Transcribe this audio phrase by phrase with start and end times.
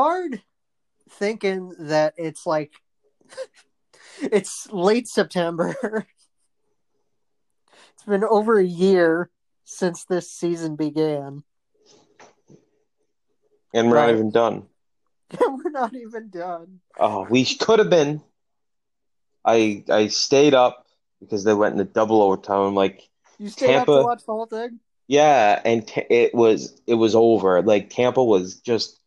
[0.00, 0.42] you know, it's hard
[1.10, 2.72] thinking that it's like
[4.22, 5.76] it's late September.
[7.94, 9.30] it's been over a year
[9.64, 11.44] since this season began.
[13.74, 14.06] And we're Right.
[14.06, 14.66] not even done.
[15.40, 16.80] We're not even done.
[16.98, 18.22] Oh, we could have been.
[19.44, 20.86] I I stayed up
[21.20, 22.60] because they went into double overtime.
[22.60, 24.80] I'm like, You stayed up to watch the whole thing?
[25.08, 27.62] yeah, and t it was it was over.
[27.62, 28.99] Like Tampa was just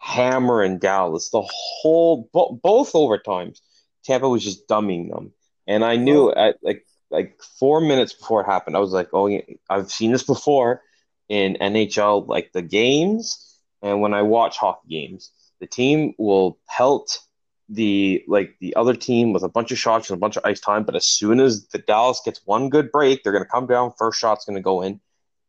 [0.00, 3.60] hammering Dallas the whole bo both overtimes.
[4.04, 5.32] Tampa was just dumbing them,
[5.66, 9.26] and I knew at like like four minutes before it happened, I was like, oh,
[9.26, 10.82] yeah, I've seen this before
[11.28, 17.20] in NHL, like the games, and when I watch hockey games, the team will pelt
[17.68, 20.60] the like the other team with a bunch of shots and a bunch of ice
[20.60, 23.92] time, but as soon as the Dallas gets one good break, they're gonna come down,
[23.96, 25.00] first shot's gonna go in,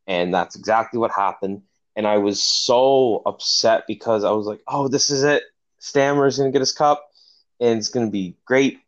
[0.08, 1.64] and that's exactly what happened.
[1.96, 5.44] And I was so upset because I was like, oh, this is it.
[5.80, 7.10] Stammer's gonna get his cup,
[7.60, 8.80] and it's gonna be great,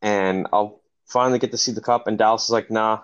[0.00, 2.06] and I'll finally get to see the cup.
[2.06, 3.00] And Dallas is like, nah,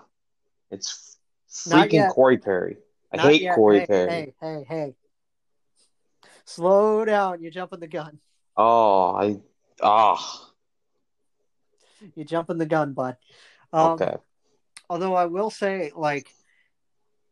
[0.71, 1.17] it's
[1.49, 2.09] freaking.
[2.09, 2.77] Corey Perry.
[3.11, 3.55] I Not hate yet.
[3.55, 4.09] Corey hey, Perry.
[4.09, 4.95] Hey, hey, hey.
[6.45, 7.41] Slow down.
[7.41, 8.19] You're jumping the gun.
[8.55, 9.39] Oh, I
[9.81, 10.51] ah
[12.15, 13.17] You're jumping the gun, bud.
[13.71, 14.15] Um, okay.
[14.89, 16.33] although I will say, like,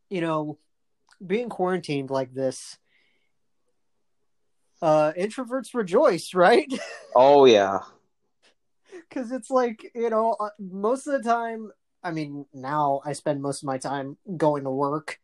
[0.08, 0.58] you know,
[1.24, 2.78] being quarantined like this,
[4.82, 6.72] uh, introverts rejoice, right?
[7.14, 7.80] Oh yeah.
[9.08, 13.42] Because it's like, you know, uh, most of the time, I mean, now I spend
[13.42, 15.18] most of my time going to work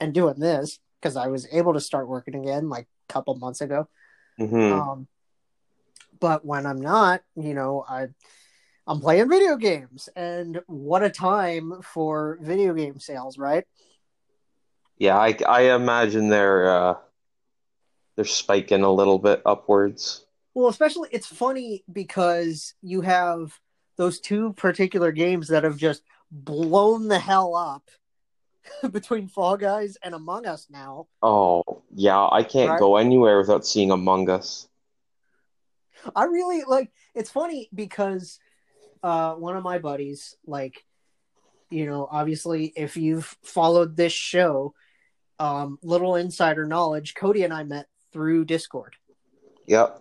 [0.00, 3.60] and doing this because I was able to start working again like a couple months
[3.60, 3.88] ago.
[4.38, 5.08] hmm Um,
[6.20, 8.08] but when I'm not, you know, I
[8.86, 13.64] I'm playing video games, and what a time for video game sales, right?
[14.98, 16.94] Yeah, I I imagine they're uh
[18.16, 20.24] they're spiking a little bit upwards.
[20.54, 23.58] Well, especially it's funny because you have
[23.96, 27.90] those two particular games that have just blown the hell up
[28.90, 31.08] between Fall Guys and Among Us now.
[31.22, 31.62] Oh,
[31.94, 32.78] yeah, I can't Right.
[32.80, 34.68] go anywhere without seeing Among Us.
[36.14, 38.38] I really like it's funny because
[39.02, 40.84] uh one of my buddies like
[41.68, 44.74] you know obviously if you've followed this show
[45.38, 48.96] um little insider knowledge Cody and I met through Discord
[49.66, 50.00] Yep.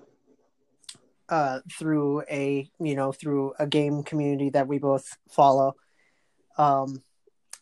[1.29, 5.75] uh through a you know through a game community that we both follow
[6.57, 7.01] um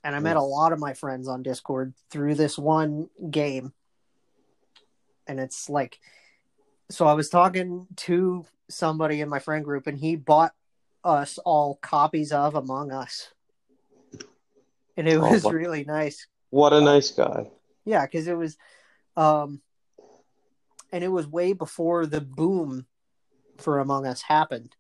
[0.04, 3.74] and I met a lot of my friends on Discord through this one game
[5.28, 6.00] and it's like
[6.92, 10.54] so I was talking to somebody in my friend group and he bought
[11.04, 13.30] us all copies of Among Us.
[14.96, 16.28] And it Oh, was what- really nice.
[16.50, 17.50] What a nice guy.
[17.86, 18.58] Yeah, cuz it was
[19.16, 19.62] um
[20.92, 22.86] and it was way before the boom
[23.58, 24.76] for Among Us happened.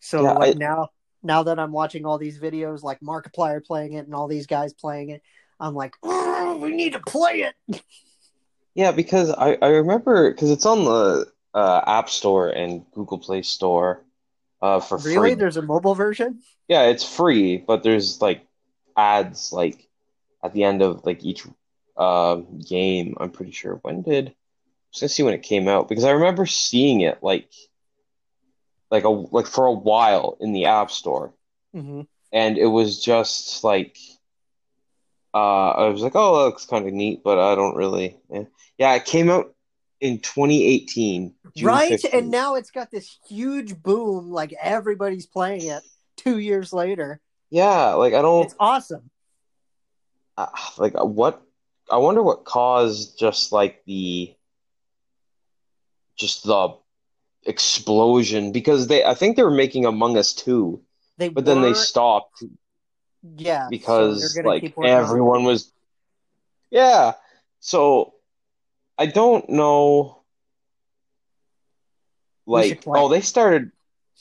[0.00, 0.88] So Yeah, like I- now
[1.22, 4.72] now that I'm watching all these videos like Markiplier playing it and all these guys
[4.72, 5.22] playing it,
[5.58, 7.54] I'm like, "Oh, we need to play it.
[8.74, 13.42] Yeah, because I I remember because it's on the uh, App Store and Google Play
[13.42, 14.04] Store
[14.62, 15.30] uh for Really?
[15.30, 15.34] free.
[15.34, 16.42] There's a mobile version?
[16.68, 18.46] Yeah, it's free, but there's like
[18.96, 19.87] ads like
[20.44, 21.44] at the end of like each
[21.96, 23.16] uh, game.
[23.18, 23.74] I'm pretty sure.
[23.82, 24.28] When did?
[24.28, 24.32] I
[24.92, 27.50] was gonna see when it came out because I remember seeing it like
[28.90, 31.34] like a like for a while in the App Store,
[31.74, 32.02] Mm-hmm.
[32.32, 33.98] and it was just like
[35.34, 38.16] uh I was like, oh, that looks kind of neat, but I don't really.
[38.32, 38.44] eh.
[38.78, 39.54] Yeah, it came out
[40.00, 42.14] in 2018, June right 15th.
[42.14, 45.82] and now it's got this huge boom like everybody's playing it
[46.16, 47.20] two years later
[47.50, 48.44] Yeah, like I don't.
[48.46, 49.10] it's awesome
[50.38, 50.46] uh,
[50.78, 51.42] like what
[51.90, 54.34] I wonder what caused just like the
[56.16, 56.76] just the
[57.44, 60.80] explosion because they I think they were making Among Us 2
[61.16, 62.44] they but then they stopped
[63.36, 65.02] yeah because they're like keep working on it.
[65.02, 65.72] everyone was
[66.70, 67.14] yeah
[67.58, 68.14] so
[68.96, 70.22] I don't know
[72.46, 73.72] like oh they started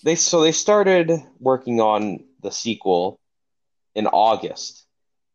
[0.03, 3.19] they so they started working on the sequel
[3.93, 4.86] in August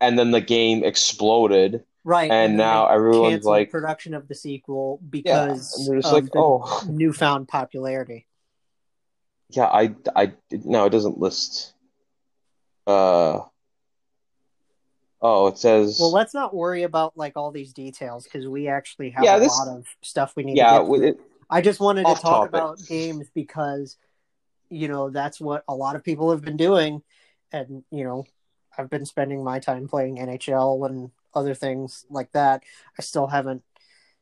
[0.02, 5.00] and then the game exploded right and then now everyone's like production of the sequel
[5.08, 8.26] because and they're just of like oh newfound popularity
[9.50, 11.74] Yeah, I, I, no, it doesn't list.
[12.86, 13.40] Uh,
[15.20, 19.10] oh, it says, well let's not worry about like all these details because we actually
[19.10, 21.20] have Yeah, a this- lot of stuff we need yeah, to get it,
[21.50, 22.48] I just wanted to talk topic.
[22.48, 23.98] about games because,
[24.70, 27.02] you know, that's what a lot of people have been doing.
[27.52, 28.24] And, you know,
[28.76, 32.62] I've been spending my time playing NHL and other things like that.
[32.98, 33.62] I still haven't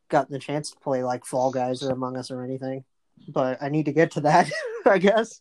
[0.09, 2.85] gotten the chance to play like Fall Guys or Among Us or anything,
[3.29, 4.51] but I need to get to that,
[4.85, 5.41] I guess.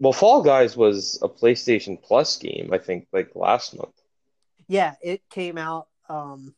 [0.00, 3.94] Well, Fall Guys was a PlayStation Plus game, I think, like last month.
[4.66, 5.88] Yeah, it came out.
[6.08, 6.54] Um,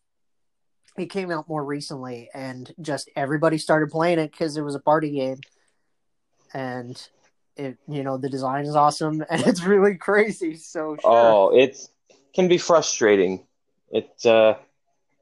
[0.97, 4.81] it came out more recently, and just everybody started playing it because it was a
[4.81, 5.41] party game,
[6.55, 7.09] and
[7.57, 10.57] it you know the design is awesome and it's really crazy.
[10.57, 11.11] So sure.
[11.11, 11.79] oh, it
[12.35, 13.47] can be frustrating.
[13.91, 14.55] It uh,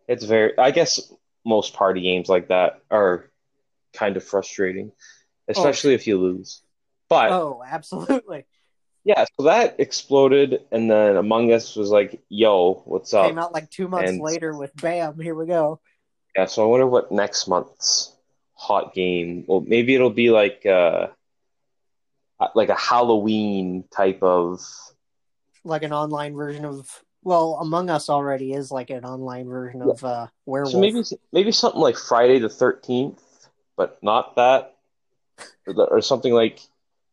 [0.08, 0.56] it's very.
[0.58, 1.12] I guess
[1.44, 3.30] most party games like that are
[3.92, 4.92] kind of frustrating,
[5.48, 5.94] especially oh.
[5.94, 6.62] if you lose.
[7.08, 8.46] But oh, absolutely.
[9.04, 13.52] Yeah, so that exploded, and then Among Us was like, "Yo, what's up?" Came out
[13.52, 15.80] like two months and, later with "Bam, here we go."
[16.36, 18.14] Yeah, so I wonder what next month's
[18.54, 19.44] hot game.
[19.48, 21.08] Well, maybe it'll be like uh,
[22.54, 24.60] like a Halloween type of,
[25.64, 26.88] like an online version of.
[27.24, 29.92] Well, Among Us already is like an online version yeah.
[29.92, 30.72] of uh, Werewolf.
[30.72, 33.22] So maybe maybe something like Friday the Thirteenth,
[33.76, 34.74] but not that,
[35.68, 36.58] or, something like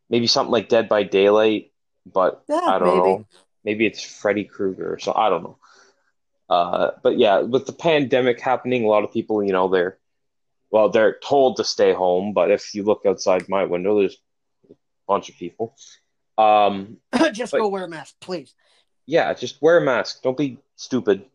[0.10, 1.72] maybe something like Dead by Daylight,
[2.12, 2.98] but yeah, I don't maybe.
[2.98, 3.26] know.
[3.64, 5.14] Maybe it's Freddy Krueger or so.
[5.14, 5.58] I don't know.
[6.50, 10.00] Uh, but yeah, with the pandemic happening, a lot of people, you know, they're
[10.72, 12.34] well, they're told to stay home.
[12.34, 14.18] But if you look outside my window, there's
[15.10, 15.76] bunch of people.
[16.38, 16.98] Um,
[17.34, 18.54] just but, go wear a mask, please.
[19.06, 20.22] Yeah, just wear a mask.
[20.22, 21.26] Don't be stupid.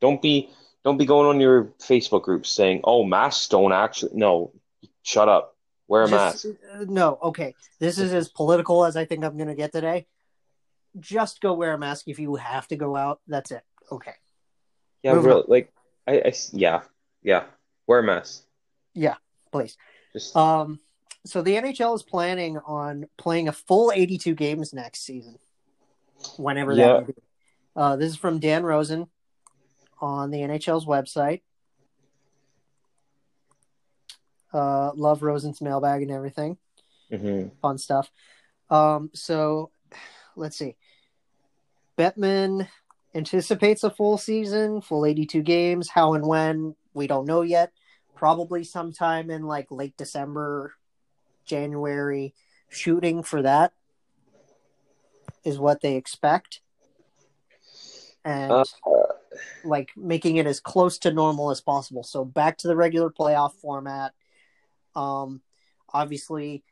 [0.00, 0.50] Don't be
[0.82, 4.52] don't be going on your Facebook groups saying, "Oh, masks don't actually." No,
[5.02, 5.56] shut up.
[5.86, 6.58] Wear a Just, mask.
[6.72, 7.54] Uh, no, okay.
[7.78, 10.06] This is as political as I think I'm going to get today.
[10.98, 13.20] Just go wear a mask if you have to go out.
[13.28, 13.62] That's it.
[13.90, 14.14] Okay.
[15.02, 15.42] Yeah, Move really.
[15.42, 15.46] On.
[15.48, 15.72] Like,
[16.06, 16.80] I, I, yeah,
[17.22, 17.44] yeah.
[17.86, 18.42] Wear a mask.
[18.94, 19.16] Yeah,
[19.52, 19.76] please.
[20.14, 20.80] Just um.
[21.24, 25.38] So the NHL is planning on playing a full 82 games next season,
[26.36, 26.86] whenever yeah.
[26.86, 27.22] that may be.
[27.74, 29.06] Uh, this is from Dan Rosen
[30.00, 31.42] on the NHL's website.
[34.52, 36.58] Uh, love Rosen's mailbag and everything.
[37.10, 37.56] Mm-hmm.
[37.60, 38.10] Fun stuff.
[38.68, 39.70] Um, so
[40.36, 40.76] let's see.
[41.96, 42.68] Bettman
[43.14, 45.88] anticipates a full season, full 82 games.
[45.88, 47.72] How and when, we don't know yet.
[48.16, 50.74] Probably sometime in like late December,
[51.44, 52.34] January.
[52.68, 53.72] Shooting for that
[55.44, 56.60] is what they expect.
[58.24, 58.64] And uh,
[59.64, 62.02] like making it as close to normal as possible.
[62.02, 64.12] So back to the regular playoff format.
[64.94, 65.40] Um,
[65.92, 66.62] obviously,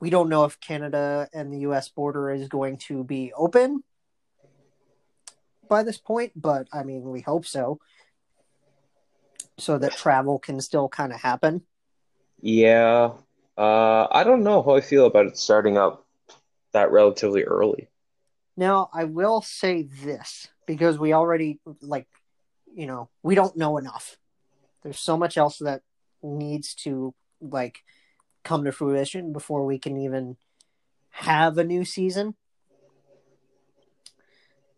[0.00, 1.88] we don't know if Canada and the U.S.
[1.88, 3.82] border is going to be open
[5.68, 7.80] by this point, but I mean, we hope so,
[9.58, 11.62] so that travel can still kind of happen.
[12.40, 13.12] Yeah,
[13.56, 16.06] uh, I don't know how I feel about it starting up
[16.72, 17.88] that relatively early.
[18.56, 22.06] Now, I will say this because we already like,
[22.74, 24.16] you know, we don't know enough.
[24.82, 25.82] There's so much else that
[26.22, 27.82] needs to like
[28.44, 30.36] come to fruition before we can even
[31.10, 32.34] have a new season.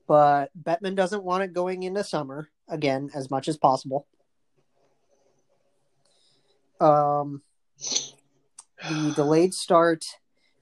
[0.07, 4.07] But Bettman doesn't want it going into summer again as much as possible.
[6.81, 7.43] Um,
[8.89, 10.05] the delayed start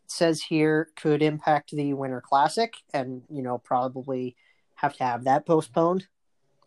[0.06, 4.36] says here could impact the Winter Classic, and you know probably
[4.76, 6.06] have to have that postponed.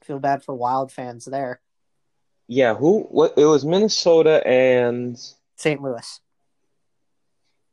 [0.03, 1.61] Feel bad for Wild fans there.
[2.47, 3.01] Yeah, who?
[3.03, 3.33] What?
[3.37, 5.17] It was Minnesota and
[5.55, 5.81] St.
[5.81, 6.19] Louis.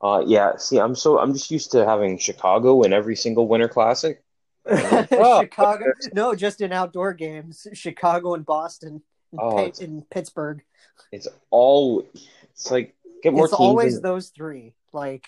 [0.00, 0.57] Uh, yeah.
[0.57, 4.23] See, I'm so I'm just used to having Chicago in every single Winter Classic.
[4.66, 5.40] oh.
[5.43, 7.66] Chicago, no, just in outdoor games.
[7.73, 9.02] Chicago and Boston,
[9.33, 10.62] and oh, in Pittsburgh.
[11.12, 12.05] It's all.
[12.50, 12.95] It's like
[13.30, 13.47] get more.
[13.47, 14.02] It's always in...
[14.02, 14.75] those three.
[14.92, 15.26] Like.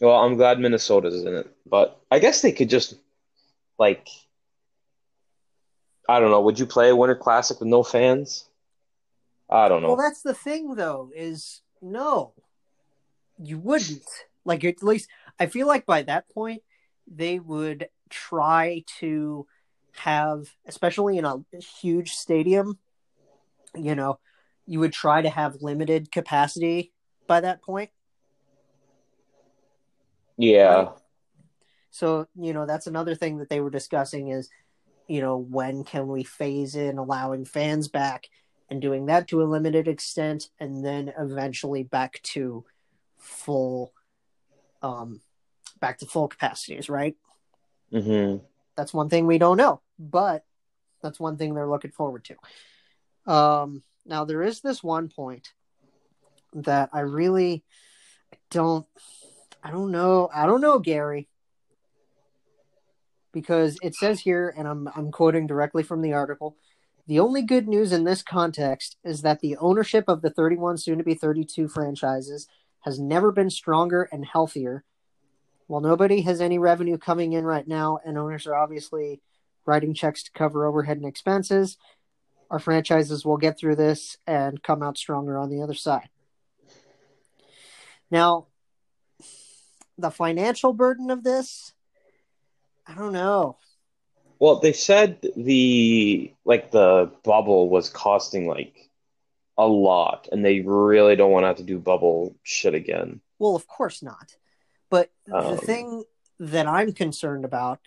[0.00, 2.94] Well, I'm glad Minnesota's in it, but I guess they could just
[3.78, 4.08] like
[6.08, 6.40] I don't know.
[6.42, 8.44] Would you play a Winter Classic with no fans?
[9.48, 9.88] I don't know.
[9.88, 11.10] Well, that's the thing, though.
[11.14, 12.34] Is no,
[13.38, 14.04] you wouldn't.
[14.44, 16.62] Like at least I feel like by that point
[17.06, 19.46] they would try to
[19.92, 21.42] have, especially in a
[21.80, 22.78] huge stadium.
[23.74, 24.18] You know,
[24.66, 26.92] you would try to have limited capacity
[27.26, 27.90] by that point.
[30.36, 30.74] Yeah.
[30.74, 30.88] Right?
[31.90, 34.48] So you know that's another thing that they were discussing is
[35.06, 38.28] you know, when can we phase in allowing fans back
[38.70, 42.64] and doing that to a limited extent and then eventually back to
[43.18, 43.92] full
[44.82, 45.20] um
[45.80, 47.16] back to full capacities, right?
[47.92, 48.44] Mm-hmm.
[48.76, 50.44] That's one thing we don't know, but
[51.02, 53.32] that's one thing they're looking forward to.
[53.32, 55.52] Um now there is this one point
[56.52, 57.64] that I really
[58.50, 58.86] don't
[59.62, 61.28] I don't know I don't know Gary
[63.34, 66.56] because it says here, and I'm I'm quoting directly from the article.
[67.06, 70.96] The only good news in this context is that the ownership of the 31 soon
[70.96, 72.46] to be 32 franchises
[72.80, 74.84] has never been stronger and healthier.
[75.66, 79.20] While nobody has any revenue coming in right now, and owners are obviously
[79.66, 81.76] writing checks to cover overhead and expenses,
[82.54, 86.08] our franchises will get through this and come out stronger on the other side.
[88.12, 88.46] Now,
[89.98, 91.72] the financial burden of this,
[92.86, 93.56] I don't know.
[94.38, 98.88] Well, they said the like the bubble was costing like
[99.58, 103.20] a lot, and they really don't want to have to do bubble shit again.
[103.40, 104.36] Well, of course not.
[104.90, 106.04] But Um, the thing
[106.38, 107.80] that I'm concerned about,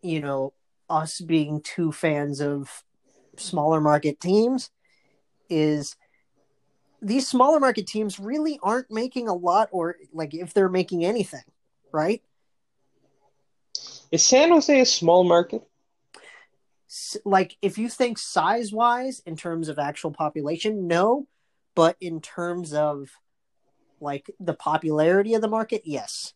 [0.00, 0.52] you know,
[0.88, 2.84] us being two fans of
[3.36, 4.70] smaller market teams,
[5.48, 5.96] is
[7.00, 11.42] these smaller market teams really aren't making a lot, or like if they're making anything,
[11.92, 12.22] right?
[14.10, 15.62] Is San Jose a small market?
[16.88, 21.26] S- Like if you think size wise in terms of actual population, no,
[21.74, 23.08] but in terms of
[24.00, 26.34] like the popularity of the market, yes.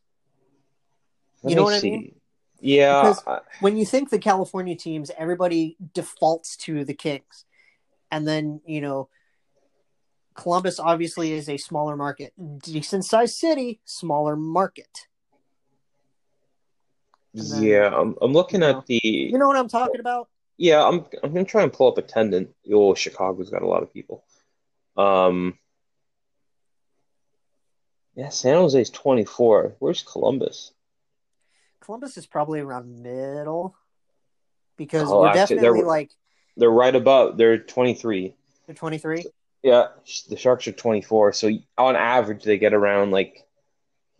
[1.42, 1.90] Let You know what I see.
[1.90, 2.14] mean?
[2.60, 7.44] Yeah, Because- when you think the California teams, everybody defaults to the Kings.
[8.10, 9.08] And then, you know,
[10.34, 12.32] Columbus obviously is a smaller market.
[12.62, 15.06] Decent sized city, smaller market.
[17.34, 17.90] Then- yeah.
[17.94, 18.78] I'm, I'm looking you know.
[18.78, 19.00] at the.
[19.02, 20.28] You know what I'm talking about?
[20.58, 21.04] Yeah, I'm.
[21.22, 22.54] I'm gonna try and pull up attendant.
[22.72, 24.24] Oh, Chicago's got a lot of people.
[24.96, 25.58] Um.
[28.14, 29.76] Yeah, San Jose's 24.
[29.78, 30.72] Where's Columbus?
[31.86, 33.76] Columbus is probably around middle
[34.76, 36.10] because Oh, we're actually, definitely they're- like
[36.56, 37.36] They're right above.
[37.36, 38.34] They're 23.
[38.66, 39.24] They're 23.
[39.62, 39.88] Yeah,
[40.28, 41.32] the Sharks are 24.
[41.34, 43.46] So on average, they get around like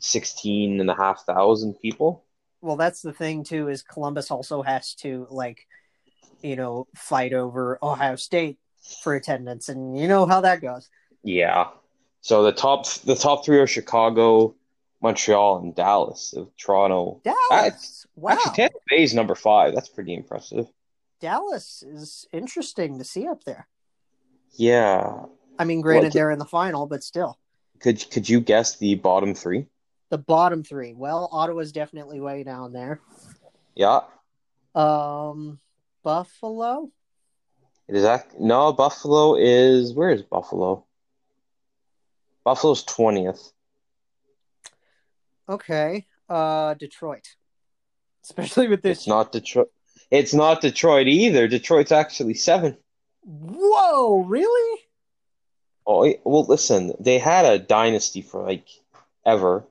[0.01, 2.25] 16 and a half thousand people.
[2.61, 5.67] Well, that's the thing too is Columbus also has to like,
[6.43, 8.59] you know, fight over Ohio State
[9.03, 10.89] for attendance, and you know how that goes.
[11.25, 11.69] Yeah.
[12.21, 14.55] So the top the top three are Chicago,
[15.03, 16.31] Montreal, and Dallas.
[16.35, 17.21] So Toronto.
[17.25, 19.75] Dallas, wow, Actually, Tampa Bay is number five.
[19.75, 20.67] That's pretty impressive.
[21.21, 23.67] Dallas is interesting to see up there.
[24.53, 25.25] Yeah.
[25.59, 27.38] I mean, granted, Like- they're in the final, but still,
[27.81, 29.67] Could could you guess the bottom three?
[30.09, 30.95] the bottom three.
[30.95, 33.00] Well, Ottawa's definitely way down there.
[33.75, 34.03] Yeah.
[34.75, 35.59] Um,
[36.03, 36.91] Buffalo,
[37.88, 40.85] It is act no Buffalo is where is Buffalo?
[42.45, 43.53] Buffalo's twentieth.
[45.49, 46.07] Okay.
[46.29, 47.26] Uh, Detroit,
[48.25, 48.99] especially with this.
[48.99, 49.71] It's not Detroit.
[50.11, 51.49] It's not Detroit either.
[51.49, 52.76] Detroit's actually seven.
[53.23, 54.81] Whoa, really?
[55.87, 58.67] Oh well, listen, they had a dynasty for like
[59.25, 59.65] ever.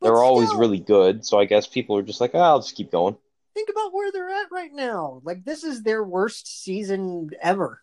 [0.00, 2.60] they're were always still, really good, so I guess people are just like, oh, I'll
[2.60, 3.16] just keep going.
[3.54, 5.20] think about where they're at right now.
[5.24, 7.80] Like this is their worst season ever,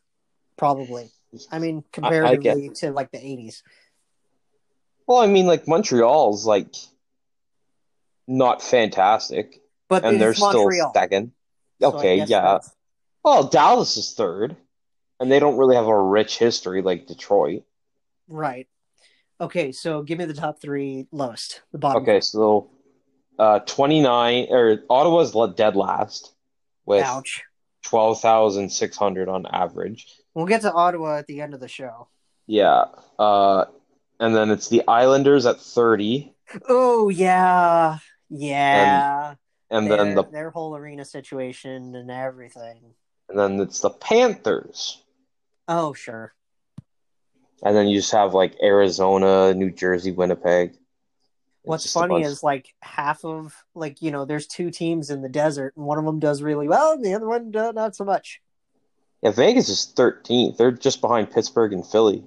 [0.57, 1.10] probably.
[1.51, 3.63] I mean, comparatively to like the '80s.
[5.07, 6.75] Well, I mean, like Montreal's like
[8.31, 10.93] not fantastic, But and they're it's still Montreal.
[10.93, 11.31] second.
[11.81, 12.41] so Okay, yeah.
[12.41, 12.73] that's-
[13.23, 14.55] Well, Dallas is third,
[15.19, 17.63] and they don't really have a rich history like Detroit.
[18.27, 18.67] Right.
[19.39, 21.61] Okay, so give me the top three lowest.
[21.71, 22.03] The bottom.
[22.03, 22.69] Okay, so
[23.38, 26.33] uh, 29 or Ottawa's dead last
[26.85, 27.43] with Ouch.
[27.85, 30.07] 12,600 on average.
[30.33, 32.07] We'll get to Ottawa at the end of the show.
[32.47, 32.85] Yeah.
[33.19, 33.65] Uh,
[34.19, 36.33] and then it's the Islanders at 30,
[36.67, 37.97] Oh yeah,
[38.31, 39.35] yeah.
[39.69, 42.93] and their, then the their whole arena situation and everything.
[43.29, 45.03] and then it's the Panthers.
[45.67, 46.33] Oh sure.
[47.63, 50.69] And then you just have like Arizona, New Jersey, Winnipeg.
[50.71, 50.79] It's
[51.63, 55.73] What's funny is like half of like you know there's two teams in the desert
[55.75, 58.41] and one of them does really well and the other one uh, not so much.
[59.21, 60.57] yeah, Vegas is 13th.
[60.57, 62.23] They're just behind Pittsburgh and Philly.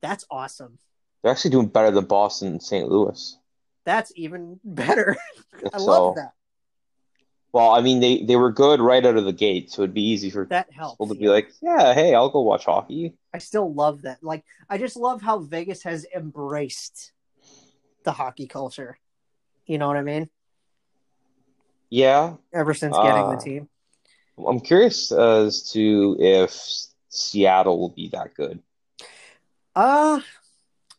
[0.00, 0.78] That's awesome.
[1.22, 2.88] They're actually doing better than Boston and St.
[2.88, 3.36] Louis.
[3.84, 5.16] That's even better.
[5.72, 6.32] I So, love that.
[7.52, 10.02] well, I mean, they they were good right out of the gate, so it'd be
[10.08, 10.94] easy for That helps.
[10.94, 13.14] people to be like, yeah, hey, I'll go watch hockey.
[13.32, 14.22] I still love that.
[14.22, 17.12] Like, I just love how Vegas has embraced
[18.04, 18.98] the hockey culture.
[19.66, 20.28] You know what I mean?
[21.90, 23.68] Yeah, Ever since getting Uh, the team.
[24.46, 26.52] I'm curious as to if
[27.08, 28.62] Seattle will be that good.
[29.74, 30.20] Uh,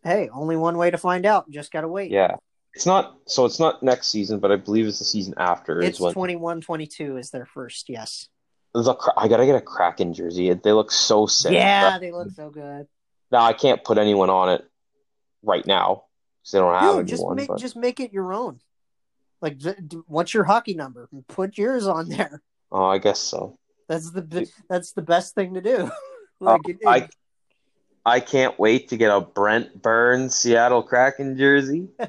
[0.04, 1.50] hey, only one way to find out.
[1.50, 2.12] Just gotta wait.
[2.12, 2.36] Yeah,
[2.74, 5.98] it's not so it's not next season, but I believe it's the season after It's
[5.98, 8.28] is when 21 22 is their first, yes.
[8.74, 10.54] the I gotta get a Kraken jersey.
[10.54, 11.52] They look so sick.
[11.54, 12.88] Yeah, they look so good.
[13.32, 14.66] Now I can't put anyone on it
[15.44, 16.06] right now
[16.42, 18.60] because they don't have Dude, just make but just make it your own.
[19.42, 19.60] Like,
[20.08, 21.10] what's your hockey number?
[21.28, 22.42] Put yours on there.
[22.72, 23.58] Oh, I guess so.
[23.90, 25.92] That's the that's the best thing to do.
[26.44, 27.08] Like, oh, it- I
[28.04, 31.88] I can't wait to get a Brent Burns Seattle Kraken jersey.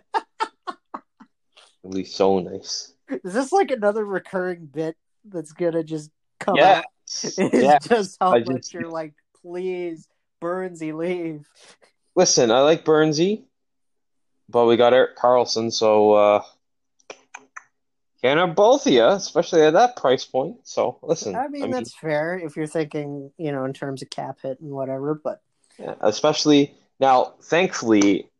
[1.84, 2.92] It'll be so nice.
[3.08, 6.10] is this like another recurring bit that's gonna just
[6.40, 6.78] come Yeah.
[6.78, 6.84] out?
[7.24, 7.78] It's Yeah.
[7.80, 10.08] just how I much just- you're like, please,
[10.40, 11.46] Burnsy, leave.
[12.14, 13.44] Listen, I like Burnsy,
[14.48, 16.42] but we got Erik Karlsson, so uh
[18.22, 20.58] can't have both of you, especially at that price point.
[20.62, 24.38] So listen, I mean, that's fair if you're thinking, you know, in terms of cap
[24.42, 25.14] hit and whatever.
[25.14, 25.40] But
[25.78, 27.34] Yeah, especially now.
[27.42, 28.30] Thankfully,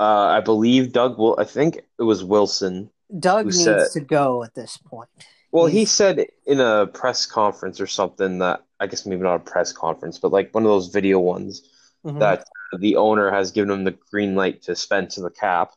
[0.00, 1.36] uh, I believe Doug will.
[1.38, 2.90] I think it was Wilson.
[3.18, 5.10] Doug needs said- to go at this point.
[5.52, 9.40] Well, he said in a press conference or something that I guess maybe not a
[9.40, 11.68] press conference, but like one of those video ones
[12.06, 12.20] Mhm.
[12.20, 12.46] that
[12.78, 15.72] the owner has given him the green light to spend to the cap,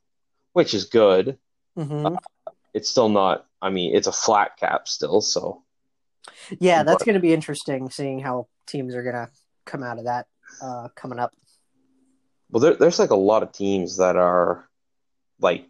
[0.53, 1.37] which is good.
[1.77, 2.15] Mhm.
[2.75, 3.47] It's still not.
[3.63, 5.63] I mean, it's a flat cap still, so
[6.59, 9.29] yeah, that's going to be interesting seeing how teams are going to
[9.65, 10.27] come out of that
[10.61, 11.33] uh, coming up.
[12.53, 14.69] Well, there, there's like a lot of teams that are
[15.41, 15.67] like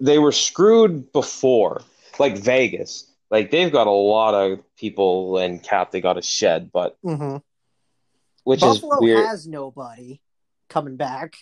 [0.00, 1.82] they were screwed before,
[2.20, 3.12] like Vegas.
[3.32, 7.38] Like they've got a lot of people and cap they got to shed, but mm-hmm.
[8.44, 9.26] which Buffalo is weird.
[9.26, 10.20] has nobody
[10.68, 11.34] coming back,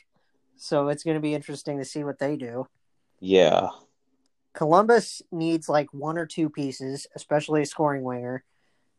[0.56, 2.66] so it's going to be interesting to see what they do.
[3.20, 3.68] Yeah,
[4.54, 8.42] Columbus needs like one or two pieces, especially a scoring winger.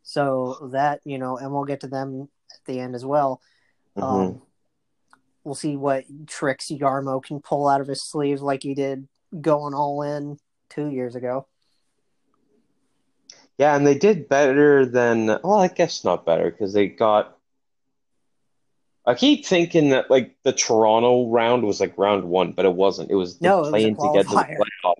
[0.03, 3.41] So that you know, and we'll get to them at the end as well.
[3.97, 4.03] Mhm.
[4.03, 4.41] Um,
[5.45, 9.07] we'll see what tricks Jarmo can pull out of his sleeve, like he did
[9.39, 10.37] going all in
[10.69, 11.47] two years ago.
[13.57, 15.27] yeah, and they did better than.
[15.27, 17.37] Well, I guess not better because they got.
[19.05, 23.11] I keep thinking that like the Toronto round was like round one, but it wasn't.
[23.11, 24.35] It was No, playing to get to the
[24.83, 24.95] playoff.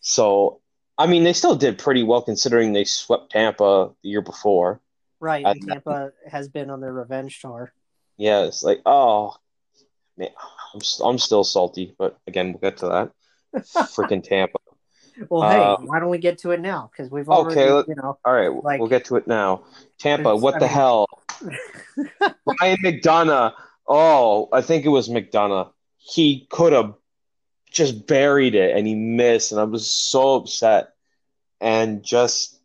[0.00, 0.60] So,
[0.98, 4.80] I mean, they still did pretty well considering they swept Tampa the year before.
[5.20, 7.72] Right, and Tampa has been on their revenge tour.
[8.16, 9.36] Yeah, it's like, oh,
[10.18, 10.28] man,
[10.74, 13.62] I'm, I'm still salty, but again, we'll get to that.
[13.94, 14.58] Freaking Tampa.
[15.28, 16.90] Well, hey, um, why don't we get to it now?
[16.92, 19.64] Because we've already, Okay, you know, All right, Like- we'll get to it now.
[19.98, 21.06] Tampa, what I the mean- hell?
[22.60, 23.52] Ryan McDonagh.
[23.88, 25.72] Oh, I think it was McDonagh.
[25.96, 26.94] He could have
[27.70, 30.90] just buried it and he missed, and I was so upset.
[31.60, 32.60] And just,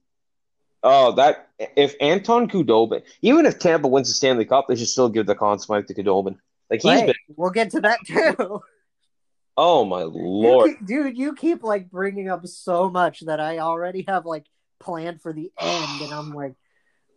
[0.83, 5.09] oh, that if Anton Khudobin, even if Tampa wins the Stanley Cup, they should still
[5.09, 6.37] give the Smythe to Khudobin.
[6.83, 8.61] Like he's been, we'll get to that too.
[9.57, 10.69] oh my You lord.
[10.71, 14.45] keep- dude, you keep like bringing up so much that I already have like
[14.79, 16.55] planned for the end, and I'm like,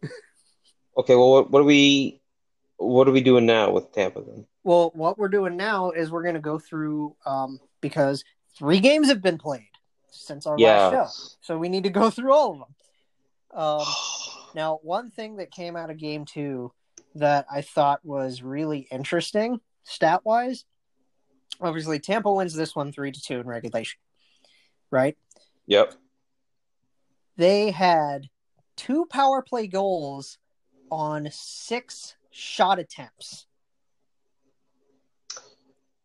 [0.99, 2.21] Okay, well, what, what are we,
[2.79, 4.47] what are we doing now with Tampa then?
[4.65, 8.25] well, what we're doing now is we're gonna go through um because
[8.59, 9.69] three games have been played
[10.11, 10.59] since our
[10.91, 13.61] last show, so we need to go through all of them.
[13.61, 13.87] Um,
[14.55, 16.73] Now, one thing that came out of game two
[17.19, 20.65] that I thought was really interesting, stat wise,
[21.61, 23.99] obviously Tampa wins this one three to two in regulation,
[24.91, 25.17] right?
[25.67, 25.95] Yep.
[27.37, 28.29] They had
[28.77, 30.39] two power play goals
[30.91, 33.47] on six shot attempts.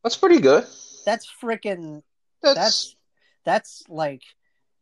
[0.03, 0.65] That's pretty good.
[1.05, 2.01] That's freaking.
[2.41, 2.95] That's, That's
[3.45, 4.23] that's like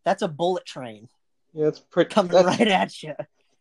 [0.05, 1.09] that's a bullet train
[1.53, 2.09] yeah, it's pretty.
[2.09, 3.15] coming that's- right at you.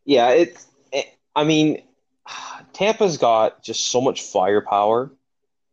[0.04, 0.66] Yeah, it's.
[0.92, 1.82] It, I mean,
[2.72, 5.12] Tampa's got just so much firepower,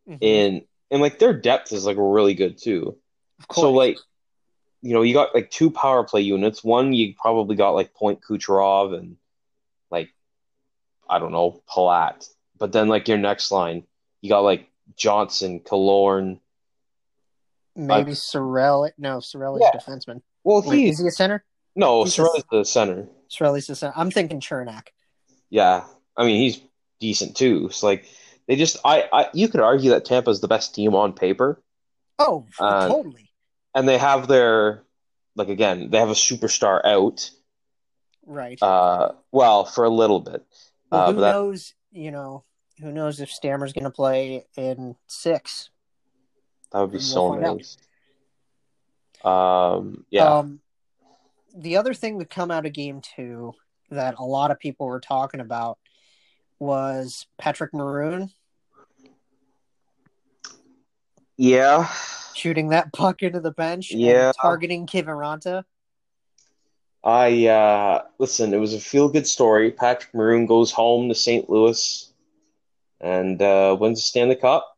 [0.08, 0.18] Mm-hmm.
[0.22, 2.96] and and like their depth is like really good too.
[3.50, 3.98] Of So like,
[4.80, 6.62] you know, you got like two power play units.
[6.62, 9.16] One you probably got like Point Kucherov and
[9.90, 10.10] like
[11.10, 13.82] I don't know Palat, but then like your next line
[14.22, 16.38] you got like Johnson, Killorn.
[17.74, 18.92] maybe Cirelli.
[18.96, 19.70] No, Cirelli's Yeah.
[19.74, 20.22] a defenseman.
[20.44, 21.44] Well, Wait, he is he a center?
[21.74, 23.08] no, he's Cirelli's the center.
[23.28, 23.92] Cirelli's the center.
[23.96, 24.88] I'm thinking Cernak.
[25.50, 25.84] Yeah,
[26.16, 26.60] I mean he's
[27.00, 27.66] decent too.
[27.66, 28.06] It's like
[28.48, 31.62] they just I, I you could argue that Tampa's the best team on paper,
[32.18, 33.30] Oh, Uh, totally.
[33.74, 34.82] and they have their
[35.34, 37.30] like again they have a superstar out.
[38.24, 38.60] Right.
[38.62, 40.44] Uh, well for a little bit.
[40.90, 41.74] well, uh, who that- knows?
[41.92, 42.44] You know,
[42.80, 45.70] who knows if Stammer's going to play in six?
[46.72, 47.56] That would be We'll so find out.
[47.56, 47.76] nice.
[49.24, 50.60] Um, yeah, Um,
[51.56, 53.54] the other thing that come out of game two
[53.90, 55.78] that a lot of people were talking about
[56.58, 58.30] was Patrick Maroon
[61.38, 61.88] yeah,
[62.34, 64.32] shooting that puck into the bench Yeah.
[64.40, 65.64] targeting Kiviranta.
[67.04, 68.52] I uh, listen.
[68.54, 69.70] It was a feel good story.
[69.70, 71.48] Patrick Maroon goes home to St.
[71.48, 72.10] Louis
[73.00, 74.76] and uh, wins the Stanley Cup.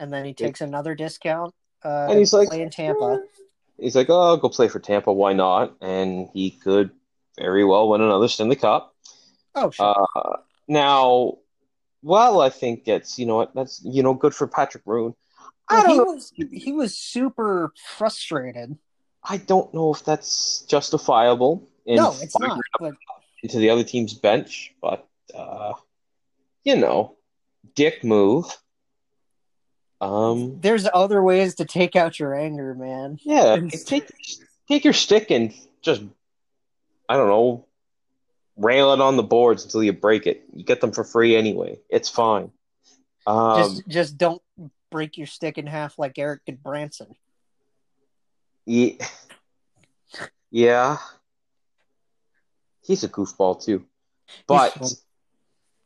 [0.00, 3.22] And then he takes another discount uh, And he's like, playing Tampa.
[3.78, 5.12] he's like, "Oh, I'll go play for Tampa.
[5.12, 6.90] Why not?" And he could
[7.38, 8.94] very well win another Stanley Cup.
[9.54, 10.06] Oh, sure.
[10.16, 10.36] Uh,
[10.68, 11.38] now,
[12.02, 15.14] well, I think it's you know what that's you know good for Patrick Maroon.
[15.68, 16.04] I Well, don't he know.
[16.04, 18.78] was he was super frustrated.
[19.24, 22.60] I don't know if that's justifiable in no, it's not.
[22.78, 22.94] But
[23.42, 25.74] into the other team's bench, but uh,
[26.64, 27.16] you know,
[27.74, 28.44] dick move.
[30.00, 33.18] Um, there's other ways to take out your anger, man.
[33.22, 34.04] yeah, take
[34.68, 35.52] take your stick and
[35.82, 36.02] just
[37.08, 37.66] I don't know,
[38.58, 40.44] rail it on the boards until you break it.
[40.52, 41.78] You get them for free anyway.
[41.88, 42.50] It's fine.
[43.26, 44.42] Um, just just don't
[44.90, 47.14] break your stick in half like Eric Branson.
[48.66, 48.98] Ye-
[50.50, 50.98] Yeah.
[52.82, 53.84] He's a goofball too.
[54.46, 54.74] But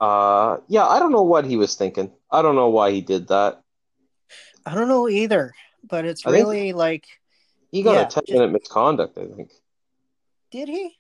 [0.00, 2.12] uh yeah, I don't know what he was thinking.
[2.30, 3.60] I don't know why he did that.
[4.64, 7.06] I don't know either, but it's I really like,
[7.72, 9.50] He got Yeah, a 10 minute misconduct, I think.
[10.52, 10.96] did he?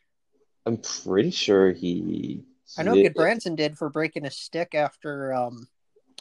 [0.64, 2.44] I'm pretty sure he
[2.78, 2.94] I know.
[2.94, 5.68] Good Branson did for breaking a stick after um,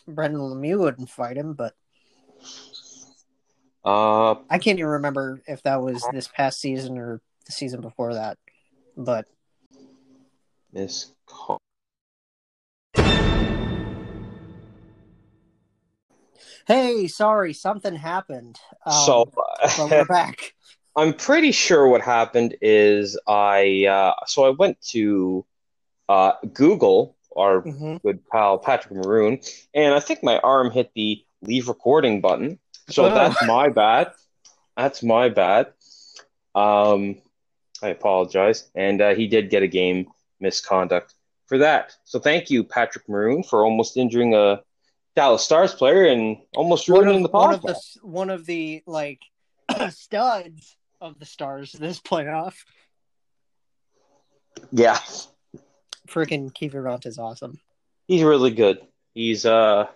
[0.07, 1.73] Brendan Lemieux wouldn't fight him, but
[3.85, 8.15] Uh I can't even remember if that was this past season or the season before
[8.15, 8.37] that.
[8.97, 9.27] But
[10.73, 11.57] Miss miscon
[16.67, 18.59] hey, sorry, something happened.
[18.85, 20.53] Um, So but we're back.
[20.95, 25.45] I'm pretty sure what happened is I uh so I went to
[26.09, 29.39] uh Google our hmm good pal Patrick Maroon,
[29.73, 32.59] and I think my arm hit the leave recording button.
[32.89, 33.13] So Oh.
[33.13, 34.11] that's my bad.
[34.75, 35.73] That's my bad.
[36.55, 37.21] Um,
[37.81, 38.69] I apologize.
[38.75, 40.07] And uh, he did get a game
[40.39, 41.13] misconduct
[41.47, 41.93] for that.
[42.03, 44.61] So thank you, Patrick Maroon, for almost injuring a
[45.15, 48.83] Dallas Stars player and almost One ruining of, the one of the one of the
[48.85, 49.21] like
[49.89, 52.55] studs of the stars this playoff.
[54.71, 54.97] Yeah,
[56.07, 57.59] Freaking Kiefer is awesome.
[58.07, 58.79] he's really good.
[59.13, 59.87] He's uh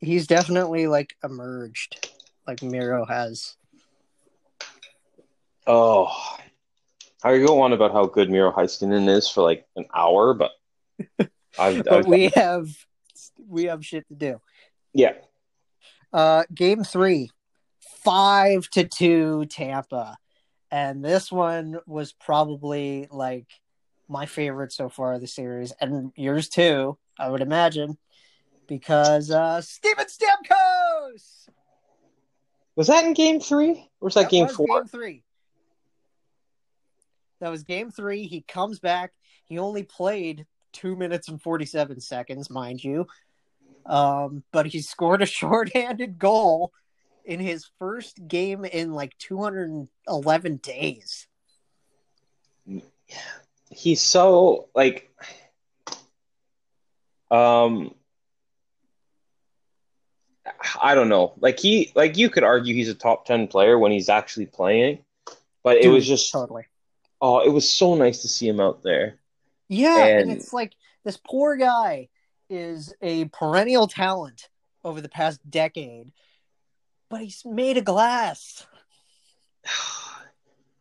[0.00, 2.10] He's definitely like emerged,
[2.46, 3.56] like Miro has.
[5.66, 6.36] oh.
[7.22, 10.50] I could go on about how good Miro Heiskanen is for like an hour, but
[11.58, 12.68] I've, But I've we have
[13.48, 14.40] we have shit to do.
[14.92, 15.12] yeah.
[16.12, 17.30] Uh, game three,
[18.04, 20.16] five to two Tampa,
[20.70, 23.46] and this one was probably like
[24.08, 27.96] my favorite so far of the series, and yours too, I would imagine,
[28.66, 31.48] because uh, Steven Stamkos.
[32.76, 33.88] Was that in game three?
[34.00, 34.66] Or was that, game was four?
[34.66, 35.22] Game three.
[37.40, 38.24] That was game three.
[38.24, 39.12] He comes back.
[39.44, 43.06] He only played two minutes and forty-seven seconds, mind you.
[43.86, 46.72] Um, but he scored a shorthanded goal
[47.24, 51.26] in his first game in like 211 days.
[52.66, 52.80] Yeah.
[53.70, 55.10] He's so like
[57.30, 57.94] um
[60.82, 61.32] I don't know.
[61.40, 64.98] Like he like you could argue he's a top 10 player when he's actually playing,
[65.62, 66.64] but it was just totally.
[67.20, 69.18] oh, it was so nice to see him out there.
[69.68, 72.08] Yeah, and, And- it's like this poor guy
[72.50, 74.48] is a perennial talent
[74.84, 76.12] over the past decade,
[77.14, 78.66] but he's made of glass.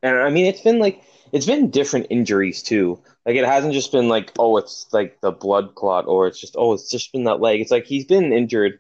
[0.02, 3.00] And I mean it's been like it's been different injuries too.
[3.26, 6.56] Like it hasn't just been like oh it's like the blood clot or it's just
[6.58, 7.62] oh it's just been that leg.
[7.62, 8.80] It's like he's been injured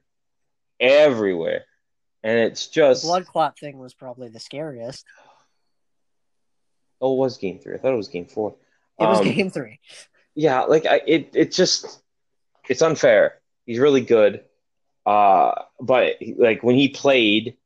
[0.81, 1.63] everywhere.
[2.23, 5.05] And it's The just blood clot thing was probably the scariest.
[6.99, 7.75] oh it was game 3.
[7.75, 8.55] I thought it was game 4.
[8.99, 9.79] It was Um, game three.
[10.35, 12.01] yeah, like I, it, it just,
[12.69, 13.39] it's unfair.
[13.65, 14.43] He's really good,
[15.05, 17.57] uh, but like when he played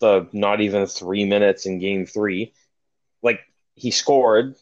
[0.00, 2.52] the not even three minutes in Game Three,
[3.22, 3.40] like
[3.74, 4.56] he scored.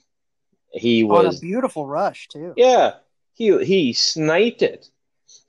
[0.73, 2.53] He On a was, beautiful rush too.
[2.57, 2.95] yeah,
[3.35, 4.89] he he sniped it,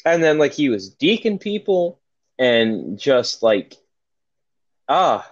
[0.05, 1.99] and then like he was deking people
[2.39, 3.75] and just like,
[4.87, 5.29] ah,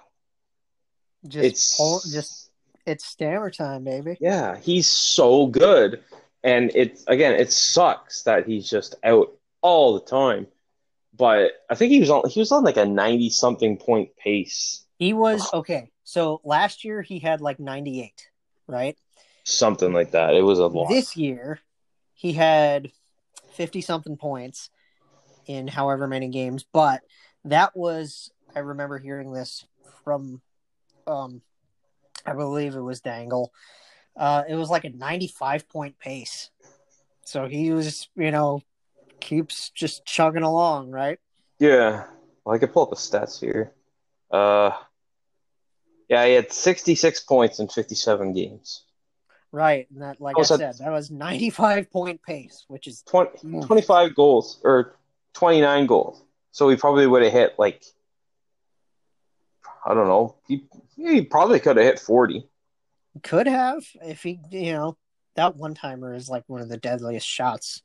[1.27, 2.51] Just it's pull, just
[2.85, 4.17] it's stammer time, baby.
[4.19, 6.03] Yeah, he's so good.
[6.43, 10.47] And it again, it sucks that he's just out all the time.
[11.17, 14.85] But I think he was on he was on like a 90 something point pace.
[14.97, 15.91] He was okay.
[16.03, 18.29] So last year he had like 98,
[18.67, 18.97] right?
[19.43, 20.33] Something like that.
[20.33, 20.89] It was a lot.
[20.89, 21.59] This year
[22.13, 22.91] he had
[23.53, 24.69] 50 something points
[25.47, 27.01] in however many games, but
[27.45, 29.65] that was I remember hearing this
[30.03, 30.41] from
[31.07, 31.41] um
[32.25, 33.51] I believe it was Dangle.
[34.17, 36.49] Uh it was like a 95 point pace.
[37.25, 38.61] So he was, you know,
[39.19, 41.19] keeps just chugging along, right?
[41.59, 42.05] Yeah.
[42.43, 43.73] Well, I could pull up the stats here.
[44.31, 44.71] Uh
[46.09, 48.83] Yeah, he had 66 points in 57 games.
[49.51, 54.13] Right, and that, like I said, that was 95 point pace, which is 20, 25
[54.13, 54.97] goals or
[55.33, 56.21] 29 goals.
[56.51, 57.83] So he probably would have hit like
[59.85, 60.35] I don't know.
[60.47, 62.47] He he probably could have hit 40.
[63.23, 64.97] Could have if he, you know,
[65.35, 67.81] that one timer is like one of the deadliest shots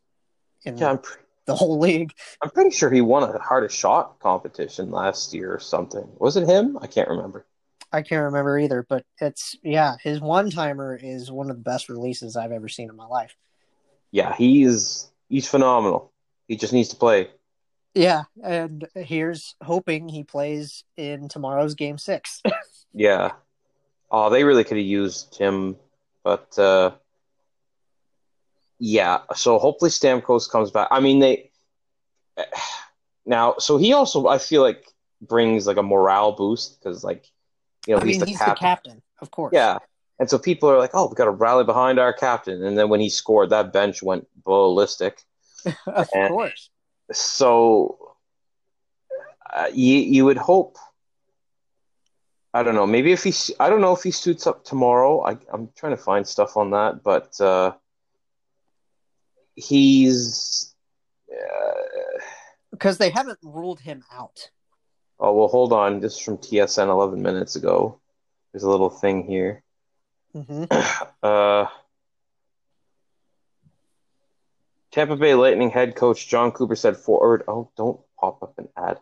[0.65, 2.13] in yeah, pre- the whole league.
[2.43, 6.09] I'm pretty sure he won a hardest shot competition last year or something.
[6.19, 6.79] Was it him?
[6.81, 7.47] I can't remember.
[7.93, 11.89] I can't remember either, but it's yeah, his one timer is one of the best
[11.89, 13.35] releases I've ever seen in my life.
[14.13, 16.13] Yeah, he's he's phenomenal.
[16.47, 17.31] He just needs to play.
[17.95, 22.41] Yeah, and here's hoping he plays in tomorrow's game six.
[22.95, 23.33] yeah.
[24.13, 25.77] Oh, they really could have used him,
[26.23, 26.93] but uh
[28.81, 30.89] yeah, so hopefully Stamkos comes back.
[30.91, 31.51] I mean they
[33.27, 34.87] now so he also I feel like
[35.21, 37.27] brings like a morale boost because like
[37.87, 38.55] you know, I he's, mean, the, he's captain.
[38.55, 39.53] the captain, of course.
[39.55, 39.79] Yeah.
[40.19, 42.63] And so people are like, oh, we got to rally behind our captain.
[42.63, 45.23] And then when he scored, that bench went ballistic.
[45.87, 46.69] of and course.
[47.13, 48.17] So
[49.53, 50.77] uh, you, you would hope.
[52.53, 52.87] I don't know.
[52.87, 55.23] Maybe if he, I don't know if he suits up tomorrow.
[55.23, 57.73] I, I'm trying to find stuff on that, but uh,
[59.61, 60.75] he's
[62.71, 64.51] because uh, they haven't ruled him out.
[65.19, 66.01] Oh well, hold on.
[66.01, 68.01] This is from TSN 11 minutes ago.
[68.53, 69.63] There's a little thing here.
[70.35, 70.65] Mm-hmm.
[71.23, 71.67] Uh,
[74.91, 77.45] Tampa Bay Lightning head coach Jon Cooper said forward.
[77.47, 78.99] Oh, don't pop up an ad.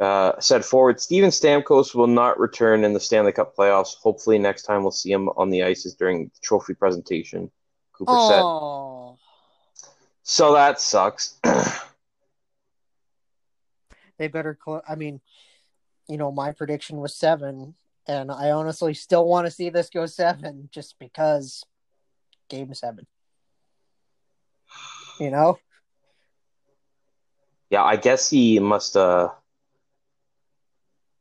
[0.00, 1.00] Uh, said forward.
[1.00, 3.94] Steven Stamkos will not return in the Stanley Cup playoffs.
[3.94, 7.48] Hopefully, next time we'll see him on the ices during the trophy presentation.
[7.92, 8.28] Cooper oh.
[8.28, 8.95] said.
[10.28, 11.38] So that sucks.
[14.18, 14.58] they better.
[14.62, 15.20] Cl- I mean,
[16.08, 17.76] you know, my prediction was seven,
[18.08, 21.64] and I honestly still want to see this go seven, just because
[22.50, 23.06] game seven.
[25.20, 25.60] You know.
[27.70, 28.96] Yeah, I guess he must.
[28.96, 29.28] uh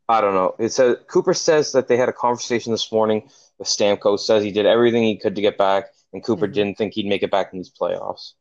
[0.10, 0.56] I don't know.
[0.58, 4.22] It says Cooper says that they had a conversation this morning with Stamkos.
[4.22, 6.54] Says he did everything he could to get back, and Cooper mm-hmm.
[6.54, 8.34] didn't think he'd make it back in these playoffs.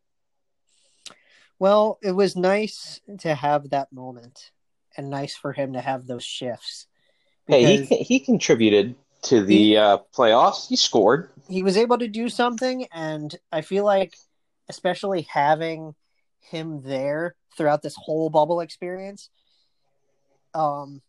[1.58, 4.50] Well, it was nice to have that moment
[4.96, 6.86] and nice for him to have those shifts.
[7.46, 10.68] Hey, he he contributed to the he, uh, playoffs.
[10.68, 11.30] He scored.
[11.48, 14.14] He was able to do something, and I feel like,
[14.68, 15.94] especially having
[16.40, 19.30] him there throughout this whole bubble experience,
[20.54, 21.02] um,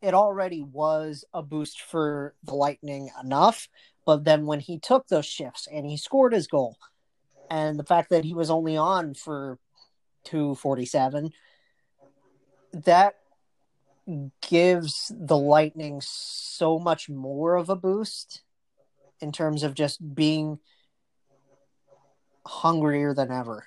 [0.00, 3.68] it already was a boost for the Lightning enough.
[4.06, 6.76] But then when he took those shifts and he scored his goal,
[7.50, 9.58] and the fact that he was only on for
[10.24, 11.32] 247
[12.72, 13.16] that
[14.40, 18.42] gives the lightning so much more of a boost
[19.20, 20.58] in terms of just being
[22.46, 23.66] hungrier than ever.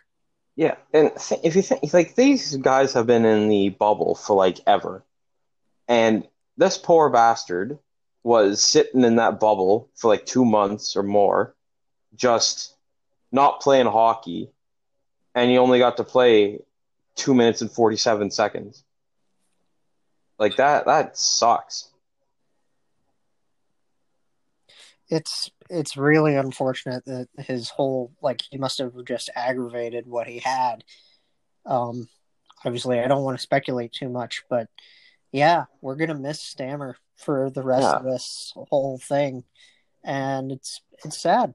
[0.55, 1.11] Yeah and
[1.43, 5.03] if you think like these guys have been in the bubble for like ever.
[5.87, 7.79] And this poor bastard
[8.23, 11.55] was sitting in that bubble for like two months or more
[12.15, 12.75] just
[13.31, 14.52] not playing hockey
[15.35, 16.59] and he only got to play
[17.15, 18.83] two minutes and 47 seconds.
[20.39, 21.89] Like that, that sucks.
[25.09, 30.39] It's it's really unfortunate that his whole like he must have just aggravated what he
[30.39, 30.83] had.
[31.65, 32.07] Um,
[32.65, 34.69] obviously, I don't want to speculate too much, but
[35.31, 37.97] yeah, we're gonna miss Stammer for the rest yeah.
[37.97, 39.43] of this whole thing,
[40.03, 41.53] and it's it's sad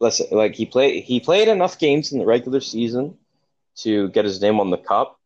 [0.00, 3.16] listen, like he played he played enough games in the regular season
[3.76, 5.18] to get his name on the cup,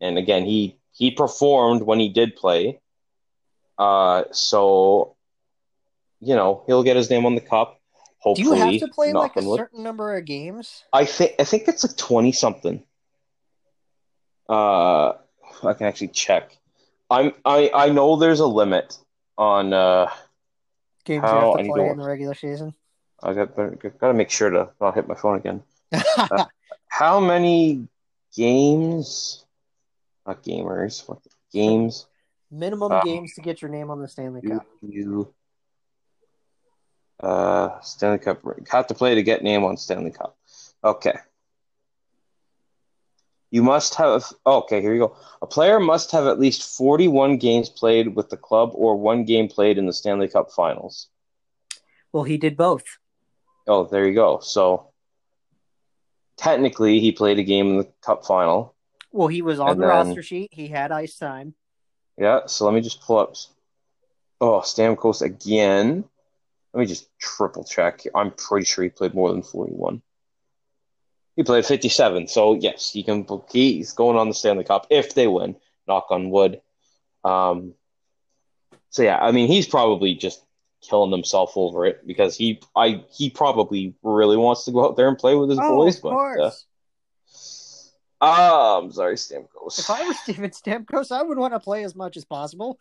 [0.00, 2.80] and again he he performed when he did play.
[3.78, 5.16] Uh, so
[6.20, 7.80] you know he'll get his name on the cup.
[8.18, 10.84] Hopefully, do you have to play like a certain number of games?
[10.92, 12.82] I think I think it's like twenty something.
[14.48, 15.14] Uh,
[15.62, 16.56] I can actually check.
[17.10, 18.96] I'm I I know there's a limit
[19.36, 20.10] on uh
[21.04, 22.74] games you have to play in the regular season.
[23.24, 25.62] I got got to make sure to not hit my phone again.
[25.92, 26.44] uh,
[26.88, 27.88] how many
[28.36, 29.44] games?
[30.26, 31.08] Not gamers.
[31.08, 32.06] What games?
[32.50, 34.66] Minimum uh, games to get your name on the Stanley Cup.
[34.82, 35.32] You
[37.20, 40.36] uh Stanley Cup have to play to get name on Stanley Cup.
[40.82, 41.14] Okay.
[43.50, 45.16] You must have okay, here you go.
[45.40, 49.48] A player must have at least 41 games played with the club or one game
[49.48, 51.08] played in the Stanley Cup finals.
[52.12, 52.84] Well, he did both.
[53.66, 54.40] Oh, there you go.
[54.42, 54.90] So
[56.36, 58.74] technically, he played a game in the Cup final.
[59.12, 60.50] Well, he was on the then, roster sheet.
[60.52, 61.54] He had ice time.
[62.18, 62.46] Yeah.
[62.46, 63.34] So let me just pull up.
[64.40, 66.04] Oh, Stamkos again.
[66.72, 68.02] Let me just triple check.
[68.14, 70.02] I'm pretty sure he played more than 41.
[71.36, 73.26] He played 57, so yes, he can.
[73.50, 75.56] He's going on the Stanley Cup if they win.
[75.86, 76.60] Knock on wood.
[77.24, 77.74] Um,
[78.90, 80.44] so yeah, I mean, he's probably just
[80.88, 85.08] killing himself over it because he, I, he probably really wants to go out there
[85.08, 85.96] and play with his Oh, boys.
[85.96, 86.66] of But course.
[88.20, 89.78] uh, ah, I'm sorry, Stamkos.
[89.78, 92.78] If I were Steven Stamkos, I would want to play as much as possible.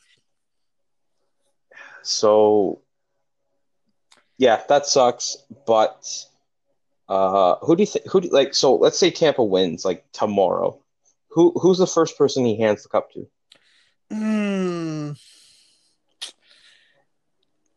[2.01, 2.81] So,
[4.37, 5.37] yeah, that sucks.
[5.65, 6.25] But
[7.07, 8.05] uh, who do you think?
[8.07, 8.53] Who do, like?
[8.53, 10.79] So let's say Tampa wins like tomorrow.
[11.29, 13.27] Who who's the first person he hands the cup to?
[14.11, 15.17] Mm.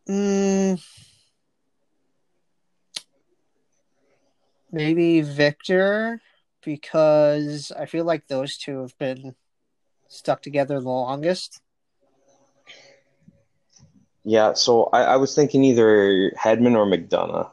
[0.08, 0.82] Mm.
[4.70, 6.20] Maybe Victor,
[6.62, 9.34] because I feel like those two have been
[10.08, 11.60] stuck together the longest.
[14.24, 17.50] Yeah, so I, I was thinking either Hedman or McDonagh.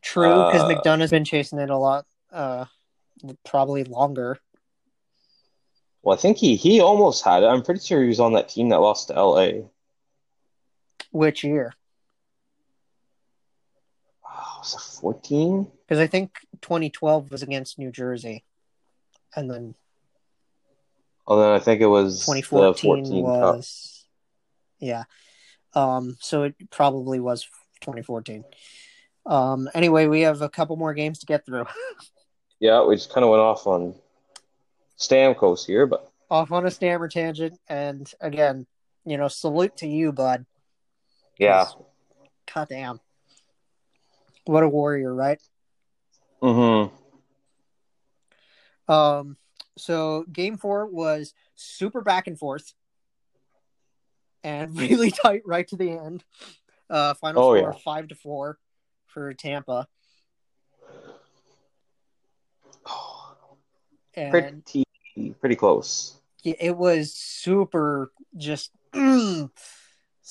[0.00, 2.66] True, because Uh, McDonagh's been chasing it a lot, uh,
[3.44, 4.38] probably longer.
[6.02, 7.46] Well, I think he he almost had it.
[7.46, 9.68] I'm pretty sure he was on that team that lost to LA.
[11.12, 11.72] Which year?
[14.26, 15.70] Oh, was it 14?
[15.86, 18.44] Because I think 2012 was against New Jersey,
[19.36, 19.74] and then
[21.26, 23.54] Oh, then I think it was the 2014 14 cup.
[23.54, 24.04] was
[24.80, 25.04] yeah
[25.74, 27.44] um so it probably was
[27.82, 28.44] 2014
[29.26, 31.64] um anyway we have a couple more games to get through
[32.58, 33.94] Yeah, we just kind of went off on
[34.98, 38.66] Stamkos here, but off on a stammer tangent and again
[39.04, 40.44] you know salute to you bud
[41.42, 41.66] yeah.
[42.54, 43.00] god damn
[44.46, 45.40] what a warrior right
[46.42, 46.92] Mm-hmm.
[48.92, 49.36] um
[49.78, 52.74] so game four was super back and forth
[54.42, 56.24] and really tight right to the end
[56.90, 57.78] uh final Oh, score yeah.
[57.84, 58.58] five to four
[59.06, 59.86] for tampa
[64.14, 64.84] and Pretty
[65.40, 66.16] pretty close.
[66.44, 69.50] It was super just mm,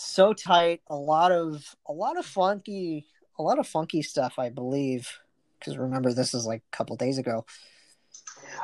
[0.01, 3.05] so tight a lot of a lot of funky
[3.39, 5.19] a lot of funky stuff i believe
[5.59, 7.45] because remember this is like a couple days ago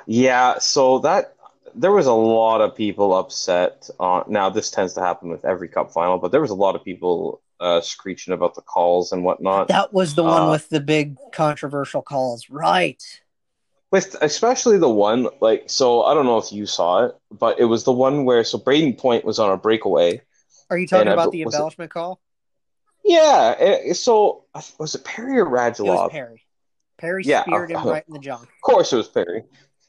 [0.06, 1.36] Yeah, so that
[1.76, 3.90] there was a lot of people upset.
[4.00, 6.76] On, now this tends to happen with every cup final, but there was a lot
[6.76, 9.68] of people uh, screeching about the calls and whatnot.
[9.68, 13.22] that was the one Uh, with the big controversial calls right
[13.92, 17.66] With especially the one like so, I don't know if you saw it, but it
[17.66, 20.22] was the one where so Brayden Point was on a breakaway.
[20.70, 22.20] Are you talking And about b- the was it- embellishment call
[23.04, 24.46] Yeah, it, so
[24.78, 26.12] was it Perry or it was Radulov?
[26.12, 26.44] perry
[26.98, 29.44] perry Yeah, speared him uh, right in the junk Of course, it was Perry.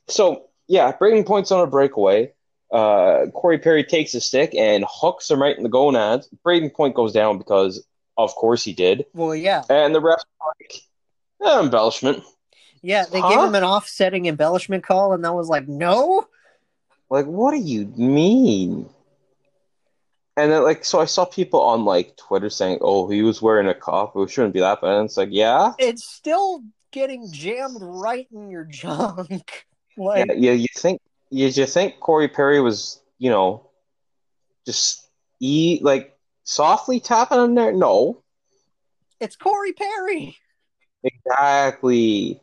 [0.08, 2.32] So yeah, Brayden Point's on a breakaway.
[2.70, 6.28] Uh, Corey Perry takes a stick and hooks him right in the gonads.
[6.44, 7.82] Brayden Point goes down because,
[8.18, 9.06] of course, he did.
[9.14, 10.82] well yeah And the ref's like,
[11.44, 12.22] eh, embellishment.
[12.82, 13.28] yeah they Huh?
[13.30, 16.26] gave him an offsetting embellishment call and that was like no
[17.10, 18.90] Like, what do you mean?
[20.38, 23.66] And then, like, so I saw people on like Twitter saying, "Oh, he was wearing
[23.66, 24.12] a cup.
[24.14, 28.48] It shouldn't be that bad." And it's like, yeah, it's still getting jammed right in
[28.48, 29.66] your junk
[29.98, 30.35] like yeah.
[30.35, 33.68] You, you think you, you think Corey Perry was, you know,
[34.64, 35.09] just
[35.40, 37.72] e like softly tapping on there?
[37.72, 38.22] No,
[39.18, 40.37] It's Corey Perry.
[41.03, 42.40] exactly.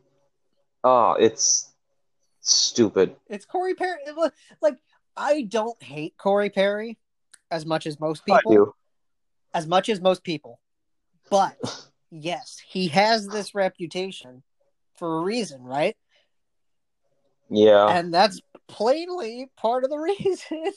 [0.84, 1.72] Oh, it's
[2.42, 3.16] stupid.
[3.30, 4.02] It's Corey Perry.
[4.62, 4.76] Like
[5.16, 6.98] I don't hate Corey Perry
[7.52, 8.76] as much as most people.
[9.54, 10.60] As much as most people.
[11.30, 11.56] But
[12.12, 14.43] yes, he has this reputation
[14.98, 15.96] for a reason, right?
[17.50, 17.88] Yeah.
[17.88, 20.72] And that's plainly part of the reason.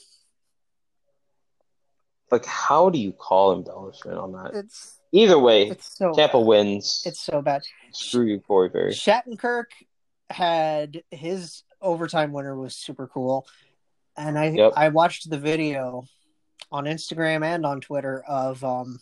[2.31, 4.53] Like, how do you call embellishment on that?
[4.53, 6.45] It's Either way, it's so Tampa bad.
[6.45, 7.01] wins.
[7.05, 7.63] It's so bad.
[7.91, 8.91] Screw you, Corey Perry.
[8.91, 9.65] Shattenkirk
[10.29, 13.47] had his overtime winner was super cool,
[14.15, 14.73] and I Yep.
[14.75, 16.05] I watched the video
[16.71, 18.99] on Instagram and on Twitter of um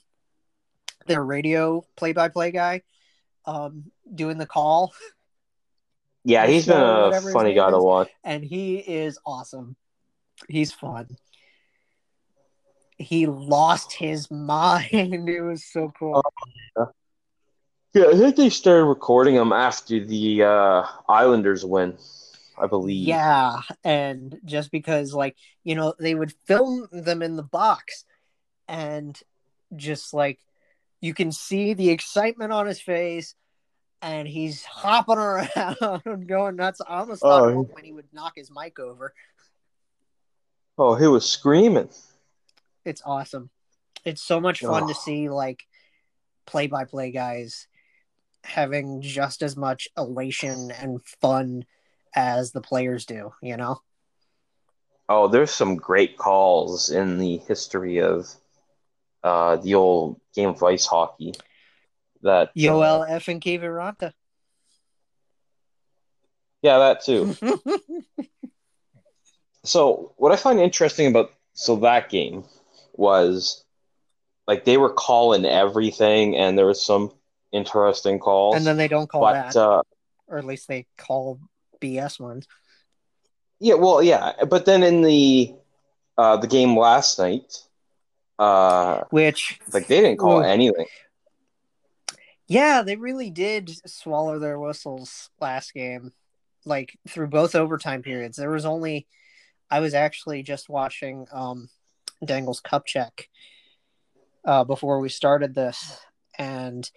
[1.06, 2.82] their radio play by play guy
[3.46, 4.94] um doing the call,
[6.24, 8.10] Yeah, he's been a funny guy to watch.
[8.24, 9.76] and he is awesome.
[10.50, 11.08] He's fun.
[12.98, 14.90] He lost his mind.
[15.30, 16.22] It was so cool.
[17.94, 21.98] Yeah, I think they started recording him after the uh, Islanders win,
[22.60, 23.08] I believe.
[23.08, 28.06] Yeah, and just because like, you know, they would film them in the box
[28.68, 29.20] and
[29.76, 30.40] just like
[31.02, 33.36] you can see the excitement on his face
[34.02, 36.82] and he's hopping around and going nuts.
[36.88, 39.14] I almost thought Oh, point he would knock his mic over.
[40.78, 41.90] Oh, he was screaming.
[42.86, 43.50] It's awesome.
[44.06, 45.64] It's so much fun to see like
[46.46, 47.68] play by play guys
[48.44, 51.66] having just as much elation and fun
[52.16, 53.82] as the players do, you know?
[55.10, 58.28] Oh, there's some great calls in the history of
[59.24, 61.34] uh, the old game of ice hockey.
[62.24, 64.12] That uh, Yoel F and Kiviranta.
[66.62, 67.36] yeah, that too.
[69.68, 72.46] So what I find interesting about so that game
[72.94, 73.66] was
[74.48, 77.12] like they were calling everything, and there was some
[77.52, 78.56] interesting calls.
[78.56, 79.82] and then they don't call but that, uh,
[80.28, 81.40] or at least they call
[81.80, 82.48] BS ones.
[83.60, 85.54] yeah, well, yeah, but then in the
[86.18, 87.64] uh, the game last night,
[88.40, 90.44] uh, Which, like they didn't call Ooh.
[90.44, 90.86] anything.
[92.48, 96.12] yeah, they really did swallow their whistles last game,
[96.66, 98.38] like through both overtime periods.
[98.38, 99.08] There was only,
[99.70, 101.70] I was actually just watching um,
[102.24, 103.28] Dangle's Cup Check
[104.46, 106.00] uh, before we started this,
[106.38, 106.90] and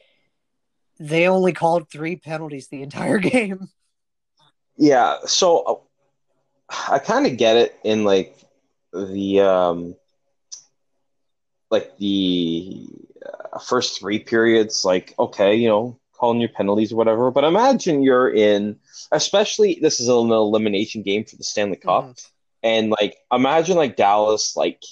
[0.99, 3.69] they only called three penalties the entire game.
[4.81, 5.59] Yeah, so
[6.71, 8.35] uh, I kind of get it in like
[8.95, 9.95] the um
[11.71, 12.89] like the
[13.53, 18.03] uh, first three periods like okay, you know, calling your penalties or whatever, but imagine
[18.03, 18.79] you're in
[19.13, 22.31] especially this is an elimination game for the Stanley Cup Mhm.
[22.63, 24.83] and like imagine like Dallas like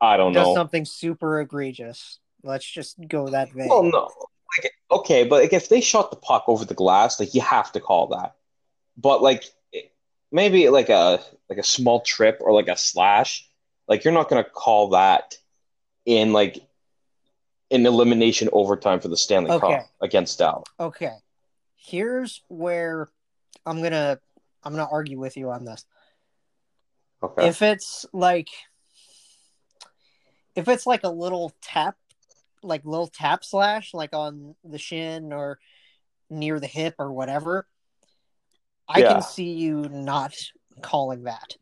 [0.00, 0.54] I don't Does know.
[0.54, 2.20] something super egregious.
[2.42, 3.66] Let's just go that way.
[3.68, 4.10] Well, no.
[4.58, 7.72] Like, okay, but like if they shot the puck over the glass, like you have
[7.72, 8.34] to call that.
[8.96, 9.44] But like
[10.32, 13.48] maybe like a like a small trip or like a slash,
[13.88, 15.36] like you're not gonna call that
[16.04, 16.58] in like
[17.70, 19.74] an elimination overtime for the Stanley Okay.
[19.74, 20.64] Cup against Dallas.
[20.78, 21.14] Okay.
[21.76, 23.08] Here's where
[23.64, 24.18] I'm gonna
[24.62, 25.84] I'm gonna argue with you on this.
[27.22, 27.48] Okay.
[27.48, 28.48] If it's like
[30.56, 31.96] if it's like a little tap
[32.62, 35.58] like little tap slash like on the shin or
[36.28, 37.66] near the hip or whatever,
[38.88, 39.12] I Yeah.
[39.14, 40.34] can see you not
[40.82, 41.56] calling that.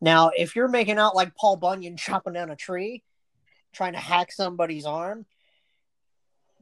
[0.00, 3.02] Now, if you're making out like Paul Bunyan chopping down a tree,
[3.72, 5.26] trying to hack somebody's arm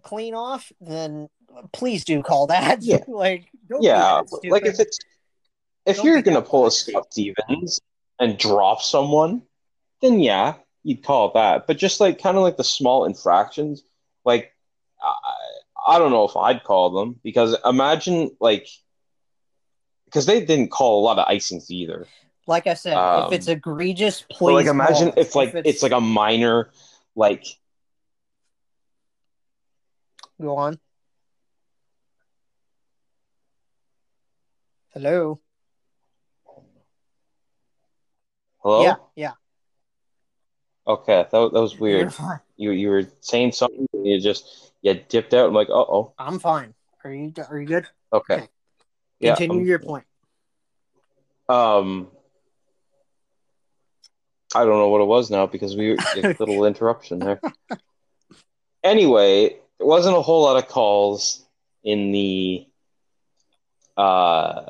[0.03, 1.29] clean off, then
[1.73, 2.83] please do call that.
[2.83, 2.99] Yeah.
[3.09, 4.99] like, don't yeah, like if it's
[5.87, 6.71] if Don't you're gonna pull a.
[6.71, 7.81] Scott Stevens
[8.19, 9.43] and drop someone,
[10.03, 11.67] then yeah, you'd call it that.
[11.67, 13.83] But just like kind of like the small infractions,
[14.25, 14.55] like
[15.03, 18.67] I, I don't know if I'd call them because imagine like
[20.07, 22.07] because they didn't call a lot of icings either.
[22.47, 24.55] Like I said, Um, if it's egregious, please.
[24.55, 25.19] Like imagine call it.
[25.19, 26.71] if like it's, like a minor
[27.15, 27.45] like
[30.41, 30.79] go on.
[34.93, 35.41] Hello.
[38.63, 38.83] hello.
[38.83, 39.33] Yeah, yeah.
[40.91, 42.13] Okay, that, that was weird.
[42.57, 45.47] You you were saying something, and you just you dipped out.
[45.47, 46.15] I'm like, uh oh.
[46.19, 46.75] I'm fine.
[47.05, 47.33] Are you?
[47.49, 47.87] Are you good?
[48.13, 48.35] Okay.
[48.35, 48.49] Okay.
[49.21, 49.37] Yeah.
[49.37, 50.05] Continue um, your point.
[51.49, 52.09] Um,
[54.53, 57.41] I don't know what it was now because we were a little interruption there.
[58.83, 61.45] Anyway, there wasn't a whole lot of calls
[61.85, 62.67] in the
[63.97, 64.63] uh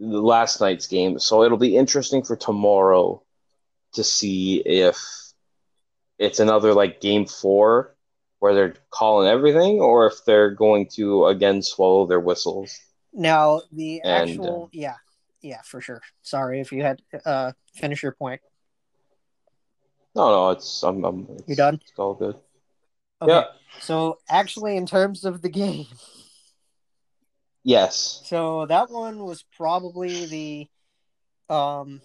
[0.00, 3.22] the last night's game, so it'll be interesting for tomorrow
[3.92, 5.23] to see if
[6.18, 7.94] it's another like game four
[8.38, 12.78] where they're calling everything or if they're going to again swallow their whistles.
[13.12, 14.96] Now the And, actual, yeah,
[15.40, 16.02] yeah, for sure.
[16.22, 18.40] Sorry if you had uh finish your point.
[20.14, 21.80] No, no, it's I'm, I'm it's, You done?
[21.82, 22.36] It's all good.
[23.22, 23.32] Okay.
[23.32, 23.44] Yeah.
[23.80, 25.86] So actually, in terms of the game,
[27.62, 28.22] Yes.
[28.26, 30.26] so that one was probably
[31.48, 32.00] the um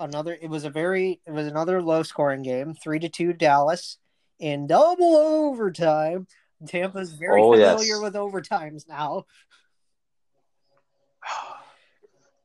[0.00, 0.36] another.
[0.40, 3.98] It was a very it was another low scoring game, three to two Dallas
[4.38, 6.26] in double overtime.
[6.66, 8.00] Tampa's very Oh, familiar yes.
[8.00, 9.24] with overtimes now.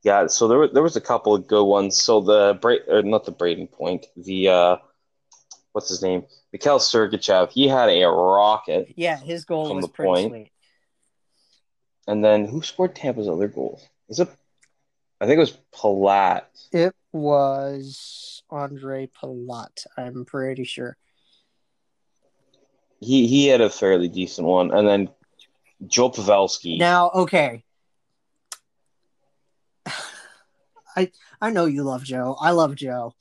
[0.04, 2.00] Yeah, so there were there was a couple of good ones.
[2.00, 4.76] So the Bra or not the Brayden Point, the uh
[5.72, 6.22] what's his name?
[6.52, 8.94] Mikhail Sergachev, he had a rocket.
[8.96, 10.30] Yeah, his goal From was the pretty point.
[10.30, 10.52] sweet.
[12.06, 13.82] And then who scored Tampa's other goal?
[14.06, 14.28] Was it
[15.20, 16.44] I think it was Palat.
[16.72, 19.86] It was Andre Palat.
[19.96, 20.96] I'm pretty sure.
[23.00, 24.72] He he had a fairly decent one.
[24.72, 25.08] And then
[25.86, 26.78] Joe Pavelski.
[26.78, 27.64] Now, okay.
[30.96, 31.10] I
[31.40, 32.36] I know you love Joe.
[32.40, 33.14] I love Joe.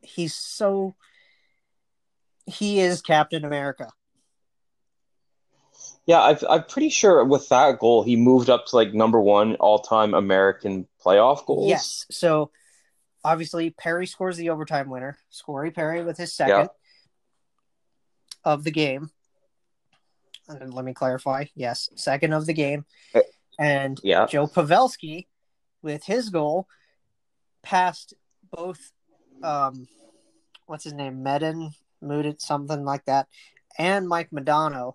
[0.00, 0.94] He's so
[2.46, 3.90] he is Captain America.
[6.06, 9.56] Yeah, I've, I'm pretty sure with that goal he moved up to like number one
[9.56, 11.68] all time American playoff goals.
[11.68, 12.06] Yes.
[12.10, 12.50] So
[13.24, 15.18] obviously Perry scores the overtime winner.
[15.30, 16.66] Scory Perry with his second Yeah.
[18.44, 19.10] of the game.
[20.48, 21.46] And let me clarify.
[21.54, 22.84] Yes, second of the game.
[23.14, 23.20] Uh,
[23.58, 24.26] And Yeah.
[24.26, 25.26] Joe Pavelski
[25.82, 26.68] with his goal
[27.62, 28.14] passed
[28.50, 28.92] both
[29.42, 29.86] um
[30.66, 31.24] what's his name?
[31.24, 33.26] Medin, Mooted, something like that,
[33.78, 34.94] and Mike Modano.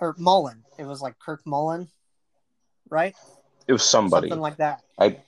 [0.00, 0.64] Or Mullen.
[0.78, 1.88] It was like Kirk Mullen,
[2.88, 3.16] right?
[3.68, 4.30] It was somebody.
[4.30, 4.82] Something like that.
[4.98, 5.18] I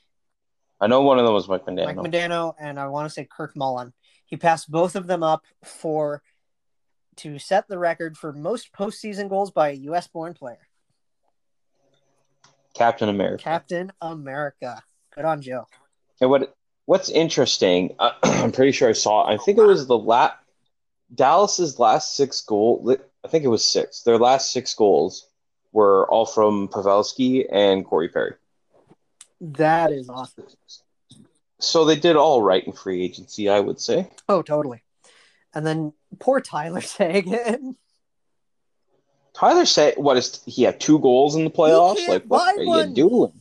[0.81, 1.95] I know one of them was Mike Modano.
[1.95, 3.93] Mike Modano and I want to say Kirk Mullen.
[4.25, 6.23] He passed both of them up for
[7.17, 10.07] to set the record for most postseason goals by a U.S.
[10.07, 10.67] born player.
[12.75, 13.45] Captain America.
[13.45, 14.83] Captain America.
[15.15, 15.67] Good on Joe.
[16.23, 16.55] And what
[16.87, 19.29] what's interesting, uh, I'm pretty sure I saw.
[19.29, 20.37] I think it was the last
[21.15, 22.97] Dallas's last six goal.
[23.23, 24.03] I think it was six.
[24.03, 25.27] Their last six goals
[25.73, 28.35] were all from Pavelski and Corey Perry.
[29.41, 30.45] That is awesome.
[31.59, 34.11] So they did all right in free agency, I would say.
[34.29, 34.83] Oh, totally.
[35.55, 37.77] And then poor Tyler Sagan.
[39.35, 42.07] Tyler said, "What is he had two goals in the playoffs?
[42.09, 42.89] Like, what are one.
[42.91, 43.33] you doing?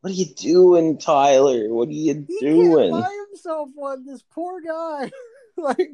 [0.00, 1.68] What are you doing, Tyler?
[1.72, 2.90] What are you He doing?
[2.90, 4.04] buy himself one.
[4.06, 5.10] This poor guy.
[5.56, 5.92] like he's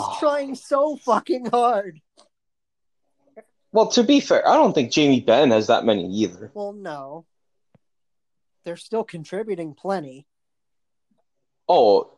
[0.00, 0.16] Oh.
[0.20, 2.00] trying so fucking hard.
[3.72, 6.50] Well, to be fair, I don't think Jamie Benn has that many either.
[6.54, 7.24] Well, no.
[8.64, 10.26] They're still contributing plenty.
[11.68, 12.10] Oh,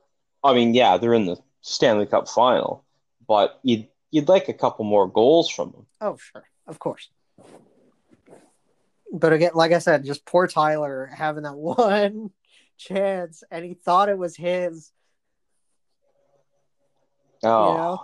[0.42, 2.84] I mean, yeah, they're in the Stanley Cup final,
[3.26, 5.86] but you'd you'd like a couple more goals from them.
[6.00, 6.44] Oh, sure.
[6.66, 7.08] Of course.
[9.12, 12.30] But again, like I said, just poor Tyler having that one
[12.76, 14.90] chance and he thought it was his.
[17.42, 18.00] Oh, know?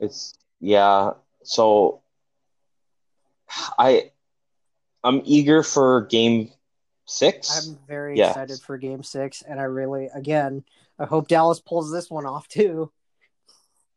[0.00, 1.12] it's yeah.
[1.42, 2.02] So
[3.78, 4.10] I
[5.02, 6.50] I'm eager for game
[7.06, 8.30] 6 I'm very Yes.
[8.30, 9.42] excited for game six.
[9.42, 10.64] And I really, again,
[10.98, 12.92] I hope Dallas pulls this one off too.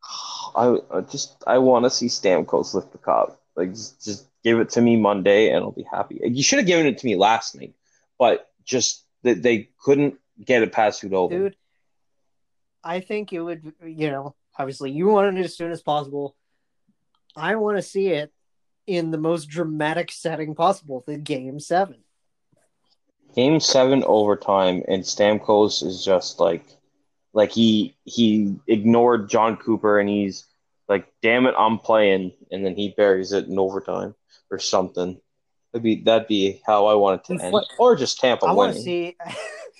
[0.56, 3.41] I, I just I want to see Stamkos lift the cup.
[3.56, 6.20] Like just, just give it to me Monday and I'll be happy.
[6.24, 7.76] You should have given it to me last night,
[8.18, 11.30] but just that they couldn't get it past Khudobin.
[11.30, 11.56] Dude,
[12.84, 16.36] I think it would, you know, obviously you wanted it as soon as possible.
[17.36, 18.32] I want to see it
[18.88, 22.03] in the most dramatic setting possible, the game seven.
[23.36, 26.65] Game seven overtime, and Stamkos is just like,
[27.34, 30.45] like he he ignored Jon Cooper, and he's
[30.88, 34.13] like, "Damn it, I'm playing," and then he buries it in overtime
[34.51, 35.19] or something.
[35.71, 38.73] That'd be that'd be how I want it to end, or just Tampa I want
[38.73, 39.15] to winning.
[39.17, 39.17] see,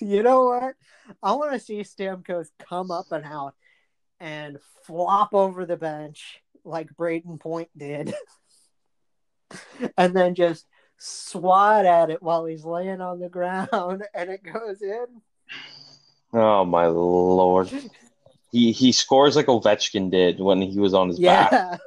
[0.04, 0.74] you know what?
[1.22, 3.54] I want to see Stamkos come up and out
[4.18, 8.14] and flop over the bench like Brayden Point did,
[9.96, 10.66] and then just
[10.98, 15.06] swat at it while he's laying on the ground and it goes in.
[16.32, 17.70] Oh my lord,
[18.50, 21.80] he he scores like Ovechkin did when he was on his back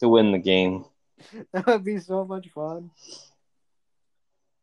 [0.00, 0.84] to win the game.
[1.52, 2.90] that would be so much fun.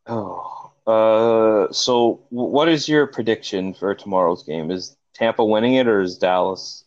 [0.06, 4.72] Oh, uh, so what is your prediction for tomorrow's game?
[4.72, 6.86] Is Tampa winning it or is Dallas?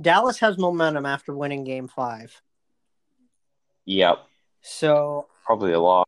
[0.00, 2.40] Dallas has momentum after winning game five.
[3.86, 4.18] Yep,
[4.62, 6.06] So probably a lot.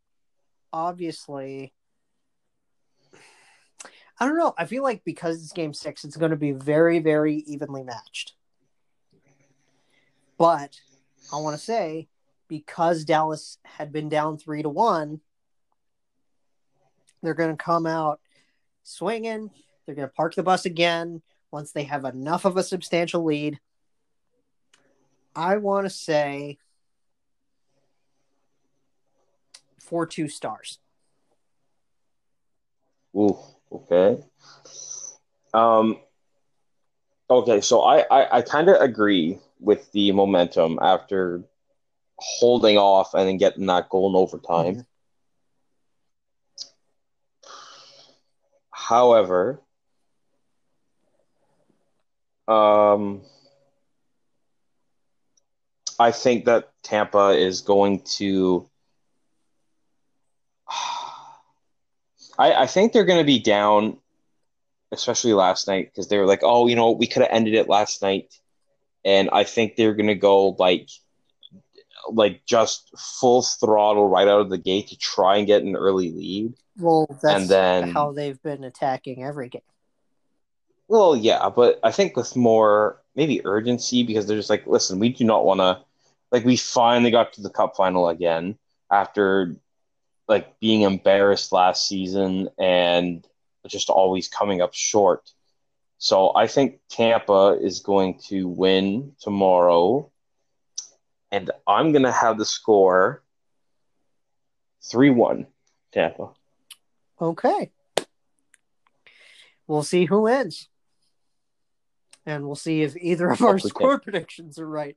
[0.73, 1.73] obviously,
[4.21, 4.55] I don't know.
[4.57, 8.35] I feel like because it's game six, it's going to be very, very evenly matched.
[10.39, 10.79] But
[11.33, 12.09] I want to say,
[12.49, 15.21] because Dallas had been down three to one,
[17.23, 18.21] they're going to come out
[18.85, 19.51] swinging.
[19.87, 23.59] They're going to park the bus again once they have enough of a substantial lead.
[25.35, 26.59] I want to say
[29.79, 30.79] four two stars.
[33.17, 33.39] Ooh,
[33.71, 34.23] okay.
[35.55, 35.99] Um,
[37.29, 41.45] okay, so I I, I kind of agree with the momentum after
[42.17, 44.87] holding off and then getting that goal in overtime.
[48.71, 49.61] However,
[52.49, 53.23] um,
[56.03, 58.69] I think that Tampa is going to.
[62.39, 63.99] I, I think they're going to be down,
[64.91, 67.69] especially last night, because they were like, oh, you know, we could have ended it
[67.69, 68.35] last night.
[69.05, 70.89] And I think they're going to go like,
[72.11, 76.11] like just full throttle right out of the gate to try and get an early
[76.11, 76.55] lead.
[76.79, 79.63] Well, that's And then- how they've been attacking every game.
[80.89, 85.11] Well, yeah, but I think with more maybe urgency because they're just like, listen, we
[85.11, 85.81] do not want to.
[86.33, 88.59] Like, we finally got to the cup final again
[88.91, 89.57] after
[90.29, 93.27] like being embarrassed last season and
[93.67, 95.31] just always coming up short.
[95.99, 100.11] So I think Tampa is going to win tomorrow.
[101.31, 103.23] And I'm going to have the score
[104.91, 105.47] 3 1
[105.93, 106.31] Tampa.
[107.21, 107.71] Okay.
[109.67, 110.69] We'll see who wins.
[112.27, 114.97] And we'll see if either of our Hopefully score predictions are right.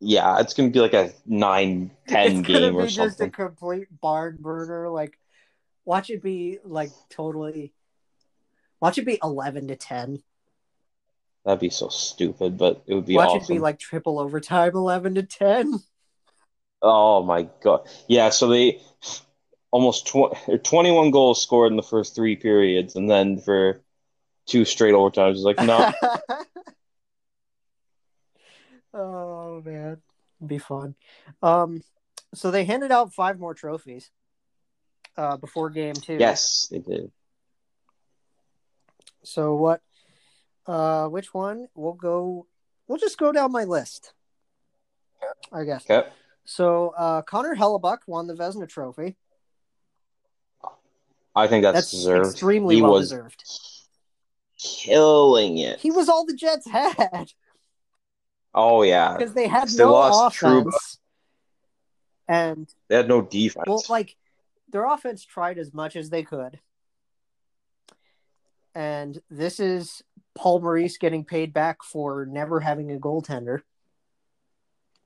[0.00, 3.20] Yeah, it's going to be like a 9 10 it's gonna game be or just
[3.20, 4.88] a complete barn burner.
[4.88, 5.18] Like,
[5.84, 7.72] watch it be like totally.
[8.80, 10.22] Watch it be eleven to ten.
[11.44, 13.42] That'd be so stupid, but it would be watch awesome.
[13.42, 15.80] it be like triple overtime, eleven to ten.
[16.82, 17.86] Oh my god.
[18.08, 18.80] Yeah, so they
[19.70, 20.34] almost tw-
[20.64, 23.82] 21 goals scored in the first three periods, and then for
[24.46, 25.92] two straight overtimes, it's like, no.
[28.94, 29.98] oh man,
[30.46, 30.94] be fun.
[31.42, 31.82] Um,
[32.34, 34.10] so they handed out five more trophies.
[35.16, 36.16] Uh, before game two.
[36.18, 37.10] yes, they did.
[39.22, 39.80] So what?
[40.66, 41.68] Uh, which one?
[41.74, 42.46] We'll go.
[42.86, 44.14] We'll just go down my list.
[45.52, 45.84] I guess.
[45.90, 46.08] Okay.
[46.44, 49.16] So uh, Connor Hellebuyck won the Vezina Trophy.
[51.34, 52.30] I think that's, That's deserved.
[52.30, 53.44] extremely he well deserved.
[54.58, 55.78] killing it.
[55.80, 57.32] He was all the Jets had
[58.54, 59.16] oh yeah.
[59.16, 60.98] because they had They no lost offense,
[62.28, 63.64] and They had no defense.
[63.66, 64.16] well, like
[64.70, 66.60] their offense tried as much as they could,
[68.74, 70.02] and this is
[70.34, 73.62] Paul Maurice getting paid back for never having a goaltender,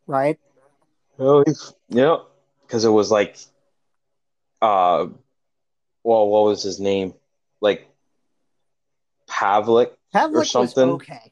[0.07, 0.39] right?
[1.19, 1.45] Oh,
[1.89, 2.17] yeah,
[2.63, 3.39] because it was like,
[4.61, 5.07] uh,
[6.03, 7.15] well, what was his name?
[7.61, 7.89] Like
[9.29, 10.91] Pavlik Pavlik was something.
[10.91, 11.31] okay.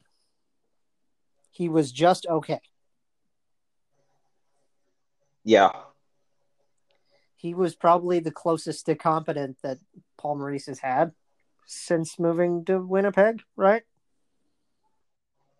[1.53, 2.59] He was just okay.
[5.45, 5.71] Yeah,
[7.35, 9.77] He was probably the closest to competent that
[10.17, 11.11] Paul Maurice has had
[11.65, 13.83] since moving to Winnipeg, right?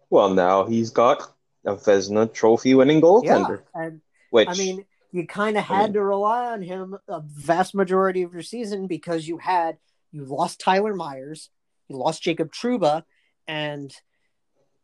[0.10, 1.24] well, now he's got
[1.66, 3.82] a Vezina Trophy winning goaltender, Yeah.
[3.84, 7.20] And which I mean, you kind of I had mean- to rely on him a
[7.22, 9.78] vast majority of your season because you had
[10.12, 11.50] you lost Tyler Myers,
[11.88, 13.04] you lost Jacob Trouba,
[13.48, 13.92] and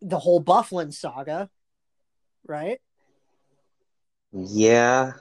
[0.01, 1.49] the whole Byfuglien saga,
[2.47, 2.79] right?
[4.31, 5.13] yeah.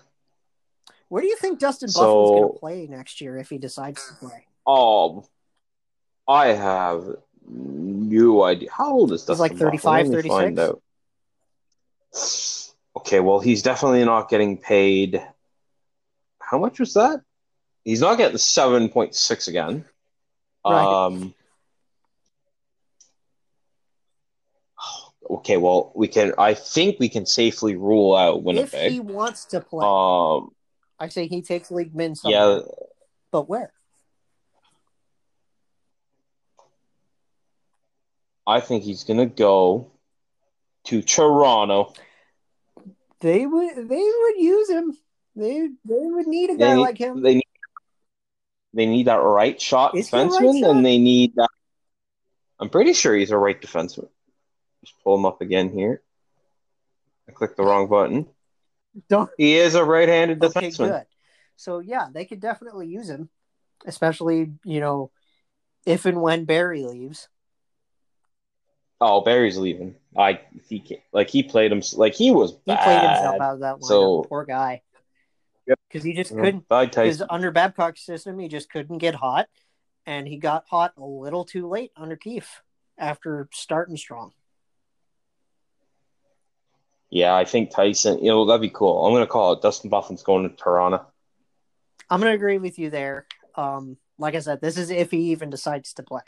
[1.08, 4.06] Where do you think Dustin So- Byfuglien's going to play next year if he decides
[4.08, 4.44] to play?
[4.66, 5.24] Oh,
[6.28, 7.16] I have
[7.48, 8.68] no idea.
[8.70, 9.58] How old is He's Dustin like Byfuglien?
[9.70, 10.34] 35, Let 36.
[10.34, 10.82] find out.
[12.96, 15.22] Okay, well, he's definitely not getting paid.
[16.40, 17.20] How much was that?
[17.84, 19.84] He's not getting seven point six again.
[20.66, 21.06] Right.
[21.06, 21.34] Um.
[25.30, 26.32] Okay, well, we can.
[26.38, 28.86] I think we can safely rule out Winnipeg.
[28.86, 30.50] If he wants to play, Um.
[30.98, 32.56] I say he takes league min somewhere.
[32.56, 32.60] Yeah.
[33.30, 33.72] But where?
[38.46, 39.90] I think he's gonna go
[40.84, 41.92] to Toronto.
[43.20, 44.96] They would they would use him.
[45.36, 47.22] They they would need a guy need, like him.
[47.22, 47.44] They need,
[48.72, 50.70] they need that right shot a right defenseman, shot?
[50.70, 51.50] and they need that.
[52.58, 54.08] I'm pretty sure he's a right defenseman.
[54.88, 56.02] Just pull him up again here.
[57.28, 58.26] I clicked the wrong button.
[59.08, 60.88] Don't He is a right-handed okay, defenseman.
[60.88, 61.06] good.
[61.56, 63.28] So yeah, they could definitely use him,
[63.86, 65.10] especially you know,
[65.84, 67.28] if and when Barrie leaves.
[69.00, 69.94] Oh, Barrie's leaving.
[70.16, 72.82] I he can't- like he played him like he was He bad.
[72.84, 73.84] played himself out of that lineup.
[73.84, 74.82] So- Poor guy.
[75.66, 75.78] Yep.
[75.88, 76.66] Because he just couldn't.
[76.66, 79.48] Bye, Because under Babcock's system, he just couldn't get hot,
[80.06, 82.62] and he got hot a little too late under Keefe
[82.96, 84.32] after starting strong.
[87.10, 88.18] Yeah, I think Tyson.
[88.18, 89.04] You know that'd be cool.
[89.06, 89.62] I'm gonna call it.
[89.62, 91.06] Dustin Byfuglien's going to Toronto.
[92.10, 93.26] I'm gonna agree with you there.
[93.54, 96.22] Um, like I said, this is if he even decides to play.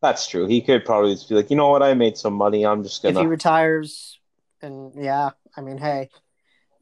[0.00, 0.46] That's true.
[0.46, 1.82] He could probably just be like, you know what?
[1.82, 2.64] I made some money.
[2.66, 3.18] I'm just gonna.
[3.18, 4.18] If he retires,
[4.62, 6.10] and yeah, I mean, hey,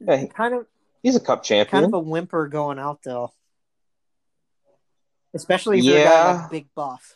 [0.05, 0.65] Hey, kind of
[1.01, 1.83] he's a cup champion.
[1.83, 3.31] kind of a whimper going out though,
[5.33, 6.41] especially for a guy Yeah.
[6.41, 7.15] like Big Buff.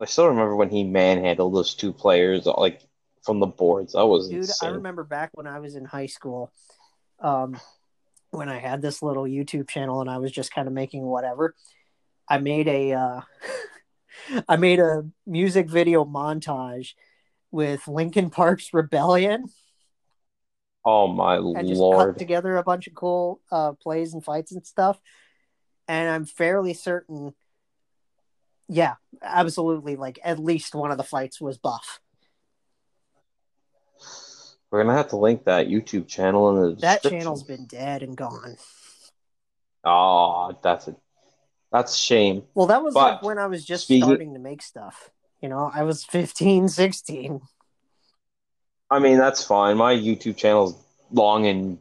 [0.00, 2.82] I still remember when he manhandled those two players like
[3.22, 3.94] from the boards.
[3.94, 4.70] That was Dude, insane.
[4.70, 6.52] I remember back when I was in high school,
[7.20, 7.58] um,
[8.30, 11.54] when I had this little YouTube channel and I was just kind of making whatever.
[12.28, 13.20] I made a uh,
[14.48, 16.94] I made a music video montage
[17.50, 19.46] with Linkin Park's Rebellion
[20.88, 22.14] Oh my and just lord!
[22.14, 25.00] cut together a bunch of cool uh, plays and fights and stuff.
[25.88, 27.34] And I'm fairly certain,
[28.68, 29.96] yeah, absolutely.
[29.96, 32.00] Like at least one of the fights was Buff.
[34.70, 38.16] We're gonna have to link that YouTube channel in the That channel's been dead and
[38.16, 38.56] gone.
[39.84, 40.96] Oh, that's a
[41.70, 42.42] that's a shame.
[42.54, 45.10] Well, that was But, like when I was just starting to make stuff.
[45.40, 47.40] You know, I was 15, 16.
[48.90, 49.76] I mean, that's fine.
[49.76, 50.74] My YouTube channel's
[51.12, 51.78] long and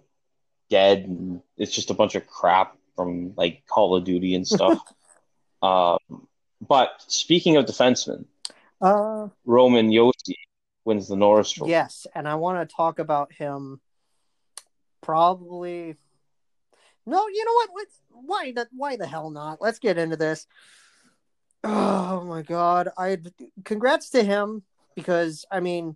[0.69, 4.79] dead, and it's just a bunch of crap from like Call of Duty and stuff.
[5.61, 6.27] um,
[6.67, 8.25] but speaking of defensemen,
[8.81, 10.35] Uh, Roman Josi
[10.83, 11.71] wins the Norris Trophy.
[11.71, 13.79] yes, and I want to talk about him.
[15.01, 15.95] Probably.
[17.05, 17.69] No, you know what?
[17.75, 19.61] Let's, why the why the hell not?
[19.61, 20.47] Let's get into this.
[21.63, 22.89] Oh my god!
[22.97, 23.17] I
[23.63, 24.63] congrats to him
[24.95, 25.95] because I mean,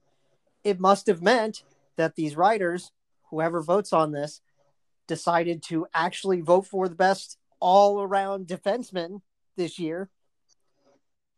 [0.64, 1.64] it must have meant
[1.96, 2.92] that these writers,
[3.30, 4.42] whoever votes on this,
[5.08, 9.22] decided to actually vote for the best all around defenseman
[9.58, 10.10] this year.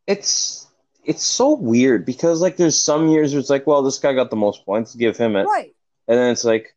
[0.08, 0.68] It's
[1.04, 4.30] it's so weird because like there's some years where it's like, well, this guy got
[4.30, 5.74] the most points, give him it, Right.
[6.08, 6.76] and then it's like,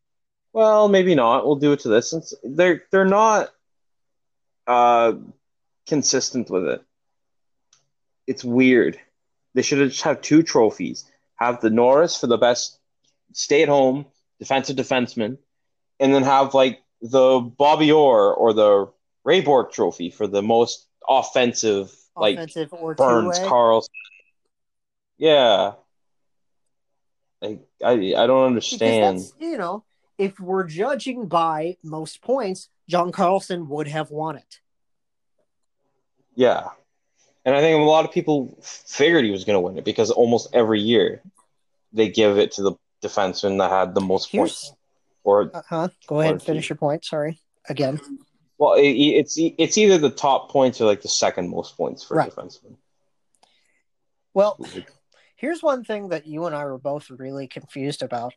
[0.53, 1.45] well, maybe not.
[1.47, 2.13] We'll do it to this.
[2.13, 3.51] It's, they're they're not
[4.67, 5.15] uh
[5.87, 6.83] consistent with it.
[8.27, 8.99] It's weird.
[9.55, 11.05] They should have just have two trophies.
[11.37, 12.79] Have the Norris for the best
[13.33, 14.07] stay at home
[14.39, 15.39] defensive defenseman,
[16.01, 18.91] and then have like the Bobby Orr or the
[19.25, 23.49] Ray Bourque trophy for the most offensive, like Offensive or Burns, two-way.
[23.49, 23.95] Carlson.
[25.19, 25.73] Yeah.
[27.43, 29.21] I, I I don't understand.
[29.39, 29.85] you know,
[30.19, 34.61] if we're judging by most points, John Carlson would have won it.
[36.35, 36.69] Yeah.
[37.45, 40.11] And I think a lot of people figured he was going to win it because
[40.11, 41.23] almost every year
[41.93, 44.73] they give it to the defenseman that had the most Here's, points.
[45.25, 45.89] Or uh huh.
[46.07, 47.05] Go ahead and finish your point.
[47.05, 47.41] Sorry.
[47.69, 48.01] Again.
[48.59, 52.17] Well, it, it's it's either the top points or like the second most points for
[52.17, 52.33] Right.
[52.33, 52.77] a defenseman.
[54.33, 54.59] Well,
[55.37, 58.35] here's one thing that you and I were both really confused about.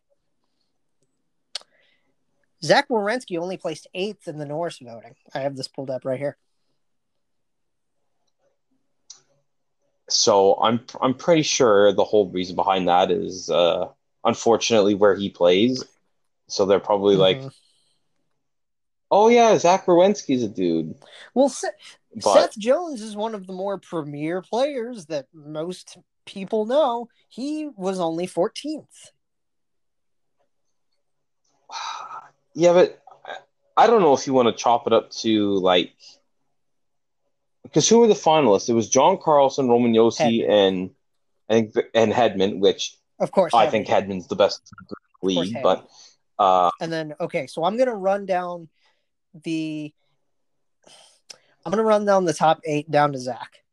[2.63, 5.15] Zach Werenski only placed eighth in the Norris voting.
[5.33, 6.37] I have this pulled up right here.
[10.09, 13.89] So I'm I'm pretty sure the whole reason behind that is uh,
[14.23, 15.83] unfortunately where he plays.
[16.47, 17.53] So they're probably like, Mhm.
[19.09, 20.95] Oh yeah, Zach Werenski's a dude.
[21.33, 21.71] well, Seth,
[22.15, 27.07] But Seth Jones is one of the more premier players that most people know.
[27.29, 28.83] He was only 14th.
[32.53, 32.99] Yeah, but
[33.77, 35.93] I- don't know if you want to chop it up to like
[37.61, 38.67] because who were the finalists?
[38.67, 40.49] It was John Carlson, Roman Josi, Hedman.
[40.49, 40.89] and
[41.49, 43.53] I think and Hedman, which Of course.
[43.53, 43.71] I Hedman.
[43.71, 44.95] think Hedman's the best in the
[45.35, 45.57] course, league.
[45.61, 45.87] But
[46.39, 48.69] uh, And then okay, so I'm gonna run down
[49.43, 49.93] the
[51.65, 53.63] I'm gonna run down the top eight down to Zach.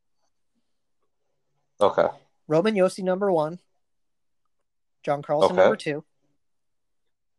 [1.81, 2.09] okay,
[2.49, 3.61] Roman Josi number one.
[5.03, 5.63] John Carlson Okay.
[5.63, 6.05] number two.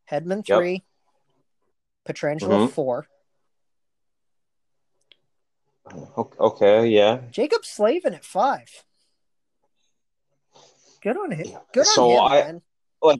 [0.09, 0.57] Hedman Yep.
[0.59, 0.85] three.
[2.07, 2.71] Pietrangelo Mhm.
[2.71, 3.07] four.
[6.39, 7.17] Okay, yeah.
[7.31, 8.83] Jaccob Slavin at five.
[11.01, 11.57] Good on him.
[11.73, 12.61] Good So on him, I- man.
[13.01, 13.19] Like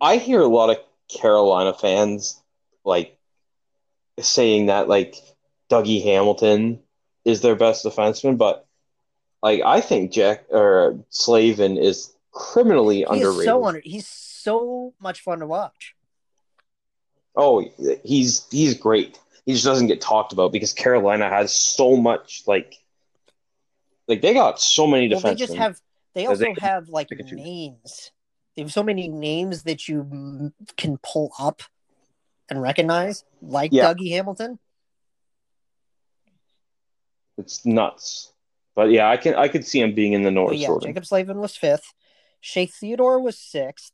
[0.00, 0.78] I hear a lot of
[1.08, 2.40] Carolina fans
[2.84, 3.18] like
[4.22, 5.16] saying that like
[5.70, 6.80] Dougie Hamilton
[7.24, 8.66] is their best defenseman, but
[9.42, 13.38] like I think Jack or Slavin is criminally He underrated.
[13.40, 13.80] is so under.
[13.84, 15.94] He's so much fun to watch.
[17.36, 17.64] Oh,
[18.04, 19.18] he's he's great.
[19.46, 22.74] He just doesn't get talked about because Carolina has so much like
[24.08, 25.80] like they got so many Well, they just have.
[26.14, 27.38] They also they- have like they could choose.
[27.38, 28.10] names.
[28.56, 31.62] They have so many names that you can pull up
[32.50, 33.92] and recognize, like Yeah.
[33.94, 34.58] Dougie Hamilton.
[37.38, 38.32] it's nuts.
[38.74, 40.68] But yeah, I can I could see him being in the But North yeah.
[40.68, 41.94] Jaccob Slavin was fifth.
[42.40, 43.92] Shea Theodore was sixth.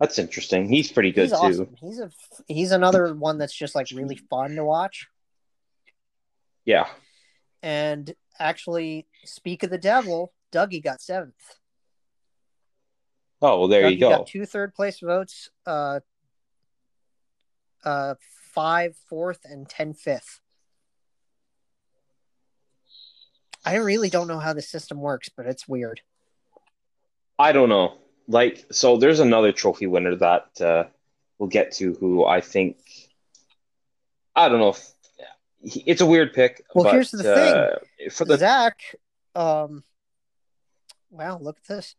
[0.00, 0.68] That's interesting.
[0.68, 1.36] He's pretty good he's too.
[1.36, 1.76] awesome.
[1.80, 2.10] He's a
[2.46, 5.08] he's another one that's just like really fun to watch.
[6.64, 6.86] Yeah.
[7.62, 11.34] And actually, speak of the devil, Dougie got seventh.
[13.40, 14.10] Oh well, there Dougie you go.
[14.10, 16.00] got two third place votes, uh,
[17.84, 18.14] uh,
[18.52, 20.40] five fourth and ten fifth.
[23.64, 26.00] I really don't know how the system works, but it's weird.
[27.38, 27.98] I don't know.
[28.26, 30.84] Like, so there's another trophy winner that uh,
[31.38, 32.78] we'll get to who I think.
[34.34, 34.90] I don't know if
[35.62, 36.64] it's a weird pick.
[36.74, 38.80] Well, but, here's the uh, For the Zach,
[39.34, 39.84] um,
[41.10, 41.94] wow, look at this.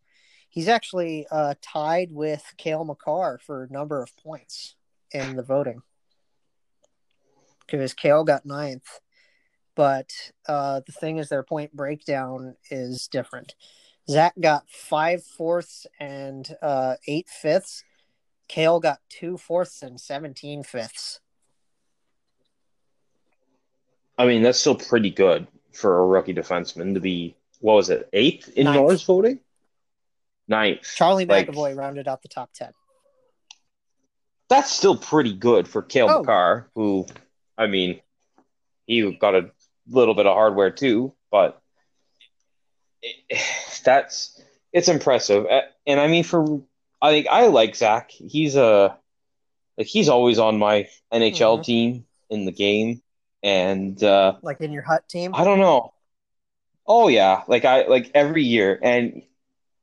[0.50, 4.76] He's actually uh, tied with Cale Makar for a number of points
[5.12, 5.82] in the voting
[7.66, 9.00] because Cale got ninth.
[9.76, 10.12] But
[10.48, 13.56] uh, the thing is, their point breakdown is different.
[14.10, 17.84] Zach got five fourths and uh, eight fifths.
[18.48, 21.20] Cale got two fourths and 17 fifths.
[24.18, 28.10] I mean, that's still pretty good for a rookie defenseman to be, what was it,
[28.12, 28.76] eighth in Ninth.
[28.76, 29.40] Norris voting?
[30.50, 30.92] Ninth.
[30.96, 32.72] Charlie Like, McAvoy rounded out the top 10.
[34.50, 36.20] That's still pretty good for Cale Oh.
[36.22, 37.06] Makar, who,
[37.58, 38.02] I mean,
[38.88, 39.52] he got a
[39.88, 41.62] little bit of hardware too, but
[43.02, 43.16] it-
[43.86, 44.42] that's
[44.74, 45.46] it's impressive.
[45.86, 46.62] And I mean, for
[47.02, 48.10] I think I like Zach.
[48.12, 48.98] He's a
[49.78, 51.64] like he's always on my NHL Mhm.
[51.64, 53.02] team in the game,
[53.44, 55.32] and uh, Like in your HUT team.
[55.34, 55.94] I don't know.
[56.88, 59.22] Oh yeah, like I like every year, and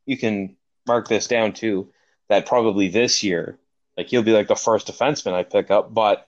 [0.07, 1.93] you can mark this down too.
[2.29, 3.59] That probably this year,
[3.97, 5.93] like he'll be like the first defenseman I pick up.
[5.95, 6.27] But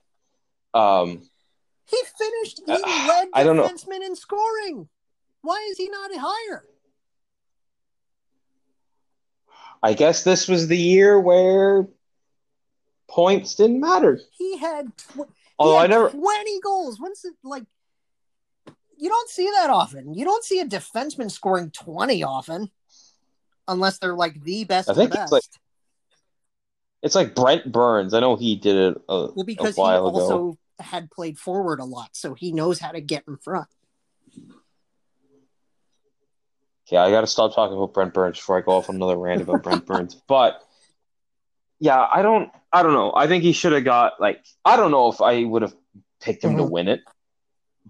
[0.73, 1.21] um,
[1.85, 3.67] He finished, he Uh, led I don't know.
[3.67, 4.87] defenseman in scoring.
[5.41, 6.63] Why is he not higher?
[9.81, 11.87] I guess this was the year where
[13.09, 14.19] points didn't matter.
[14.37, 15.29] He had, tw-
[15.61, 16.99] he I never, 20 goals.
[16.99, 17.63] When's it like?
[18.97, 20.13] You don't see that often.
[20.13, 22.69] You don't see a defenseman scoring 20 often,
[23.69, 25.21] unless they're like the best I think best.
[25.23, 25.43] it's like-
[27.01, 28.13] it's like Brent Burns.
[28.13, 30.19] I know he did it a, well, because a he while ago.
[30.19, 33.67] also had played forward a lot, so he knows how to get in front.
[36.87, 39.15] Okay, I got to stop talking about Brent Burns before I go off on another
[39.17, 40.15] rant about Brent Burns.
[40.27, 40.61] But
[41.79, 43.13] yeah, I don't, I don't know.
[43.15, 45.75] I think he should have got like, I don't know if I would have
[46.19, 46.69] picked him to Mhm.
[46.71, 47.01] win it,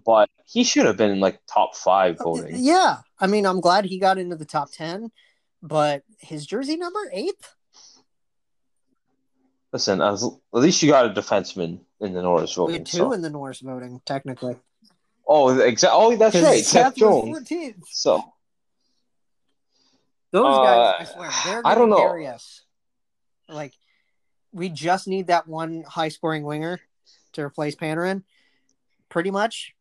[0.06, 2.56] but he should have been in like top five voting.
[2.58, 5.10] Yeah, I mean, I'm glad he got into the top 10,
[5.62, 7.54] but his jersey number eighth.
[9.72, 12.74] Listen, as, at least you got a defenseman in the Norris We voting.
[12.76, 14.56] had two so- in the Norris voting, technically.
[15.32, 15.96] Oh, exactly.
[16.00, 17.48] Oh, that's right, Seth Seth Jones.
[17.48, 17.74] 14th.
[17.88, 18.20] So
[20.32, 22.26] Those Uh, guys, I swear, they're I don't know.
[22.26, 22.62] us.
[23.48, 23.72] Like,
[24.52, 26.80] we just need that one high scoring winger
[27.32, 28.22] to replace Panarin,
[29.08, 29.74] pretty much.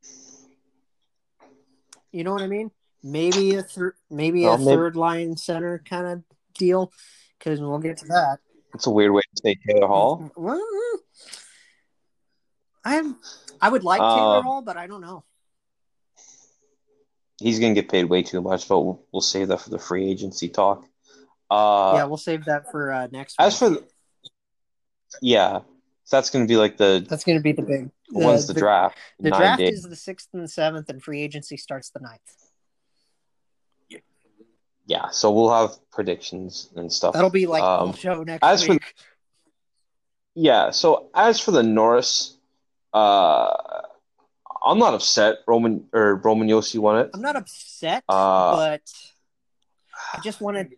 [2.11, 2.71] You know what I mean?
[3.03, 6.23] Maybe a thir- maybe Well, a maybe- third line center kind of
[6.57, 6.91] deal,
[7.37, 8.39] because we'll get to that.
[8.73, 10.31] it's a weird way to say Taylor Hall.
[10.35, 10.61] Well,
[12.83, 13.17] I'm.
[13.61, 15.23] I would like Taylor Um, Hall, but I don't know.
[17.39, 20.09] He's gonna get paid way too much, but we'll, we'll save that for the free
[20.09, 20.85] agency talk.
[21.49, 23.35] Uh, yeah, we'll save that for uh, next.
[23.39, 23.59] as week.
[23.59, 23.87] for the,
[25.21, 25.59] yeah,
[26.03, 27.89] so that's gonna be like the that's going to be the big.
[28.11, 28.97] when's the, draft?
[29.19, 32.17] The draft is the sixth and the seventh, and free agency starts the 9th.
[34.89, 37.13] Yeah, so we'll have predictions and stuff.
[37.13, 38.95] That'll be like Um, show next as for- week.
[40.33, 42.35] Yeah, so as for the Norris,
[42.91, 43.53] uh,
[44.65, 45.37] I'm not upset.
[45.45, 47.11] Roman or Roman Josi won it.
[47.13, 48.81] I'm not upset, Uh, but
[50.13, 50.71] I just wanted.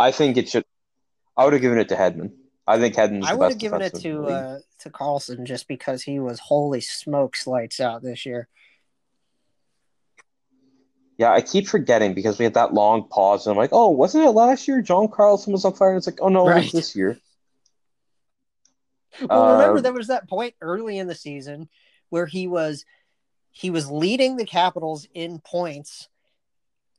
[0.00, 0.64] I think it should.
[1.36, 2.32] I would have given it to Hedman.
[2.66, 6.18] I think Hedman's I would have given it to uh, to Carlson just because he
[6.18, 8.48] was holy smokes lights out this year.
[11.16, 14.24] Yeah, I keep forgetting because we had that long pause, and I'm like, oh, wasn't
[14.24, 14.82] it last year?
[14.82, 17.18] John Carlson was on fire, and it's like, oh no, it was this year.
[19.20, 21.68] Well, remember Uh, there was that point early in the season
[22.08, 22.84] where he was
[23.52, 26.08] he was leading the Capitals in points,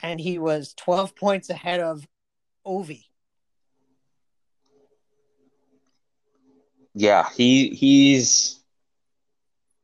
[0.02, 2.08] and he was 12 points ahead of
[2.66, 3.04] Ovi.
[6.94, 8.62] Yeah, he he's.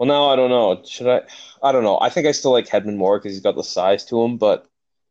[0.01, 0.81] Well, now I don't know.
[0.83, 1.21] Should I?
[1.61, 1.99] I don't know.
[2.01, 4.65] I think I still like Hedman more because he's got the size to him, but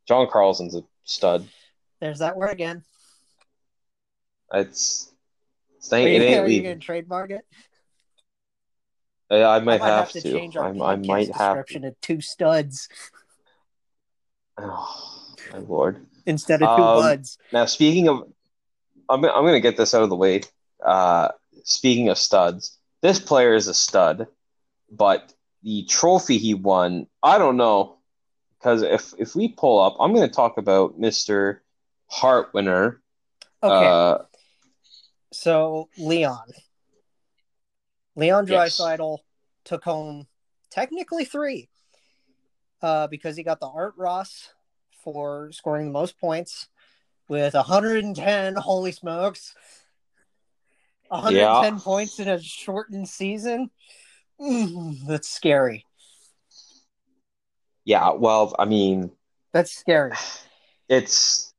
[0.08, 1.46] John Carlson's a stud.
[2.00, 2.82] There's that word again.
[4.52, 5.12] It's,
[5.76, 7.46] it's Are you, it ain't are you to trademark it?
[9.30, 10.32] I I might, might have, to to.
[10.32, 11.54] change our I podcast might have.
[11.54, 12.88] description to two studs
[14.58, 16.04] Oh, my lord.
[16.26, 17.38] instead of two Um, buds.
[17.52, 18.24] Now, speaking of,
[19.08, 20.40] I'm I'm gonna get this out of the way.
[20.84, 21.28] Uh,
[21.62, 24.26] speaking of studs, this player is a stud,
[24.90, 25.32] but
[25.62, 27.98] the trophy he won, I don't know,
[28.58, 31.62] because if if we pull up, I'm gonna talk about Mister
[32.08, 33.02] Hart winner.
[33.62, 34.18] Okay, Uh,
[35.32, 36.48] so Leon.
[38.16, 38.78] Leon Yes.
[38.78, 39.18] Draisaitl
[39.64, 40.26] took home
[40.70, 41.68] technically three
[42.82, 44.52] uh, because he got the Art Ross
[45.02, 46.68] for scoring the most points
[47.28, 48.56] with 110.
[48.56, 49.54] Holy smokes.
[51.08, 53.70] 110 points in a shortened season.
[54.40, 55.84] Mm, that's scary.
[57.84, 59.10] yeah, well, I mean,
[59.52, 60.12] That's scary.
[60.88, 61.52] it's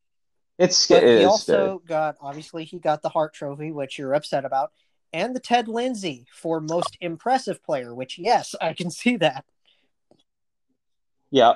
[0.57, 4.45] it's But it he also got obviously he got the Hart Trophy, which you're upset
[4.45, 4.71] about,
[5.13, 9.45] and the Ted Lindsay for most impressive player, which yes, I can see that.
[11.31, 11.53] Yeah,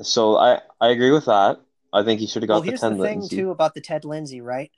[0.00, 1.60] so I I agree with that.
[1.92, 3.36] I think he should have got well, the here's ten the thing Lindsay.
[3.36, 4.70] too about the Ted Lindsay, right?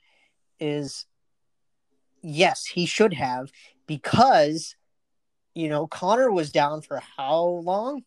[0.59, 1.05] Is
[2.21, 3.51] yes, he should have
[3.87, 4.75] because
[5.53, 8.03] you know Connor was down for how long?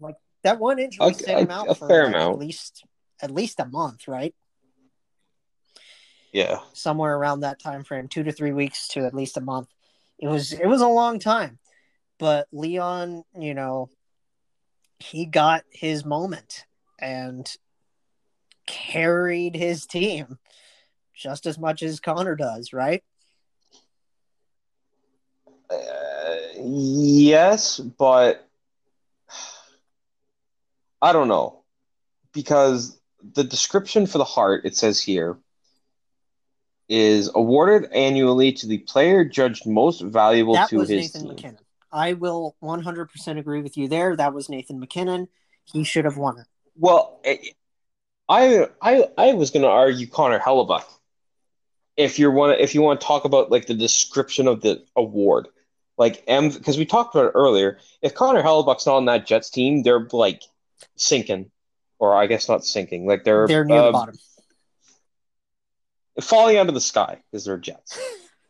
[0.00, 2.84] Like that one injury A- set him a- out a for like, at least
[3.20, 4.34] at least a month, right?
[6.32, 9.68] Yeah, Somewhere around that time frame, two to three weeks to at least a month.
[10.18, 11.58] It was it was a long time,
[12.18, 13.88] but Leon, you know,
[14.98, 16.66] he got his moment
[16.98, 17.50] and
[18.66, 20.38] carried his team
[21.14, 23.02] just as much as Connor does, right?
[25.70, 28.48] Uh, yes, but
[31.02, 31.62] I don't know
[32.32, 32.98] because
[33.34, 35.36] the description for the Hart it says here
[36.88, 41.28] is awarded annually to the player judged most valuable that to was his Nathan team.
[41.30, 41.58] MacKinnon.
[41.92, 44.16] I will 100% agree with you there.
[44.16, 45.28] That was Nathan MacKinnon.
[45.64, 46.46] He should have won it.
[46.76, 47.20] Well,
[48.28, 50.84] I I I was going to argue Connor Hellebuyck.
[51.96, 55.48] If you want if you want to talk about like the description of the award,
[55.98, 57.78] like M because we talked about it earlier.
[58.00, 60.42] If Connor Hellebuyck's not on that Jets team, they're like
[60.96, 61.50] sinking,
[61.98, 63.06] or I guess not sinking.
[63.06, 64.14] Like they're They're near uh, the bottom.
[66.20, 67.98] falling out of the sky because they're Jets.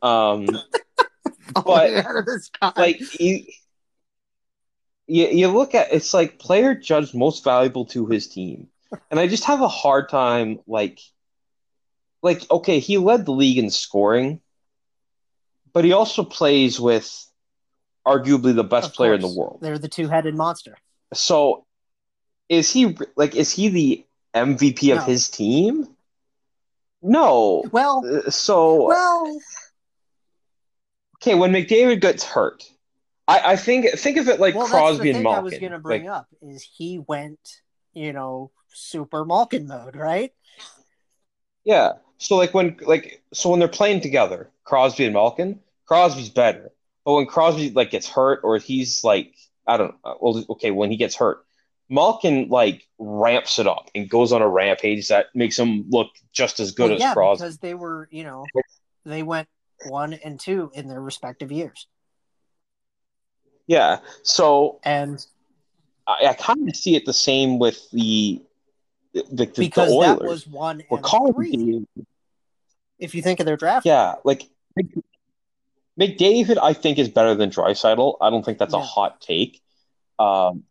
[0.02, 0.46] Um,
[1.54, 2.72] but, out of the sky.
[2.76, 3.44] like you,
[5.06, 8.68] you you look at it's like player judged most valuable to his team
[9.10, 11.00] and i just have a hard time like
[12.22, 14.40] like okay he led the league in scoring
[15.72, 17.27] but he also plays with
[18.12, 20.74] arguably the best Of player in the world They're the two-headed monster.
[21.14, 21.64] so
[22.48, 25.04] is he like is he the mvp of No.
[25.04, 25.88] his team
[27.02, 29.38] no Well, Uh, so well,
[31.16, 32.64] okay when mcdavid gets hurt
[33.26, 35.44] I, I think think of it like well, Crosby and thing I Malkin.
[35.44, 37.38] was going to bring Like, up is he went,
[37.92, 40.32] you know, super Malkin mode, right?
[41.64, 41.92] Yeah.
[42.16, 46.72] So like when like so when they're playing together, Crosby and Malkin, Crosby's better.
[47.08, 49.34] But when Crosby like gets hurt or he's like
[49.66, 51.42] I don't uh, well okay when he gets hurt,
[51.88, 56.60] Malkin like ramps it up and goes on a rampage that makes him look just
[56.60, 57.42] as good Well, as yeah, Crosby.
[57.44, 58.44] because they were, you know,
[59.06, 59.48] they went
[59.88, 61.86] one and two in their respective years,
[63.66, 64.00] Yeah.
[64.22, 65.24] So and
[66.06, 68.42] I, I kind of see it the same with the
[69.14, 70.18] the, the, the because Oilers.
[70.18, 71.86] that was one and three.
[72.98, 74.42] If you think of their draft, yeah, like
[75.98, 78.16] McDavid, I think is better than Draisaitl.
[78.20, 79.60] I don't think that's a hot take.
[80.18, 80.64] Um,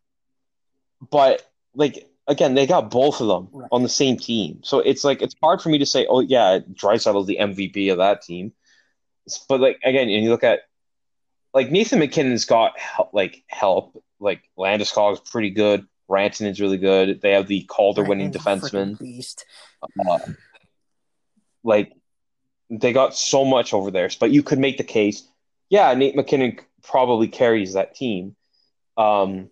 [1.10, 3.68] but like again, they got both of them Right.
[3.72, 6.58] on the same team, so it's like it's hard for me to say, oh yeah,
[6.72, 8.52] Draisaitl's the MVP of that team.
[9.48, 10.60] But like again, and you look at
[11.54, 14.02] like Nathan MacKinnon's got help, like help.
[14.20, 15.86] Like Landeskog is pretty good.
[16.10, 17.20] Rantanen's really good.
[17.20, 18.98] They have the Calder winning defenseman.
[18.98, 19.44] beast.
[20.08, 20.18] Uh,
[21.62, 21.92] like
[22.70, 25.26] they got so much over there, but you could make the case.
[25.70, 28.36] Yeah, Nate MacKinnon probably carries that team.
[28.96, 29.50] Um,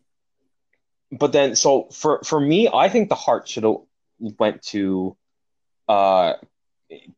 [1.12, 3.76] but then, so for for me, I think the Hart should have
[4.18, 5.16] went to
[5.88, 6.34] uh,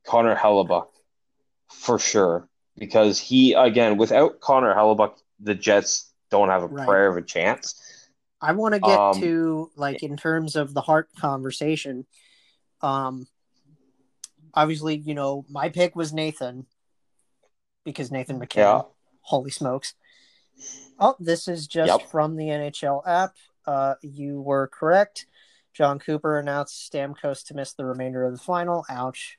[0.05, 0.89] Connor Hellebuyck
[1.71, 6.87] for sure because he again without Connor Hellebuyck, the Jets don't have a Right.
[6.87, 7.81] prayer of a chance.
[8.41, 12.07] I want to get Um, to like in terms of the Hart conversation.
[12.83, 13.27] Um,
[14.59, 16.67] obviously, you know, my pick was Nathan
[17.85, 18.69] because Nathan MacKinnon.
[18.69, 18.83] Yeah.
[19.21, 19.95] Holy smokes!
[20.99, 22.11] Oh, this is just Yep.
[22.11, 23.37] from the NHL app.
[23.67, 25.27] Uh, you were correct.
[25.75, 28.85] Jon Cooper announced Stamkos to miss the remainder of the final.
[28.89, 29.39] Ouch.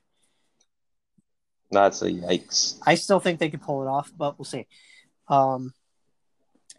[1.71, 2.79] That's a yikes.
[2.85, 4.67] I still think they could pull it off, but we'll see.
[5.27, 5.73] Um,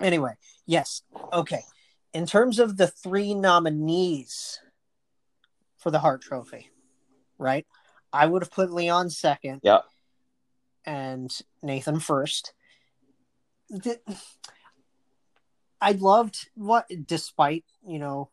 [0.00, 0.32] anyway,
[0.66, 1.02] yes.
[1.32, 1.60] Okay.
[2.14, 4.60] In terms of the three nominees
[5.76, 6.70] for the Hart Trophy,
[7.38, 7.66] right?
[8.12, 9.60] I would have put Leon second.
[9.62, 9.80] Yeah.
[10.84, 11.30] And
[11.62, 12.52] Nathan first.
[15.80, 18.30] I loved what, despite, you know,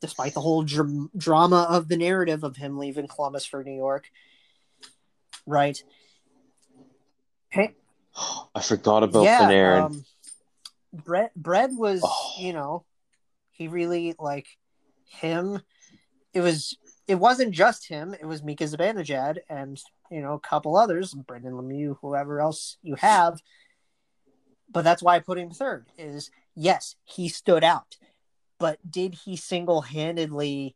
[0.00, 4.10] despite the whole dr- drama of the narrative of him leaving Columbus for New York,
[5.46, 5.82] right?
[7.48, 7.74] Hey,
[8.54, 9.82] I forgot about yeah, Panarin.
[9.82, 10.04] um,
[10.92, 12.34] Brett Bread was, Oh.
[12.38, 12.84] you know,
[13.52, 14.46] he really like
[15.06, 15.60] him.
[16.32, 16.76] It was
[17.06, 18.14] it wasn't just him.
[18.14, 19.80] It was Mika Zibanejad and
[20.10, 23.40] you know a couple others, Brendan Lemieux, whoever else you have.
[24.70, 25.86] But that's why I put him third.
[25.98, 27.96] Is yes, he stood out,
[28.58, 30.74] but did he single handedly?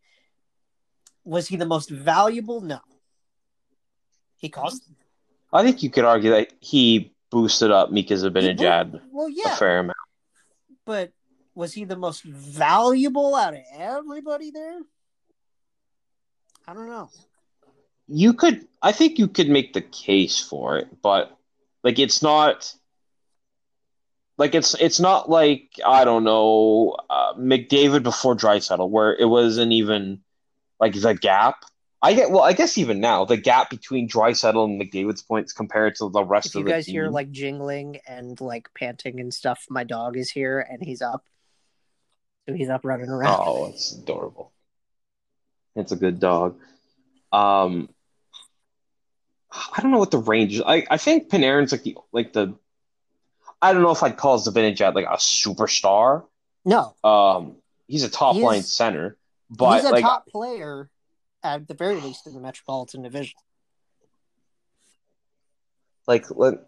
[1.24, 2.60] Was he the most valuable?
[2.60, 2.80] No.
[4.36, 4.82] He cost.
[5.52, 9.52] I think you could argue that he boosted up Mika Zibanejad Well, yeah.
[9.54, 9.96] a fair amount.
[10.84, 11.12] but
[11.54, 14.78] was he the most valuable out of everybody there?
[16.68, 17.08] I don't know.
[18.08, 21.34] You could, I think you could make the case for it, but
[21.82, 22.74] like it's not
[24.36, 29.72] like it's it's not like I don't know uh, McDavid before Draisaitl where it wasn't
[29.72, 30.20] even
[30.78, 31.64] like the gap.
[32.02, 35.94] I get well, I guess even now the gap between Draisaitl and McDavid's points compared
[35.96, 39.32] to the rest If of the you guys hear like jingling and like panting and
[39.32, 41.24] stuff, my dog is here and he's up.
[42.46, 43.40] So he's up running around.
[43.40, 44.52] Oh, it's adorable.
[45.76, 46.58] It's a good dog.
[47.32, 47.88] Um,
[49.52, 50.62] I don't know what the range is.
[50.64, 52.54] I, I think Panarin's like the like the.
[53.60, 56.24] I don't know if I'd call Zibanejad like a superstar.
[56.64, 57.56] No, Um,
[57.86, 59.16] he's a top He's- line center,
[59.50, 60.90] but he's a like top player
[61.42, 63.34] at the very least in the Metropolitan Division.
[66.06, 66.58] like let,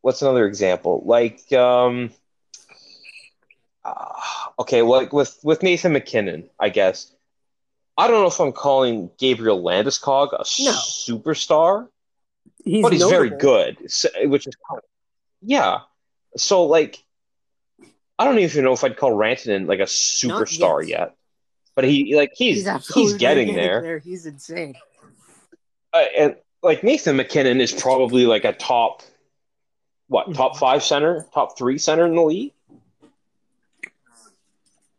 [0.00, 1.02] what's another example?
[1.04, 2.10] Like um,
[3.84, 4.12] uh,
[4.60, 7.12] okay, like with with Nathan MacKinnon, I guess.
[8.00, 10.72] I don't know if I'm calling Gabriel Landeskog a No.
[10.72, 11.88] superstar.
[12.64, 13.76] He's but he's very good,
[14.22, 14.54] which is
[15.42, 15.80] yeah.
[16.34, 17.04] So like,
[18.18, 20.88] I don't even know if I'd call Rantanen like a superstar yet.
[20.88, 21.16] yet,
[21.74, 24.76] but he like he's He's he's, absolutely getting there, He's insane.
[25.92, 29.02] Uh, and like Nathan MacKinnon is probably like a top
[30.08, 32.54] what top five center, top three center in the league.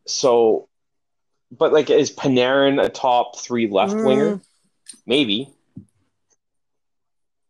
[0.06, 0.68] So,
[1.52, 4.04] but like, is Panarin a top three left Mm.
[4.04, 4.40] winger?
[5.06, 5.50] Maybe.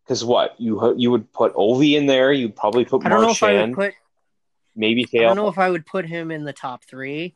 [0.05, 3.31] Because what you you would put Ovi in there, you'd probably put I don't know
[3.31, 3.95] if I would put.
[4.75, 7.35] maybe I don't know if I would put him in the top three.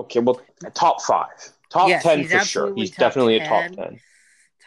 [0.00, 0.40] Okay, well,
[0.74, 1.28] top five,
[1.68, 2.72] top Yes, ten for sure.
[2.74, 3.98] He's definitely a top ten.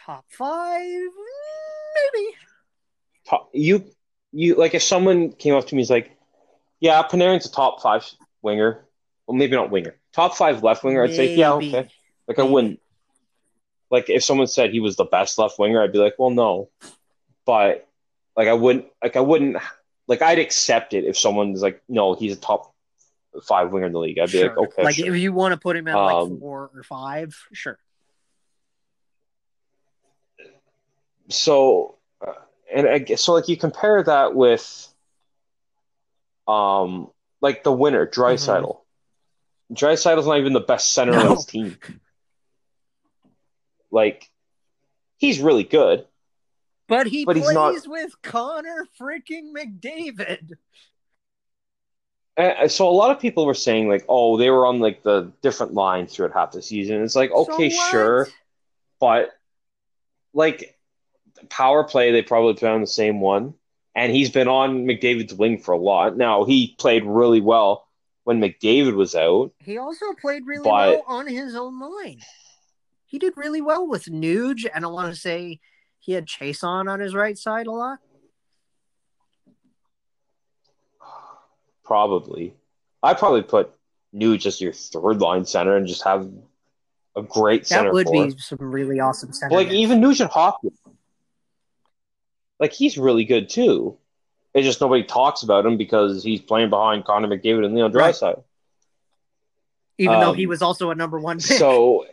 [0.04, 2.36] Top five, maybe.
[3.26, 3.84] Top, you,
[4.32, 6.10] you like if someone came up to me, and is like,
[6.80, 8.04] "Yeah, Panarin's a top five
[8.42, 8.84] winger."
[9.26, 11.04] Well, maybe not winger, top five left winger.
[11.04, 11.88] I'd say, "Yeah, okay."
[12.26, 12.80] Like I wouldn't.
[13.90, 16.70] Like if someone said he was the best left winger, I'd be like, "Well, no,"
[17.44, 17.88] but
[18.36, 18.86] like I wouldn't.
[19.02, 19.56] Like I wouldn't.
[20.08, 22.74] Like I'd accept it if someone's like, "No, he's a top
[23.44, 24.64] five winger in the league." I'd be like, Sure.
[24.64, 27.36] "Okay, like sure." if you want to put him at like Um, four or five,
[27.52, 27.78] sure.
[31.28, 31.96] so
[32.26, 32.32] uh,
[32.74, 34.88] and I guess so like you compare that with
[36.48, 37.10] um
[37.40, 38.81] like the winner Draisaitl.
[39.72, 41.78] Draisaitl's not even the best center on his team.
[43.90, 44.28] Like
[45.18, 46.06] he's really good.
[46.88, 50.52] But he But he's not- with Connor freaking McDavid.
[52.36, 55.02] And uh, so a lot of people were saying like, oh, they were on like
[55.02, 57.02] the different lines throughout half the season.
[57.02, 58.28] It's like, okay, So sure,
[59.00, 59.30] but
[60.32, 60.78] like
[61.50, 63.52] power play, they probably put on the same one,
[63.94, 66.16] and he's been on McDavid's wing for a lot.
[66.16, 67.86] Now he played really well
[68.24, 69.52] when McDavid was out.
[69.58, 72.20] He also played really But- well on his own line.
[73.06, 75.60] He did really well with Nuge, and I want to say
[75.98, 77.98] he had Chase on on his right side a lot.
[81.84, 82.54] Probably,
[83.02, 83.72] I probably put
[84.14, 86.30] Nuge as your third line center and just have
[87.16, 88.26] a great That center would for.
[88.28, 89.54] be some really awesome center.
[89.54, 90.78] like even Nugent Hopkins,
[92.58, 93.98] like he's really good too.
[94.54, 98.14] It's just nobody talks about him because he's playing behind Connor McDavid and Leon Right.
[98.14, 98.44] Draisaitl.
[99.98, 101.58] even though um, he was also a number one pick.
[101.58, 102.04] So,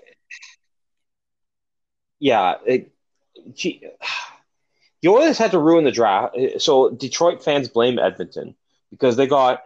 [2.20, 2.92] yeah, it,
[3.54, 3.84] gee,
[5.02, 6.36] the Oilers had to ruin the draft.
[6.60, 8.56] So Detroit fans blame Edmonton
[8.92, 9.64] because they got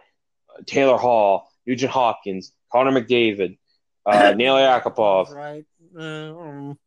[0.66, 3.58] Taylor Hall, Nugent Hopkins, Connor McDavid,
[4.06, 5.30] uh, Nail Yakupov.
[5.30, 5.64] right?
[5.96, 6.00] Uh,
[6.38, 6.78] um,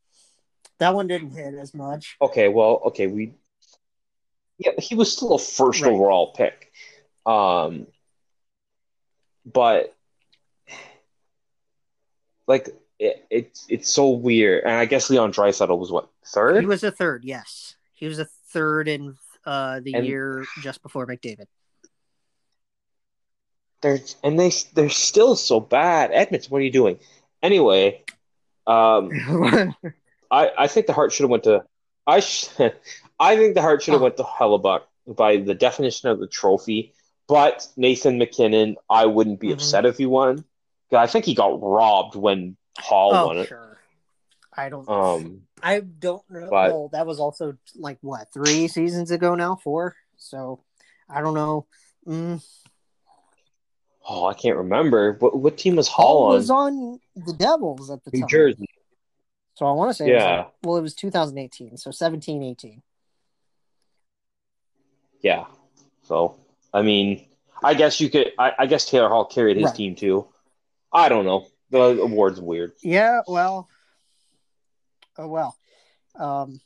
[0.79, 2.17] that one didn't hit as much.
[2.21, 3.33] Okay, well, okay, we.
[4.57, 5.91] Yeah, he was still a first Right.
[5.91, 6.71] overall pick.
[7.25, 7.87] Um,
[9.45, 9.93] but
[12.47, 12.69] like
[12.99, 16.59] it, it's it's so weird, and I guess Leon Draisaitl was what third.
[16.61, 17.75] He was a third, yes.
[17.93, 21.47] He was a third in uh, the And- year just before McDavid.
[23.81, 26.11] They're and they they're still so bad.
[26.11, 26.97] Edmonds, what are you doing?
[27.43, 28.03] Anyway,
[28.65, 29.11] um,
[30.31, 31.63] I I think the Hart should have went to
[32.07, 32.49] I sh-
[33.19, 34.05] I think the Hart should have Oh.
[34.05, 36.93] went to Hellebuyck by the definition of the trophy.
[37.27, 39.53] But Nathan McKinnon, I wouldn't be Mhm.
[39.55, 40.45] upset if he won.
[40.93, 43.47] I think he got robbed when Hall won oh, it.
[43.49, 43.79] sure.
[44.55, 44.87] I don't.
[44.89, 46.47] Um, I don't know.
[46.49, 49.95] but- well, that was also like what three seasons ago now, four.
[50.15, 50.63] So
[51.09, 51.65] I don't know.
[52.07, 52.41] Mm,
[54.07, 56.33] oh, I can't remember what what team was Hall Hall on?
[56.35, 58.29] was on the Devils at the New time.
[58.29, 58.65] Jersey.
[59.57, 60.37] So I want to say, it Yeah.
[60.37, 62.83] like- well, it was 2018, so 17, 18.
[65.21, 65.45] Yeah.
[66.03, 66.39] So
[66.71, 67.27] I mean,
[67.63, 68.33] I guess you could.
[68.37, 69.75] I, I guess Taylor Hall carried his Right.
[69.75, 70.27] team too.
[70.93, 71.47] I don't know.
[71.69, 72.71] the award's weird.
[72.81, 73.67] Yeah, well,
[75.17, 75.57] oh well.
[76.15, 76.61] Um,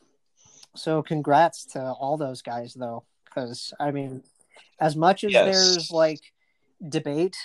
[0.76, 4.22] so congrats to all those guys, though, because I mean,
[4.80, 5.46] as much as Yes.
[5.46, 6.20] there's like
[6.88, 7.36] debate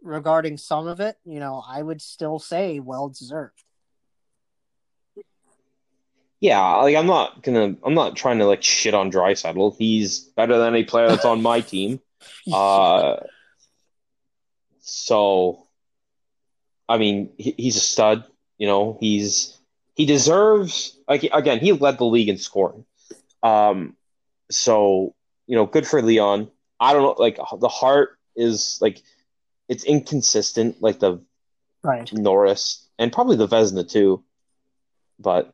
[0.00, 3.64] regarding some of it, you know, I would still say well deserved.
[6.40, 9.76] Yeah, like I'm not gonna, I'm not trying to like shit on Draisaitl.
[9.76, 12.00] He's better than any player that's on my team.
[12.52, 13.20] Uh,
[14.80, 15.66] so,
[16.88, 18.24] I mean, he, he's a stud.
[18.56, 19.56] You know, he's
[19.94, 22.84] he deserves like again, he led the league in scoring.
[23.42, 23.96] Um,
[24.50, 25.14] so
[25.46, 26.50] you know, good for Leon.
[26.80, 29.02] I don't know, like the Hart is like
[29.68, 31.20] it's inconsistent, like the
[31.82, 32.10] right.
[32.12, 34.24] Norris and probably the Vezina too.
[35.18, 35.52] But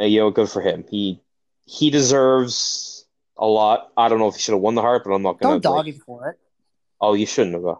[0.00, 0.84] uh, you know, good for him.
[0.90, 1.20] He
[1.66, 3.04] he deserves
[3.36, 3.92] a lot.
[3.96, 5.60] I don't know if he should have won the Hart, but I'm not gonna.
[5.60, 6.38] Don't dog him for it.
[7.00, 7.66] oh, you shouldn't have.
[7.66, 7.74] uh,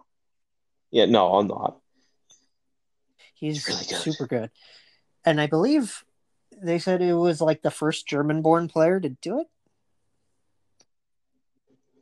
[0.91, 1.77] Yeah, no, I'm not.
[3.33, 3.97] He's really good.
[3.97, 4.51] super good.
[5.25, 6.03] And I believe
[6.61, 9.47] they said it was like the first German born player to do it.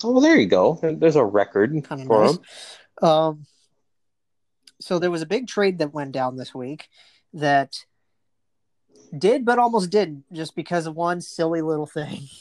[0.03, 0.79] Oh, well, there you go.
[0.81, 2.35] There's a record Kind of for nice.
[3.01, 3.09] him.
[3.09, 3.45] Um,
[4.81, 6.87] so there was a big trade that went down this week
[7.33, 7.85] that
[9.17, 12.27] did but almost didn't just because of one silly little thing.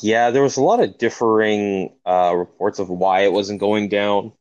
[0.00, 4.32] Yeah, there was a lot of differing uh, reports of why it wasn't going down,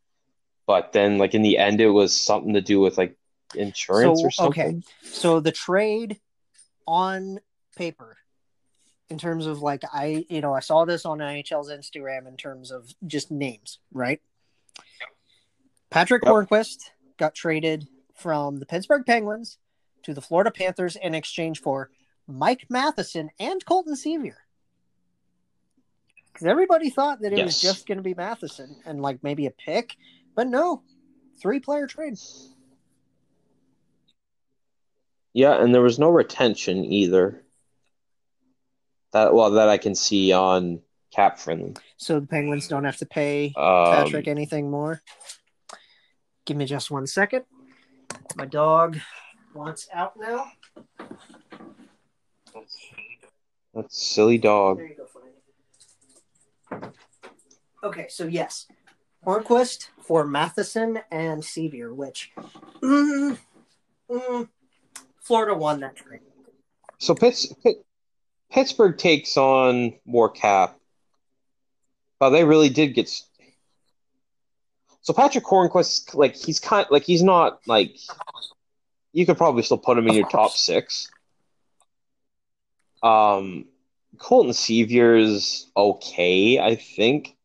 [0.68, 3.18] but then, like in the end, it was something to do with like
[3.56, 4.62] insurance So, or something.
[4.62, 4.82] okay.
[5.04, 6.20] So the trade
[6.86, 7.40] on
[7.76, 8.18] paper,
[9.10, 12.70] in terms of like I, you know, I saw this on NHL's Instagram in terms
[12.70, 14.22] of just names, right?
[15.90, 16.32] Patrick Yep.
[16.34, 19.58] Hornqvist got traded from the Pittsburgh Penguins
[20.04, 21.90] to the Florida Panthers in exchange for
[22.28, 24.36] Mike Matheson and Colton Sceviour.
[26.34, 29.52] Because everybody thought that it was just going to be Matheson and like maybe a
[29.52, 29.96] pick,
[30.36, 30.84] but no,
[31.42, 32.18] three player trade.
[35.34, 37.44] Yeah, and there was no retention either.
[39.14, 40.82] That well, that I can see on
[41.12, 41.76] Cap Friendly.
[41.98, 45.02] So the Penguins don't have to pay Um, Patrick anything more.
[46.46, 47.46] Give me just one second.
[48.36, 48.98] My dog
[49.54, 50.52] wants out now.
[53.74, 54.78] That's silly dog.
[54.78, 55.08] There you go.
[57.84, 58.68] Okay, so yes,
[59.26, 62.32] Hornqvist for Matheson and Sceviour, which
[62.82, 63.38] mm,
[64.10, 64.50] mm,
[65.22, 66.22] Florida won that trade.
[66.98, 67.86] So Pitts, Pitt,
[68.52, 70.80] Pittsburgh takes on more cap.
[72.20, 73.12] But they really did get.
[75.08, 77.96] So Patrick Hornqvist, like he's kind, like he's not like.
[79.14, 81.10] You could probably still put him in your top six.
[83.02, 83.70] Um,
[84.18, 87.38] Colton Sceviour's okay, I think.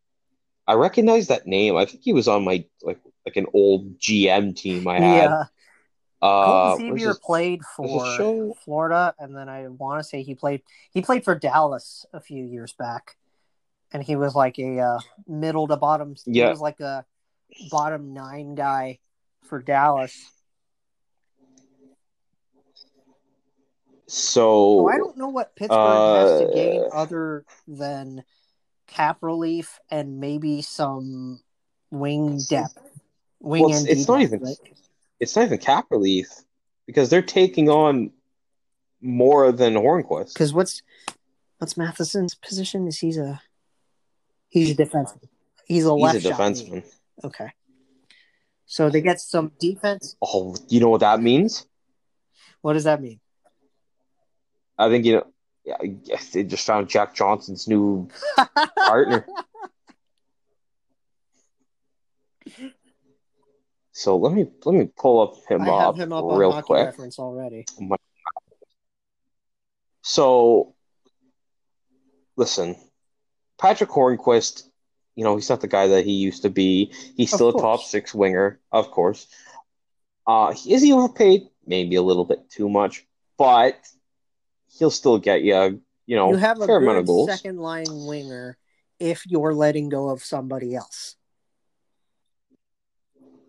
[0.67, 1.77] I recognize that name.
[1.77, 5.31] I think he was on my like like an old GM team I had.
[5.31, 5.45] Yeah,
[6.21, 8.57] Uh, Colton Sceviour played for?
[8.65, 10.63] Florida, and then I want to say he played
[10.93, 13.17] he played for Dallas a few years back,
[13.93, 14.99] and he was like a uh,
[15.29, 16.17] middle to bottom.
[16.27, 16.51] He Yeah.
[16.51, 17.07] was like a
[17.71, 18.99] bottom nine guy
[19.45, 20.15] for Dallas.
[24.07, 28.25] So So I don't know what Pittsburgh has to gain Uh, other than
[28.87, 31.41] cap relief and maybe some
[31.91, 32.79] wing depth.
[33.41, 34.77] Wing Well, it's- it's not depth, even- right?
[35.21, 36.29] it's not even cap relief
[36.87, 38.13] because they're taking on
[39.01, 40.35] more than Hornqvist.
[40.35, 40.83] Because what's
[41.59, 42.87] what's Matheson's position?
[42.87, 43.41] Is he's a
[44.49, 45.29] he's a defenseman.
[45.65, 46.85] He's a He's left a shot lead.
[47.25, 47.51] Okay.
[48.67, 50.17] So they get some defense.
[50.23, 51.67] Oh, you know what that means?
[52.63, 53.21] What does that mean?
[54.79, 55.27] I think you know.
[55.65, 58.09] Yeah, I guess they just found Jack Johnson's new
[58.77, 59.25] partner.
[63.93, 66.87] So let me let me pull up him I up, have him up real quick.
[66.87, 67.65] reference already.
[70.03, 70.75] So
[72.37, 72.75] listen,
[73.61, 74.65] Patrick Hornqvist,
[75.15, 76.93] you know, he's not the guy that he used to be.
[77.17, 79.27] He's still a top six winger, of course.
[80.27, 81.49] Uh, is he overpaid?
[81.67, 83.07] Maybe a little bit too much,
[83.37, 83.77] but
[84.79, 87.29] he'll still get you, you know, you have a fair amount of goals.
[87.29, 88.57] second line winger
[88.99, 91.17] if you're letting go of somebody else.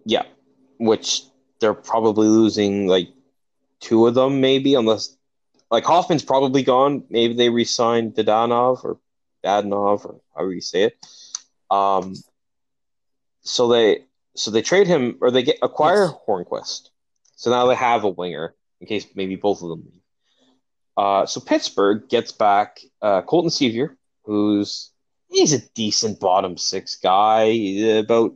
[0.06, 0.23] Yeah,
[0.80, 1.23] which
[1.60, 3.10] they're probably losing like
[3.80, 5.15] two of them, maybe, unless
[5.72, 7.03] like Hoffman's probably gone.
[7.10, 8.99] Maybe they re-signed Dadonov or
[9.44, 10.98] Dadonov or however you say it.
[11.73, 12.15] Um,
[13.41, 14.05] so they
[14.35, 16.13] so they trade him or they get acquire Yes.
[16.27, 16.89] Hornqvist.
[17.35, 20.01] So now they have a winger in case maybe both of them leave.
[20.95, 24.91] Uh, so Pittsburgh gets back uh, Colton Sceviour, who's
[25.29, 27.43] he's a decent bottom six guy,
[27.97, 28.35] about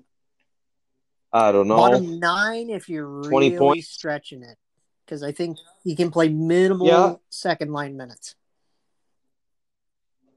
[1.32, 1.76] I don't know.
[1.78, 3.90] Bottom nine if you're 20 really points?
[3.90, 4.58] stretching it.
[5.06, 7.16] Because I think he can play minimal Yeah.
[7.30, 8.36] second line minutes.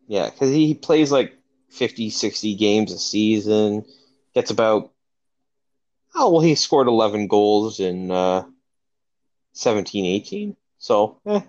[0.07, 1.40] Yeah, because he plays like
[1.71, 3.85] 50, 60 games a season.
[4.35, 4.93] Gets about,
[6.15, 8.45] oh, well, he scored 11 goals in uh,
[9.53, 10.57] 17, 18.
[10.79, 11.41] So, eh,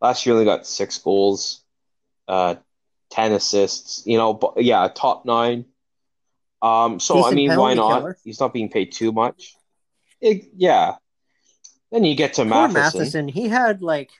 [0.00, 1.62] last year only got six goals,
[2.28, 2.56] uh,
[3.10, 4.06] 10 assists.
[4.06, 5.64] You know, but yeah, top nine.
[6.62, 8.00] Um, so, I mean, why not?
[8.00, 8.18] killer.
[8.24, 9.54] He's not being paid too much.
[10.20, 10.96] It- yeah.
[11.92, 13.00] Then you get to Matheson.
[13.00, 14.10] Matheson, he had like,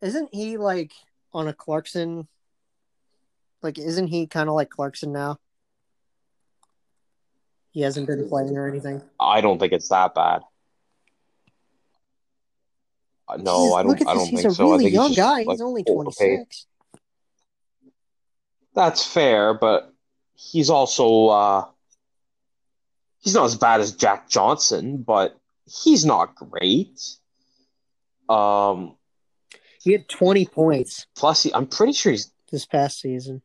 [0.00, 0.92] isn't he like
[1.32, 2.28] on a Clarkson?
[3.62, 5.38] Like, isn't he kind of like Clarkson now?
[7.70, 9.02] He hasn't been playing or anything.
[9.20, 10.42] I don't think it's that bad.
[13.28, 14.08] Uh, No, Jesus, I don't.
[14.08, 14.64] I don't He's think a so.
[14.64, 15.32] I really think young he's guy.
[15.42, 16.66] like, He's only 26.
[18.74, 19.92] That's fair, but
[20.34, 21.64] he's also uh
[23.20, 25.36] he's not as bad as Jack Johnson, but
[25.66, 27.00] he's not great.
[28.28, 28.96] Um
[29.82, 33.42] He had 20 points plus he, I'm pretty sure he's this past season.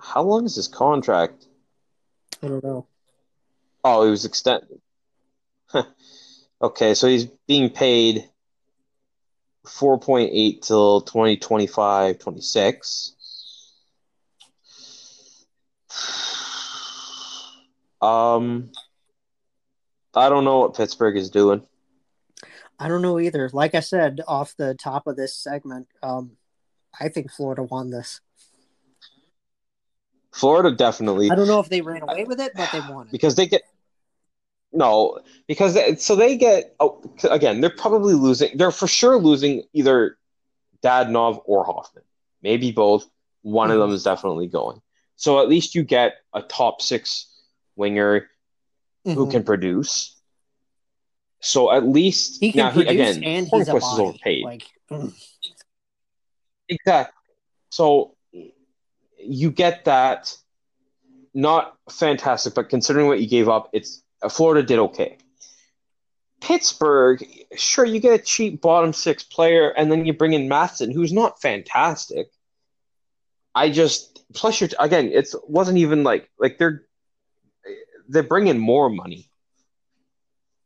[0.00, 1.46] How long is his contract?
[2.42, 2.86] I don't know.
[3.84, 4.80] Oh, he was extended.
[6.62, 8.28] okay, so he's being paid
[9.66, 13.14] 4.8 till 2025, 26.
[18.00, 18.70] Um
[20.14, 21.62] I don't know what Pittsburgh is doing.
[22.78, 23.50] I don't know either.
[23.52, 26.36] Like I said off the top of this segment, um,
[26.98, 28.20] I think Florida won this.
[30.38, 33.12] Florida definitely I don't know if they ran away with it, but they won it.
[33.12, 33.62] because they get
[34.72, 39.62] no because they, so they get oh, again they're probably losing they're for sure losing
[39.72, 40.16] either
[40.82, 42.04] Dadonov or Hoffman
[42.42, 43.08] maybe both
[43.42, 44.80] one of them is definitely going
[45.16, 47.26] so at least you get a top six
[47.76, 48.28] winger
[49.04, 49.30] who Mhm.
[49.30, 50.14] can produce
[51.40, 54.02] so at least He can now he produce again and he's a Hornqvist is body.
[54.02, 55.14] overpaid Like, mm.
[56.68, 57.14] Exactly.
[57.70, 58.14] So
[59.18, 60.34] you get that
[61.34, 65.18] not fantastic, but considering what you gave up, it's Florida did okay.
[66.40, 67.24] Pittsburgh,
[67.56, 71.12] sure, you get a cheap bottom six player, and then you bring in Matheson, who's
[71.12, 72.28] not fantastic.
[73.54, 76.82] I just plus you're again, it wasn't even like like they're
[78.08, 79.30] they're bringing more money.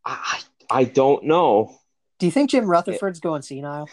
[0.04, 1.78] I I I don't know.
[2.18, 3.88] do you think Jim Rutherford's going senile?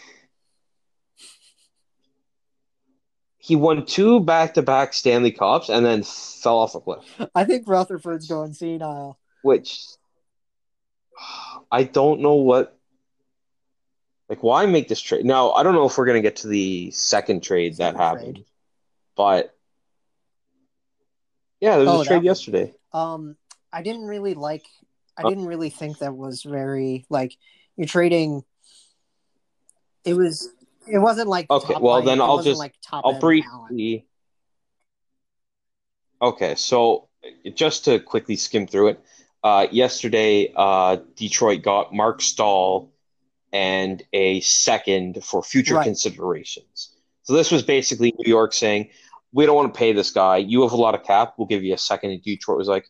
[3.42, 7.04] He won two back to back Stanley Cups and then fell off a cliff.
[7.34, 9.18] I think Rutherford's going senile.
[9.42, 9.82] which
[11.72, 12.76] I don't know what
[14.28, 15.24] like why make this trade.
[15.24, 18.36] Now, I don't know if we're going to get to the second trade that happened.
[18.36, 18.46] trade.
[19.16, 19.54] But
[21.60, 22.72] yeah, there was Oh, a trade yesterday.
[22.92, 23.36] Um,
[23.72, 24.64] I didn't really like.
[25.16, 27.36] I Uh, didn't really think that was very like
[27.76, 28.44] you're trading.
[30.04, 30.48] It was.
[30.86, 33.20] It wasn't like Okay, top well, line- then I'll just- like top I'll talent.
[33.20, 34.06] briefly
[36.22, 37.08] Okay, so
[37.54, 39.00] just to quickly skim through it,
[39.42, 42.92] uh, yesterday uh, Detroit got Marc Staal
[43.52, 45.84] and a second for future Right.
[45.84, 46.94] considerations.
[47.22, 48.90] So this was basically New York saying,
[49.32, 50.38] "We don't want to pay this guy.
[50.38, 51.34] You have a lot of cap.
[51.38, 52.10] We'll give you a second.
[52.10, 52.86] And Detroit was like,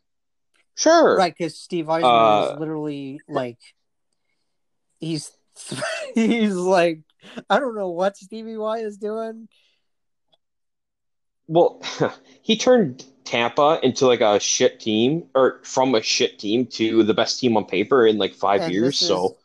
[0.76, 2.02] "Sure." Right, because Steve Yzerman
[2.50, 3.58] Uh, is literally like
[4.98, 5.30] he's
[6.14, 7.00] he's like
[7.48, 9.48] I don't know what Stevie Y is doing.
[11.46, 11.82] Well,
[12.42, 17.14] he turned Tampa into like a shit team, or from a shit team to the
[17.14, 18.98] best team on paper in like five And years.
[18.98, 19.36] this So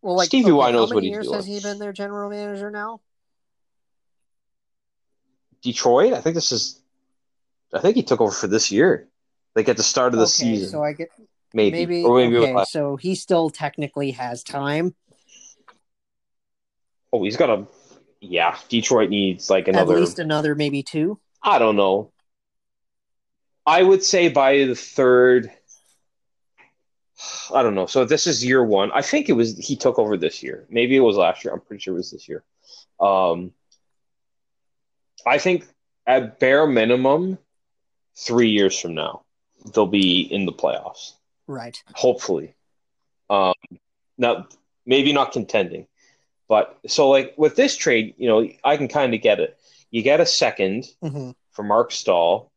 [0.00, 1.38] Well, like Stevie Y okay, knows how what many he's years doing.
[1.38, 3.00] has he been their general manager now?
[5.62, 6.80] Detroit, I think this is,
[7.72, 9.08] I think he took over for this year,
[9.54, 11.08] like at the start of the okay, season, so I get
[11.54, 14.94] maybe, maybe, or maybe okay, so he still technically has time.
[17.12, 17.66] Oh, he's got a,
[18.20, 18.56] yeah.
[18.68, 19.94] Detroit needs like another.
[19.94, 21.18] At least another maybe two.
[21.42, 22.12] I don't know.
[23.66, 25.50] I would say by the third.
[27.54, 27.86] I don't know.
[27.86, 28.90] So this is year one.
[28.92, 30.66] I think it was he took over this year.
[30.68, 31.54] Maybe it was last year.
[31.54, 32.42] I'm pretty sure it was this year.
[32.98, 33.52] Um,
[35.24, 35.66] I think
[36.06, 37.38] at bare minimum,
[38.16, 39.22] three years from now,
[39.72, 41.12] they'll be in the playoffs.
[41.46, 41.80] Right.
[41.94, 42.54] Hopefully.
[43.30, 43.54] Um,
[44.18, 44.48] now
[44.84, 45.86] maybe not contending,
[46.52, 49.56] but so like with this trade, you know, I can kind of get it.
[49.90, 52.52] You get a second hmm for Marc Staal.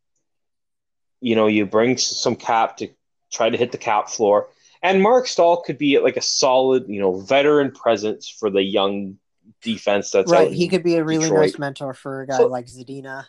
[1.21, 2.89] You know, you bring some cap to
[3.31, 4.49] try to hit the cap floor.
[4.83, 9.17] And Marc Staal could be like a solid, you know, veteran presence for the young
[9.61, 10.47] defense that's Right.
[10.49, 11.41] out He could be a really Detroit.
[11.51, 13.25] nice mentor for a guy So- like Zadina.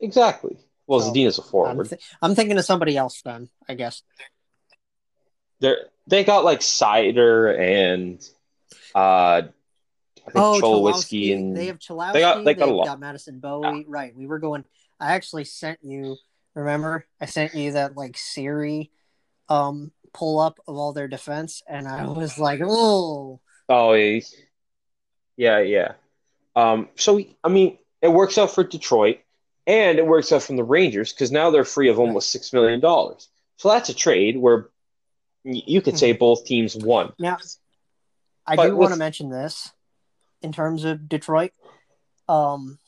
[0.00, 0.56] exactly.
[0.86, 1.88] Well, So, Zadina's a I'm, forward.
[1.88, 3.48] th- I'm thinking of somebody else then.
[3.68, 4.02] I guess.
[5.60, 8.28] They're they got like Seider and
[8.94, 9.42] uh
[10.26, 11.34] I think Oh, Cholowski Cholowski.
[11.34, 12.12] and They have Cholowski.
[12.12, 12.86] they got- they got a they've lot.
[12.86, 13.84] got Madison Bowey.
[13.88, 14.14] Right.
[14.16, 14.64] We were going.
[15.00, 16.16] I actually sent you.
[16.54, 18.90] Remember, I sent you that like Siri,
[19.48, 24.20] um, pull up of all their defense, and I was like, oh, Oh, yeah,
[25.36, 25.92] yeah, yeah.
[26.56, 29.18] Um, so I mean, it works out for Detroit,
[29.66, 32.80] and it works out from the Rangers because now they're free of almost six million
[32.80, 33.28] dollars.
[33.56, 34.68] So that's a trade where
[35.44, 37.12] you could say both teams won.
[37.18, 37.38] now.
[38.46, 39.70] I But do want to mention this
[40.40, 41.52] in terms of Detroit.
[42.28, 42.78] Um,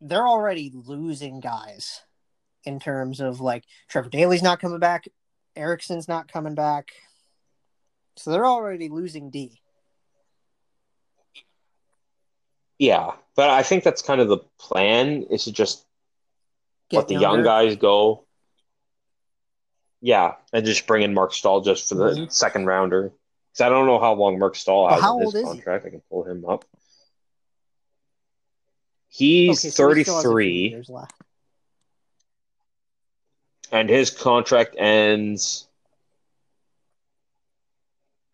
[0.00, 2.00] they're already losing guys
[2.64, 5.06] in terms of like Trevor Daley's not coming back,
[5.56, 6.88] Ericsson's not coming back,
[8.16, 9.60] so they're already losing D.
[12.78, 15.84] Yeah, but I think that's kind of the plan is to just
[16.90, 18.24] Get let the young guys go.
[20.00, 22.32] Yeah, and just bring in Marc Staal just for the Mhm.
[22.32, 23.12] second rounder.
[23.52, 25.46] Because I don't know how long Marc Staal has how on his old is he?
[25.48, 25.86] contract.
[25.86, 26.64] I can pull him up.
[29.08, 31.12] He's Okay, so he still has a few 33, years left.
[33.72, 35.66] and his contract ends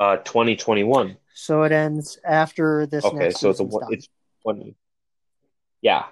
[0.01, 1.17] uh 2021.
[1.33, 3.81] So it ends after this Okay, next so it's a season's one.
[3.85, 3.93] done.
[3.93, 4.09] It's
[4.43, 4.75] one.
[5.81, 6.07] Yeah.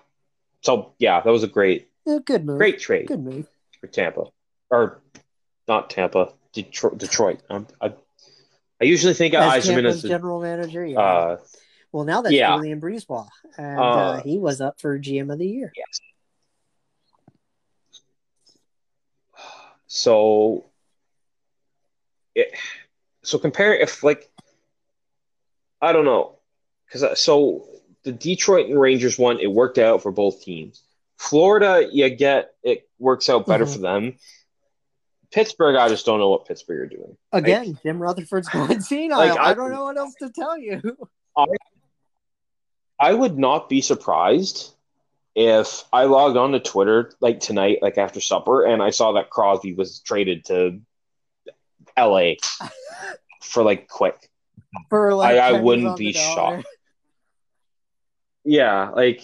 [0.62, 2.58] So yeah, that was a great, Yeah, good move.
[2.58, 3.48] great trade Good move.
[3.80, 4.26] for Tampa,
[4.70, 5.00] or
[5.68, 6.98] not Tampa, Detroit.
[6.98, 7.40] Detroit.
[7.50, 7.92] Um, I,
[8.80, 10.98] I usually think of As Yzerman as the general manager, yeah.
[11.00, 11.38] uh,
[11.92, 12.54] well, now that's yeah.
[12.56, 13.28] Julien BriseBois,
[13.58, 15.72] and Uh, uh, he was up for GM of the year.
[15.76, 16.00] yes.
[19.86, 20.64] So,
[22.34, 22.54] it,
[23.22, 24.30] so compare if like,
[25.80, 26.38] I don't know,
[26.86, 27.66] because so
[28.04, 30.82] the Detroit and Rangers one, it worked out for both teams.
[31.18, 33.72] Florida, you get it works out better Mhm.
[33.72, 34.18] for them.
[35.32, 37.16] Pittsburgh, I just don't know what Pittsburgh are doing.
[37.32, 39.18] Again, Jim Rutherford's going senile.
[39.18, 40.80] Like, I, I- don't know what else to tell you.
[43.00, 44.74] I would not be surprised
[45.34, 49.30] if I logged on to Twitter like tonight, like after supper, and I saw that
[49.30, 50.80] Crosby was traded to
[51.98, 52.34] LA
[53.42, 54.30] for like quick.
[54.90, 56.66] For like, I- I wouldn't be shocked.
[58.44, 59.22] Yeah, like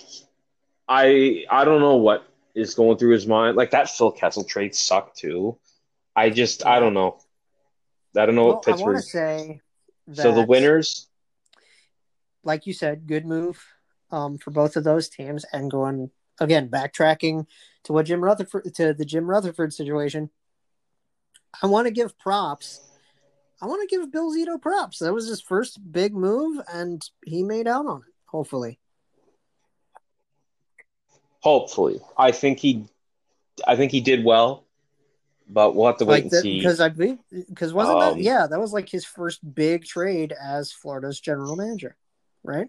[0.88, 2.24] I I don't know what
[2.54, 3.56] is going through his mind.
[3.56, 5.58] Like that Phil Kessel trade sucked too.
[6.18, 7.20] I just I don't know.
[8.16, 8.96] I don't know Well, what I want Pittsburgh.
[8.96, 9.60] to say
[10.14, 11.06] So the winners,
[12.42, 13.64] like you said, good move
[14.10, 15.44] um, for both of those teams.
[15.52, 17.46] And going again, backtracking
[17.84, 20.30] to what Jim Rutherford to the Jim Rutherford situation.
[21.62, 22.80] I want to give props.
[23.62, 24.98] I want to give Bill Zito props.
[24.98, 28.14] That was his first big move, and he made out on it.
[28.26, 28.80] Hopefully,
[31.40, 32.86] hopefully, I think he,
[33.66, 34.64] I think he did well,
[35.48, 36.58] but we'll have to wait like and see.
[36.58, 40.32] because I believe because wasn't that Um, yeah that was like his first big trade
[40.32, 41.96] as Florida's general manager,
[42.42, 42.68] right?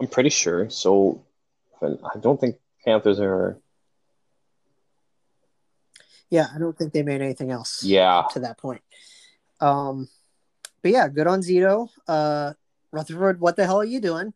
[0.00, 0.70] I'm pretty sure.
[0.70, 1.24] So
[1.82, 3.58] I don't think Panthers are.
[6.30, 7.84] Yeah, I don't think they made anything else.
[7.84, 8.82] Yeah, to that point.
[9.60, 10.08] Um,
[10.82, 11.88] but yeah, good on Zito.
[12.08, 12.54] Uh,
[12.90, 14.32] Rutherford, what the hell are you doing?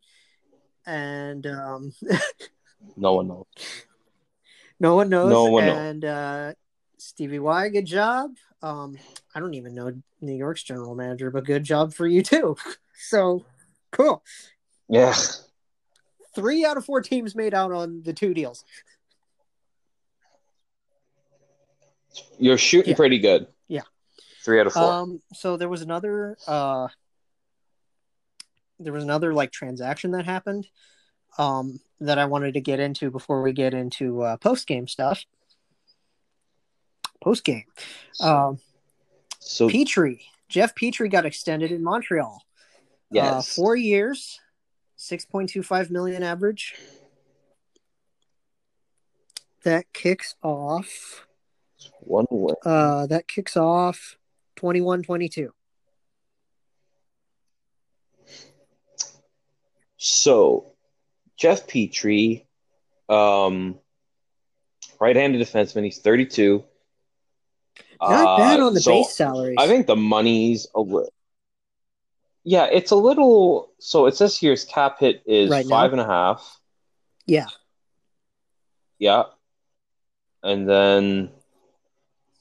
[0.86, 1.92] And um,
[2.96, 3.46] no one knows.
[4.80, 5.30] No one knows.
[5.30, 5.76] No one knows.
[5.78, 6.52] and uh,
[6.98, 8.32] Stevie Y, good job.
[8.62, 8.98] Um,
[9.34, 12.56] I don't even know New York's general manager, but good job for you too.
[13.02, 13.46] So
[13.92, 14.22] cool.
[14.88, 15.14] Yeah,
[16.34, 18.62] Three out of four teams made out on the two deals.
[22.38, 22.96] you're shooting Yeah.
[22.96, 23.46] pretty good.
[23.68, 23.82] Yeah.
[24.44, 24.82] three out of four.
[24.92, 26.88] Um, so there was another uh
[28.78, 30.66] there was another like transaction that happened
[31.38, 35.24] um that I wanted to get into before we get into uh post game stuff.
[37.22, 37.64] Post game.
[38.20, 38.58] Um
[39.38, 42.42] so Petry, Jeff Petry got extended in Montreal.
[42.42, 44.40] Uh yes, four years,
[44.96, 46.74] six point two five million average.
[49.64, 51.26] That kicks off
[52.00, 52.54] one win.
[52.64, 54.16] uh that kicks off
[54.56, 55.48] 21-22.
[59.96, 60.69] So
[61.40, 62.44] Jeff Petry,
[63.08, 63.78] um,
[65.00, 65.84] right-handed defenseman.
[65.84, 66.62] He's 32.
[68.00, 69.56] Not bad Uh, on the so base salaries.
[69.58, 71.12] I think the money's a little.
[72.44, 73.72] Yeah, it's a little.
[73.78, 76.60] So it says here his cap hit is Right five and a half.
[77.26, 77.46] yeah.
[78.98, 79.24] Yeah,
[80.42, 81.30] and then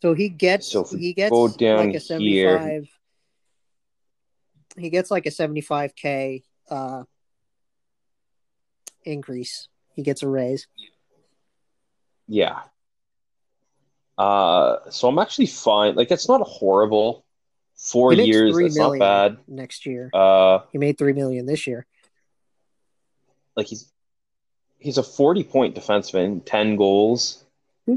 [0.02, 2.84] So he gets So he gets go down like a seventy-five.
[2.84, 7.04] here- He gets like a seventy five k uh
[9.04, 9.68] increase.
[9.96, 10.68] He gets a raise.
[12.28, 12.62] yeah.
[14.18, 15.96] Uh, so I'm actually fine.
[15.96, 17.26] Like it's not horrible.
[17.78, 19.38] Four years, that's not bad.
[19.48, 20.10] next year.
[20.14, 21.86] Uh, He made three million this year.
[23.56, 23.90] like he's
[24.80, 27.44] he's a 40 point defenseman, 10 goals.
[27.86, 27.96] Hmm.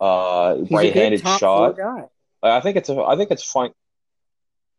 [0.00, 1.76] Uh, He's right-handed shot.
[2.42, 3.72] I think it's a, I think it's fine.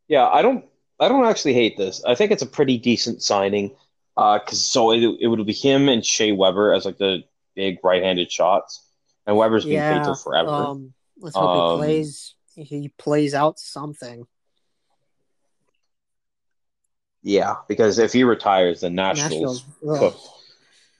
[0.08, 0.64] Yeah, I don't
[0.98, 2.04] I don't actually hate this.
[2.06, 3.72] I think it's a pretty decent signing.
[4.18, 7.24] Uh, cause so it, it would be him and Shea Weber as like the
[7.56, 8.86] big right-handed shots,
[9.26, 9.98] and Weber's been Yeah.
[9.98, 10.50] faithful forever.
[10.50, 12.36] Um, let's hope Um, he plays.
[12.56, 14.28] He plays out something.
[17.22, 20.42] yeah, because if he retires, the Nationals, Nashville's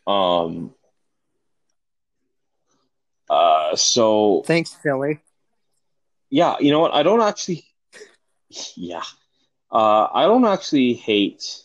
[0.08, 0.74] Um.
[3.30, 3.76] Uh.
[3.76, 5.20] So Thanks, Philly.
[6.30, 6.94] yeah, you know what?
[6.94, 7.66] I don't actually.
[8.76, 9.04] Yeah,
[9.72, 11.62] uh, I don't actually hate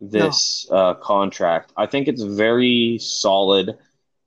[0.00, 1.72] this uh, contract.
[1.76, 3.76] I think it's very solid.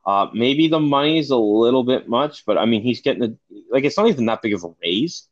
[0.06, 3.34] Uh, maybe the money is a little bit much, but I mean, he's getting a,
[3.72, 5.27] like it's not even that big of a raise,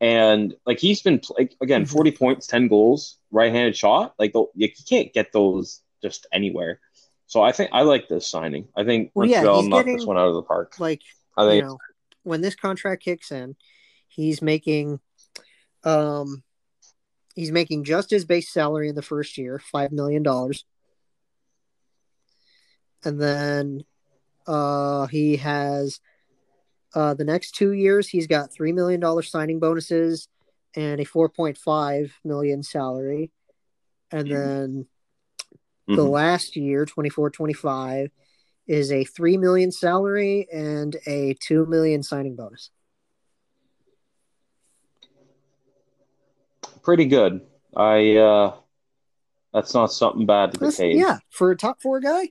[0.00, 1.88] and like he's been like again, Mhm.
[1.90, 4.14] forty points, ten goals, right-handed shot.
[4.18, 6.80] Like the, you can't get those just anywhere.
[7.26, 8.68] So I think I like this signing.
[8.76, 10.78] I think Well, yeah, Montreal he's knocked getting- this one out of the park.
[10.78, 11.02] Like
[11.36, 11.78] I think you know,
[12.22, 13.56] when this contract kicks in,
[14.08, 15.00] he's making,
[15.82, 16.44] um,
[17.36, 20.64] he's making just his base salary in the first year, five million dollars,
[23.04, 23.84] and then,
[24.46, 26.00] uh, he has,
[26.94, 30.28] uh, the next two years he's got three million dollar signing bonuses
[30.74, 33.30] and a four point five million salary,
[34.10, 34.86] and then
[35.86, 36.10] the Mhm.
[36.10, 38.10] last year 24 25
[38.66, 42.70] is a 3 million salary and a 2 million signing bonus
[46.86, 47.40] pretty good.
[47.76, 48.54] I uh
[49.52, 50.96] that's not something bad to paid.
[50.96, 52.30] yeah for a top four guy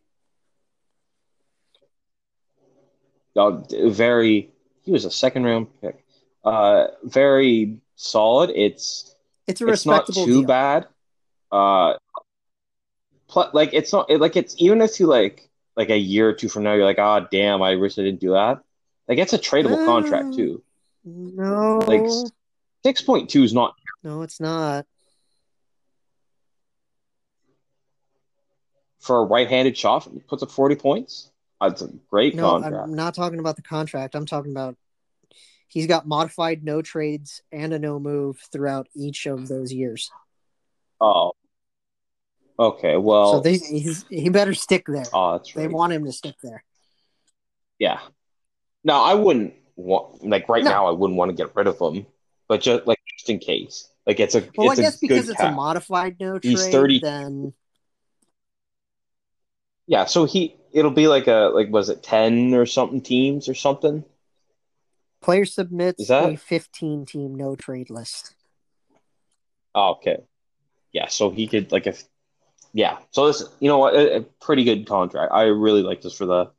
[3.36, 4.50] Uh, very
[4.84, 6.06] he was a second round pick.
[6.46, 8.50] Uh very solid.
[8.56, 9.14] It's
[9.46, 10.44] it's a it's not too deal.
[10.44, 10.88] bad.
[11.52, 11.96] Uh
[13.28, 16.34] pl- like it's not it, like it's even if you like like a year or
[16.34, 18.64] two from now you're like, ah damn, I wish I didn't do that.
[19.10, 20.64] Like it's a tradable Uh, contract too.
[21.04, 22.08] no Like
[22.86, 23.76] six point two is not
[24.06, 24.86] no it's not
[29.02, 31.30] for a right handed shot puts up forty points.
[31.62, 32.76] That's a great no contract.
[32.84, 34.76] i'm not talking about the contract i'm talking about
[35.68, 40.10] he's got modified no trades and a no move throughout each of those years
[41.02, 41.34] Oh.
[42.58, 45.64] Okay, well so they, he's, he better stick there oh that's right.
[45.64, 46.64] they want him to stick there
[47.80, 48.00] Yeah.
[48.84, 50.70] No, I wouldn't want like right No.
[50.70, 50.86] now.
[50.88, 52.06] I wouldn't want to get rid of him,
[52.48, 55.26] but just like just in case, like it's a well it's i guess a because
[55.26, 56.52] good it's a modified no trade.
[56.52, 57.54] He's 30 then
[59.88, 63.54] Yeah, so he it'll be like a like was it ten or something teams or
[63.54, 64.04] something?
[65.22, 68.36] Player Is submits that- a 15 team no trade list.
[69.74, 70.18] Oh, okay.
[70.94, 72.04] Yeah, so he could like if
[72.74, 72.98] yeah.
[73.12, 75.34] So this you know what a, a pretty good contract.
[75.34, 76.52] I really like this for the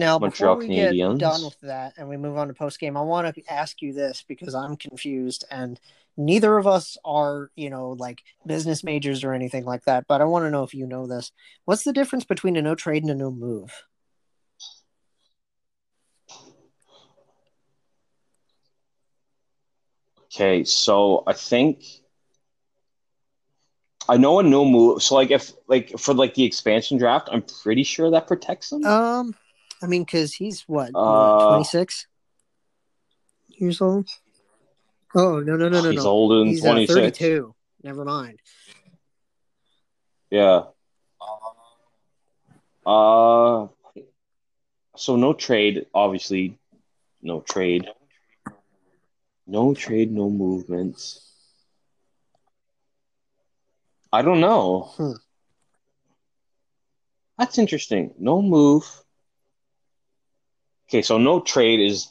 [0.00, 2.96] Now, Montreal before we get done with that and we move on to post game,
[2.96, 5.78] I want to ask you this because I'm confused and
[6.16, 10.06] neither of us are, you know, like business majors or anything like that.
[10.08, 11.32] But I want to know if you know this.
[11.66, 13.84] What's the difference between a no trade and a no move?
[20.34, 21.84] Okay, so I think
[24.08, 25.02] I know a no move.
[25.02, 28.86] So like if like for like the expansion draft, I'm pretty sure that protects them.
[28.86, 29.34] Um,
[29.82, 32.06] I mean, because he's what, Uh, 26
[33.48, 34.08] years old?
[35.14, 36.10] Oh, no, no, no, no, He's no.
[36.10, 37.18] older than He's uh, 26.
[37.18, 37.54] 32.
[37.82, 38.38] Never mind.
[40.30, 40.64] Yeah.
[42.86, 43.68] Uh,
[44.96, 46.58] so no trade, obviously,
[47.22, 47.88] no trade,
[49.46, 51.26] no trade, no movements.
[54.12, 54.90] I don't know.
[54.96, 55.12] Hmm.
[57.38, 58.12] That's interesting.
[58.18, 58.84] No move.
[60.90, 62.08] Okay, so no trade is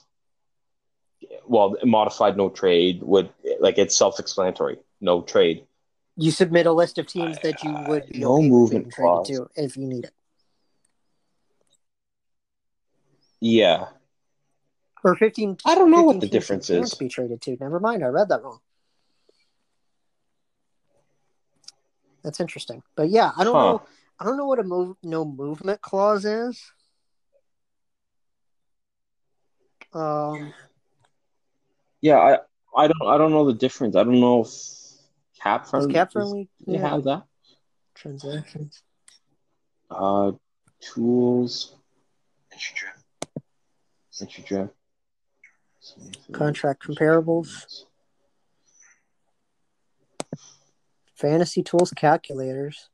[1.46, 3.30] well, modified no trade would
[3.60, 4.78] like it's self-explanatory.
[5.02, 5.66] No trade.
[6.16, 9.10] You submit a list of teams that you uh, would be No movement being traded
[9.10, 9.28] clause.
[9.28, 10.14] to if you need it.
[13.42, 13.88] Yeah.
[15.04, 15.58] Or 15.
[15.66, 16.94] I don't know what the difference can't is.
[16.94, 17.58] be traded to.
[17.60, 18.04] Never mind.
[18.04, 18.60] I read that wrong.
[22.24, 22.82] That's interesting.
[22.96, 23.62] But yeah, I don't Huh.
[23.72, 23.82] know.
[24.20, 26.72] I don't know what a move no movement clause is.
[29.94, 30.54] Um,
[32.02, 32.38] Yeah, I
[32.76, 33.96] I don't I don't know the difference.
[33.96, 34.50] I don't know if
[35.42, 36.90] cap friendly cap friendly they yeah.
[36.90, 37.24] have that.
[37.96, 38.84] transactions.
[39.90, 40.34] Uh,
[40.82, 41.76] tools.
[42.52, 44.74] Entry draft.
[46.34, 47.86] Contract comparables.
[51.16, 52.90] Fantasy tools calculators.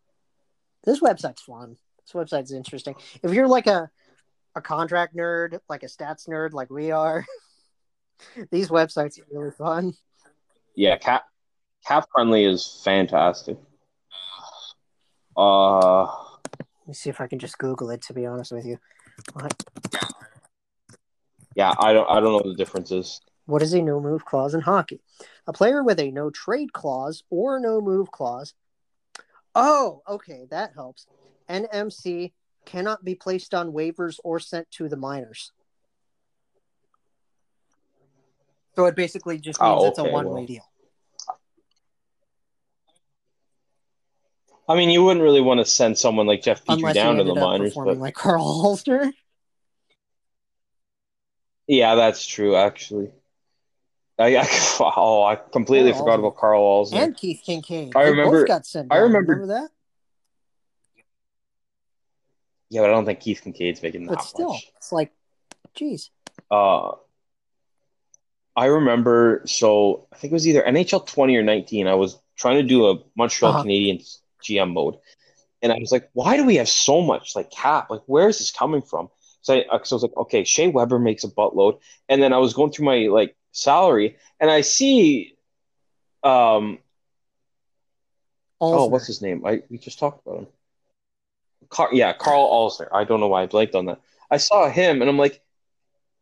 [0.84, 1.78] This website's fun.
[2.04, 2.96] This website's interesting.
[3.24, 3.90] If you're like a
[4.56, 7.26] a contract nerd, like a stats nerd, like we are,
[8.52, 9.94] these websites are really fun.
[10.76, 11.26] Yeah, cap
[11.86, 13.58] cap friendly is fantastic.
[15.38, 18.02] Uh, Let me see if I can just Google it.
[18.04, 18.78] To be honest with you,
[19.34, 19.54] what,
[21.56, 23.22] yeah, I don't I don't know what the difference is.
[23.46, 25.02] what is a no move clause in hockey?
[25.48, 28.54] A player with a no trade clause or no move clause.
[29.54, 31.08] Oh, okay, that helps.
[31.50, 32.34] NMC
[32.66, 35.52] cannot be placed on waivers or sent to the minors.
[38.76, 40.46] So it basically just means Oh, it's a one way well.
[40.46, 40.64] deal.
[44.68, 47.24] I mean, you wouldn't really want to send someone like Jeff Petry Unless down to
[47.24, 49.14] the minors, but like Carl Holster.
[51.68, 52.56] yeah, that's true.
[52.56, 53.12] Actually,
[54.18, 54.48] I, I
[54.98, 56.98] oh, I completely Carl forgot about Karl Alzner.
[56.98, 57.96] and Keith Kinkaid.
[57.96, 59.70] I They remember- both got sent I remember- Remember that?
[62.70, 64.72] Yeah, but I don't think Keith Kinkaid's making that But still, much.
[64.76, 65.12] it's like,
[65.76, 66.10] geez.
[66.50, 66.94] Uh,
[68.56, 69.44] I remember.
[69.46, 71.88] So I think it was either NHL 20 or 19.
[71.88, 73.64] I was trying to do a Montreal Uh-huh.
[73.64, 74.98] Canadiens GM mode,
[75.62, 77.90] and I was like, "Why do we have so much like cap?
[77.90, 79.10] Like, where is this coming from?"
[79.42, 81.80] So I, uh, so I was like, "Okay, Shea Weber makes a buttload,"
[82.10, 85.36] and then I was going through my like salary, and I see,
[86.24, 86.80] um,
[88.62, 89.46] oh, what's his name?
[89.46, 90.48] I we just talked about him.
[91.70, 92.88] Car- yeah, Karl Alzner.
[92.92, 94.00] I don't know why I blanked on that.
[94.32, 95.42] I saw him, and I'm like,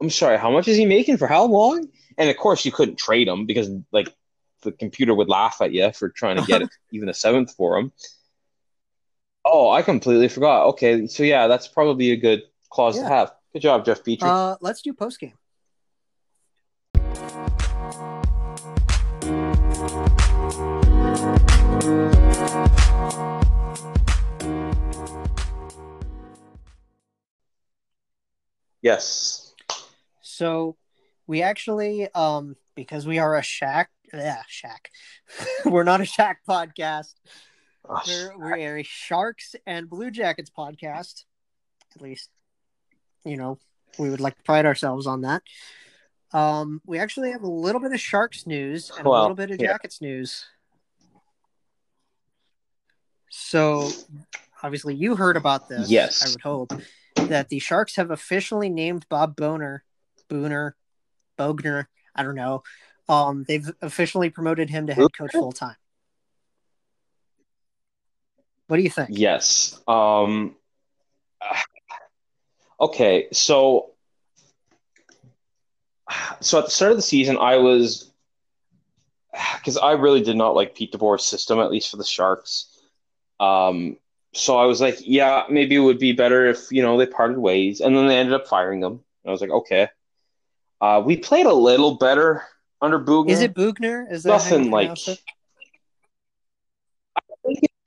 [0.02, 1.88] I'm sorry, how much is he making for how long?
[2.18, 4.14] And of course, you couldn't trade him because like
[4.62, 6.62] the computer would laugh at you for trying to get
[6.92, 7.92] even a seventh for him.
[9.46, 10.68] Oh, I completely forgot.
[10.68, 13.04] Okay, so yeah, that's probably a good clause Yeah.
[13.04, 13.32] to have.
[13.52, 14.24] Good job, Jeff Petry.
[14.24, 15.34] Uh, let's do post game.
[28.84, 29.56] Yes.
[30.22, 30.76] So
[31.26, 34.90] we actually, um, because we are a Shack, yeah, Shack.
[35.66, 37.14] we're not a Shack podcast.
[37.88, 41.24] Oh, We're, we're a Sharks and Blue Jackets podcast.
[41.96, 42.30] At least,
[43.26, 43.58] you know,
[44.00, 45.44] we would like to pride ourselves on that.
[46.32, 49.60] Um, we actually have a little bit of Sharks news and a little bit of
[49.60, 49.68] yeah.
[49.68, 50.46] Jackets news.
[53.30, 53.90] So,
[54.62, 55.90] obviously, you heard about this.
[55.90, 56.26] Yes.
[56.26, 56.74] I would hope
[57.16, 59.84] that the Sharks have officially named Bob Boner,
[60.30, 60.74] Booner,
[61.38, 61.86] Bogner.
[62.16, 62.64] I don't know.
[63.10, 65.76] Um, they've officially promoted him to head coach full time.
[68.68, 69.10] What do you think?
[69.12, 69.80] Yes.
[69.88, 70.56] Um,
[72.80, 73.92] okay, so
[76.42, 78.12] so at the start of the season, I was
[79.58, 82.82] because I really did not like Pete DeBoer's system, at least for the Sharks.
[83.40, 83.98] Um,
[84.34, 87.38] so I was like, yeah, maybe it would be better if you know they parted
[87.38, 88.94] ways, and then they ended up firing them.
[88.94, 89.90] And I was like, okay.
[90.82, 92.44] Uh, we played a little better
[92.82, 93.30] under Bugner.
[93.30, 94.12] Is it Bugner?
[94.12, 95.20] Is that nothing like pronounce it?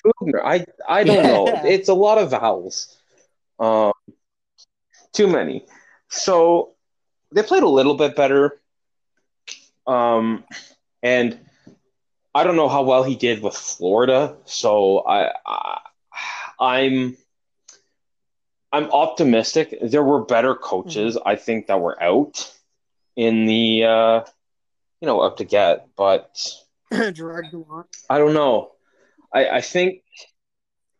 [0.04, 0.40] Bugner.
[0.44, 1.46] I I don't know.
[1.64, 2.96] It's a lot of vowels.
[3.58, 3.92] Um,
[5.12, 5.66] too many.
[6.08, 6.74] So
[7.32, 8.60] they played a little bit better.
[9.86, 10.44] Um,
[11.02, 11.38] and
[12.34, 14.36] I don't know how well he did with Florida.
[14.44, 15.80] So I, I
[16.60, 17.16] I'm
[18.72, 19.74] I'm optimistic.
[19.82, 22.52] There were better coaches, I think, that were out
[23.14, 24.20] in the uh,
[25.00, 26.36] you know up to get, but.
[27.12, 27.88] Gerard Gallant.
[28.08, 28.72] I don't know.
[29.34, 30.02] I, I think,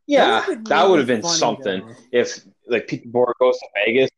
[0.06, 1.94] yeah, That that would have been something though.
[2.10, 4.10] if like Pete Boer goes to Vegas,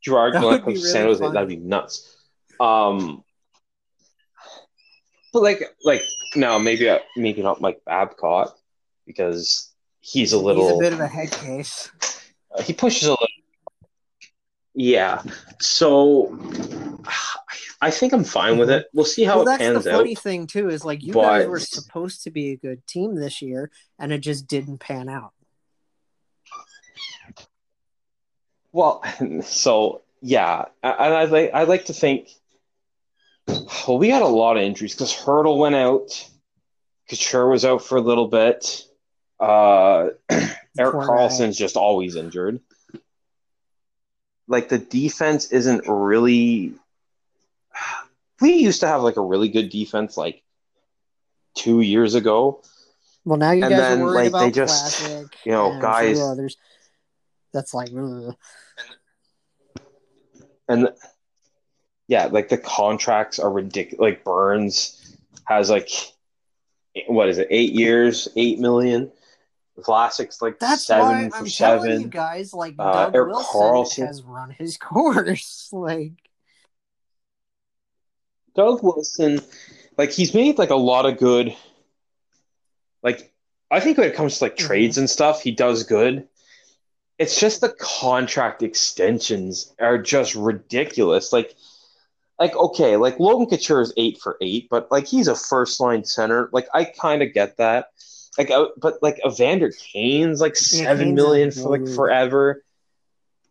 [0.00, 1.18] Gerard Gallant goes to San Jose.
[1.20, 1.32] funny.
[1.34, 2.16] That'd be nuts.
[2.60, 3.24] Um,
[5.32, 6.02] but like, like
[6.36, 8.56] no, maybe uh, maybe not Mike Babcock
[9.04, 9.72] because
[10.06, 11.90] he's a little He's a bit of a head case.
[12.54, 13.26] uh, he pushes a little.
[14.74, 15.22] Yeah,
[15.58, 16.38] so
[17.80, 18.86] I think I'm fine with it.
[18.92, 20.22] We'll see how well, it that's the funny out.
[20.22, 20.68] thing too.
[20.68, 24.12] Is like you guys But- were supposed to be a good team this year, and
[24.12, 25.32] it just didn't pan out.
[28.72, 29.02] Well,
[29.42, 32.28] so yeah, and I like I like to think.
[33.48, 36.28] Well, we had a lot of injuries because Hertl went out,
[37.08, 38.82] Couture was out for a little bit.
[39.38, 42.60] Uh, Erik Poor Karlsson's just always injured.
[44.48, 46.72] Like the defense isn't really.
[48.40, 50.42] We used to have like a really good defense like
[51.54, 52.62] two years ago.
[53.24, 55.72] Well, now you And guys then, are worried like, about they just- Classic you know,
[55.72, 56.56] and guys- others.
[57.52, 58.36] That's like, ugh.
[60.68, 60.90] And
[62.08, 64.00] yeah, like the contracts are ridiculous.
[64.00, 65.88] Like Burns has like
[67.08, 69.10] what is it, eight years, eight million.
[69.78, 71.84] Vlasic's like That's seven why for I'm seven.
[71.86, 74.06] telling you guys, like Uh, Doug Erik Wilson Karlsson.
[74.06, 75.68] has run his course.
[75.72, 76.12] Like,
[78.54, 79.40] Doug Wilson,
[79.98, 81.54] like he's made like a lot of good.
[83.02, 83.32] Like
[83.70, 84.66] I think when it comes to like Mhm.
[84.66, 86.28] trades and stuff, he does good.
[87.18, 91.32] It's just the contract extensions are just ridiculous.
[91.32, 91.54] Like,
[92.38, 96.04] like okay, like Logan Couture is eight for eight, but like he's a first line
[96.04, 96.48] center.
[96.52, 97.90] Like I kind of get that.
[98.38, 102.62] Like, uh, but like Evander Kane's like seven million for like forever,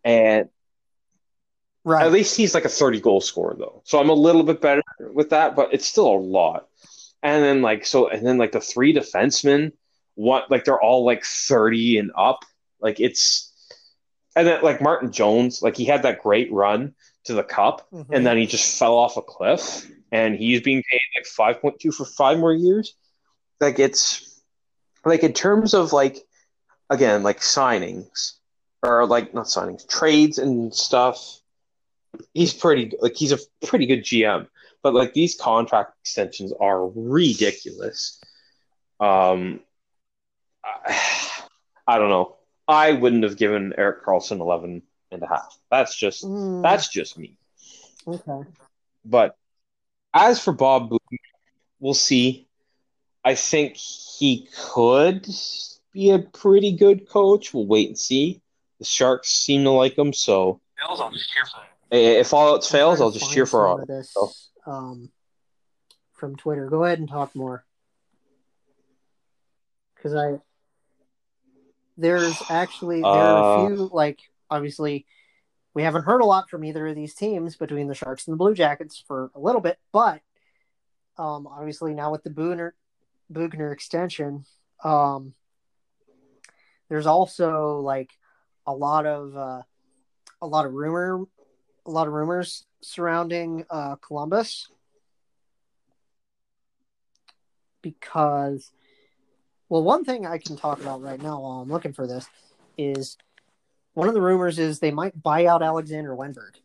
[0.04, 0.50] and
[1.84, 2.06] right?
[2.06, 3.82] at least he's like a 30 goal scorer though.
[3.86, 6.68] So I'm a little bit better with that, but it's still a lot.
[7.24, 9.72] And then like so and then like the three defensemen,
[10.14, 12.46] what like they're all like 30 and up.
[12.80, 13.52] Like it's
[14.36, 16.94] and then like Martin Jones, like he had that great run
[17.24, 18.06] to the cup Mhm.
[18.12, 22.06] and then he just fell off a cliff and he's being paid like 5.2 for
[22.06, 22.94] five more years.
[23.60, 24.35] Like it's
[25.06, 26.18] like in terms of like
[26.90, 28.34] again, like signings
[28.84, 31.42] or like not signings, trades and stuff
[32.34, 34.48] he's pretty like he's a pretty good GM,
[34.82, 38.20] but like these contract extensions are ridiculous.
[39.00, 39.60] Um,
[40.64, 41.00] I,
[41.88, 42.36] I don't know.
[42.68, 45.58] I wouldn't have given Erik Karlsson 11 and a half.
[45.70, 47.38] That's just Mm, that's just me.
[48.08, 48.50] okay.
[49.04, 49.36] But
[50.14, 50.92] as for Bob
[51.80, 52.48] we'll see.
[53.26, 55.28] I think he could
[55.92, 57.54] be a pretty good coach.
[57.56, 58.42] We'll wait and see.
[58.78, 62.20] The Sharks seem to like him, so I'll just cheer for him.
[62.20, 63.82] if all else fails, I'll just cheer for some our.
[63.82, 64.32] of this, so.
[64.72, 65.10] um,
[66.14, 66.70] from Twitter.
[66.70, 67.66] Go ahead and talk more.
[69.96, 70.40] Because I
[71.98, 74.20] there's actually there are Uh, a few like
[74.52, 75.06] obviously
[75.74, 78.38] we haven't heard a lot from either of these teams between the Sharks and the
[78.38, 80.22] Blue Jackets for a little bit, but
[81.18, 82.72] um, obviously now with the Booner
[83.32, 84.46] Bugner extension,
[84.84, 85.34] um,
[86.90, 88.12] there's also like
[88.68, 89.62] a lot of uh,
[90.42, 91.24] a lot of rumor,
[91.86, 94.70] a lot of rumors surrounding uh, Columbus
[97.82, 98.72] because,
[99.70, 102.28] well, one thing I can talk about right now while I'm looking for this
[102.78, 103.18] is
[103.94, 106.56] one of the rumors is they might buy out Alexander Wennberg.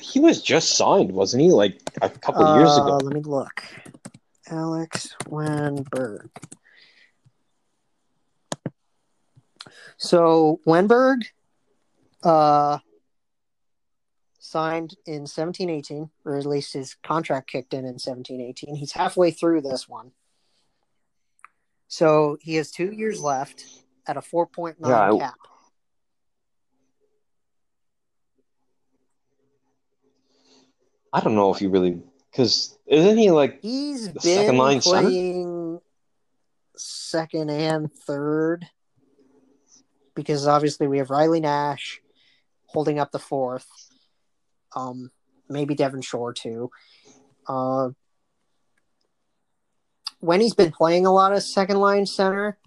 [0.00, 1.50] He was just signed, wasn't he?
[1.50, 2.96] Like a couple of years Uh, ago.
[3.02, 3.62] Let me look.
[4.48, 6.28] Alex Wennberg.
[9.96, 11.22] So Wennberg
[12.22, 12.78] uh,
[14.38, 18.74] signed in 1718, or at least his contract kicked in in 1718.
[18.76, 20.12] He's halfway through this one.
[21.88, 23.64] So he has two years left
[24.06, 25.34] at a 4.9 Yeah, cap.
[25.44, 25.55] I
[31.20, 35.02] don't know if he really because isn't he like He's been second line center?
[35.02, 35.80] playing
[36.76, 38.66] second and third
[40.14, 42.00] because obviously we have Riley Nash
[42.66, 43.66] holding up the fourth.
[44.74, 45.10] Um,
[45.48, 46.70] maybe Devin Shore too.
[47.46, 47.90] Uh,
[50.20, 52.58] when he's been playing a lot of second line center,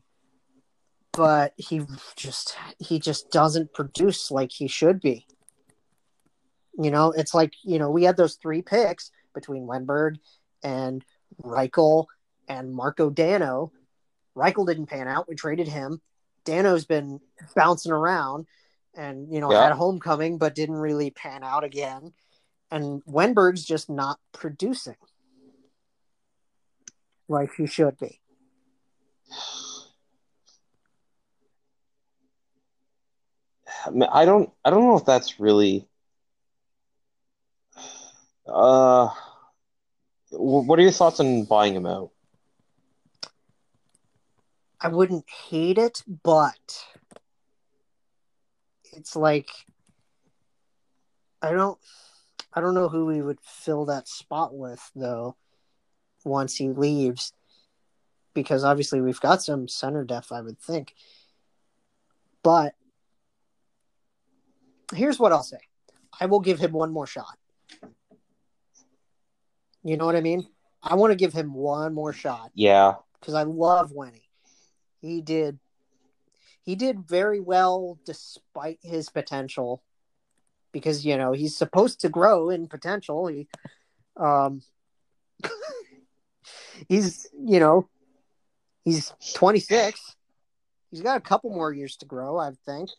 [1.12, 1.82] but he
[2.16, 5.26] just he just doesn't produce like he should be.
[6.82, 10.18] You know, it's like you know we had those three picks between Wennberg
[10.64, 11.04] and
[11.44, 12.06] Rychel
[12.48, 13.72] and Marco Dano.
[14.36, 15.28] Rychel didn't pan out.
[15.28, 16.02] We traded him.
[16.46, 17.20] Dano's been
[17.56, 18.48] bouncing around
[18.96, 19.64] and, you know, Yeah.
[19.64, 22.14] had a homecoming, but didn't really pan out again.
[22.72, 24.96] And Wennberg's just not producing
[27.28, 28.22] like he should be.
[33.86, 35.89] I I don't I don't know if that's really
[38.52, 39.10] uh
[40.32, 42.12] what are your thoughts on buying him out?
[44.80, 46.86] I wouldn't hate it, but
[48.94, 49.50] it's like
[51.42, 51.78] I don't
[52.54, 55.36] I don't know who we would fill that spot with though
[56.24, 57.34] once he leaves
[58.34, 60.94] because obviously we've got some center depth I would think.
[62.44, 62.76] But
[64.94, 65.60] here's what I'll say.
[66.20, 67.39] I will give him one more shot.
[69.84, 70.48] You know what I mean?
[70.84, 72.96] I want to give him one more shot Yeah.
[73.20, 74.24] because I love Wenny.
[75.02, 75.60] He did
[76.64, 79.82] he did very well despite his potential
[80.72, 83.28] because you know he's supposed to grow in potential.
[83.28, 83.48] He
[84.18, 84.62] um
[86.88, 87.90] he's you know
[88.84, 90.16] he's 26.
[90.92, 92.90] He's got a couple more years to grow, I think.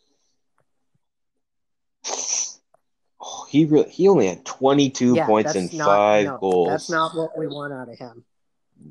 [3.20, 6.68] Oh, he really, he only had 22 Yeah, points and not five no, goals.
[6.68, 8.24] That's not what we want out of him.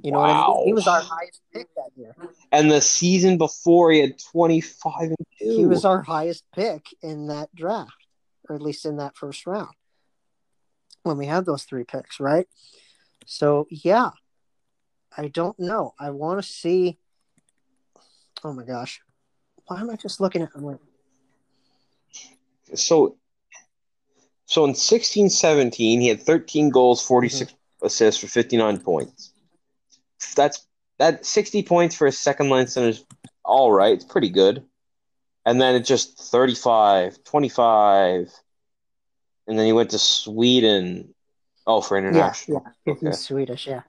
[0.04, 0.68] You know what I mean?
[0.68, 2.16] He was our highest pick that year.
[2.52, 5.56] And the season before, he had 25 and two.
[5.56, 8.06] He was our highest pick in that draft,
[8.48, 9.74] or at least in that first round
[11.04, 12.48] when we had those three picks, right?
[13.26, 14.12] So yeah,
[15.16, 15.94] I don't know.
[16.00, 16.98] I want to see.
[18.44, 19.02] Oh my gosh,
[19.66, 20.50] why am I just looking at?
[20.56, 20.80] I'm like,
[22.76, 23.18] so
[24.50, 27.86] so in 16 17 he had 13 goals 46 mm-hmm.
[27.86, 29.32] assists for 59 points.
[30.36, 30.66] That's
[30.98, 33.06] that 60 points for a second line center is
[33.46, 33.94] all right.
[33.94, 34.66] It's pretty good.
[35.46, 38.34] And then it just 35 25
[39.48, 41.14] and then he went to sweden.
[41.68, 42.66] Oh for yeah, international.
[42.88, 43.06] yeah, okay.
[43.06, 43.82] He's Swedish, yeah.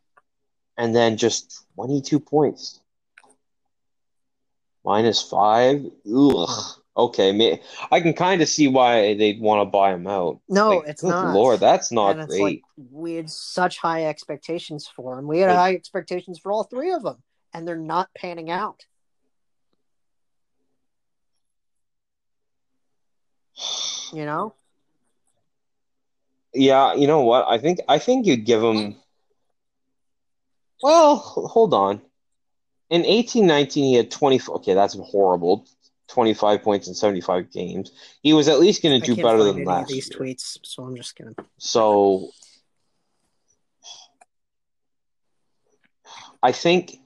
[0.77, 2.81] and then just 22 points.
[4.85, 5.87] Minus five.
[6.15, 6.80] Ugh.
[7.05, 7.61] Okay may,
[7.91, 11.03] i can kind of see why they'd want to buy him out No, Like, it's
[11.03, 11.35] good not.
[11.35, 15.27] lord that's not and it's great like we had such high expectations for him.
[15.27, 17.23] We had Like- high expectations for all three of them,
[17.53, 18.85] and they're not panning out.
[24.13, 24.55] You know?
[26.53, 27.47] Yeah, you know what?
[27.49, 28.97] I think I think you'd give him.
[30.83, 32.01] Well, hold on.
[32.89, 34.41] In eighteen nineteen, he had twenty.
[34.49, 35.67] Okay, that's horrible.
[36.11, 37.93] Twenty five points in seventy five games.
[38.23, 40.19] He was at least going to do better than last these year.
[40.19, 41.35] tweets, so I'm just gonna.
[41.59, 42.31] So,
[46.43, 46.97] I think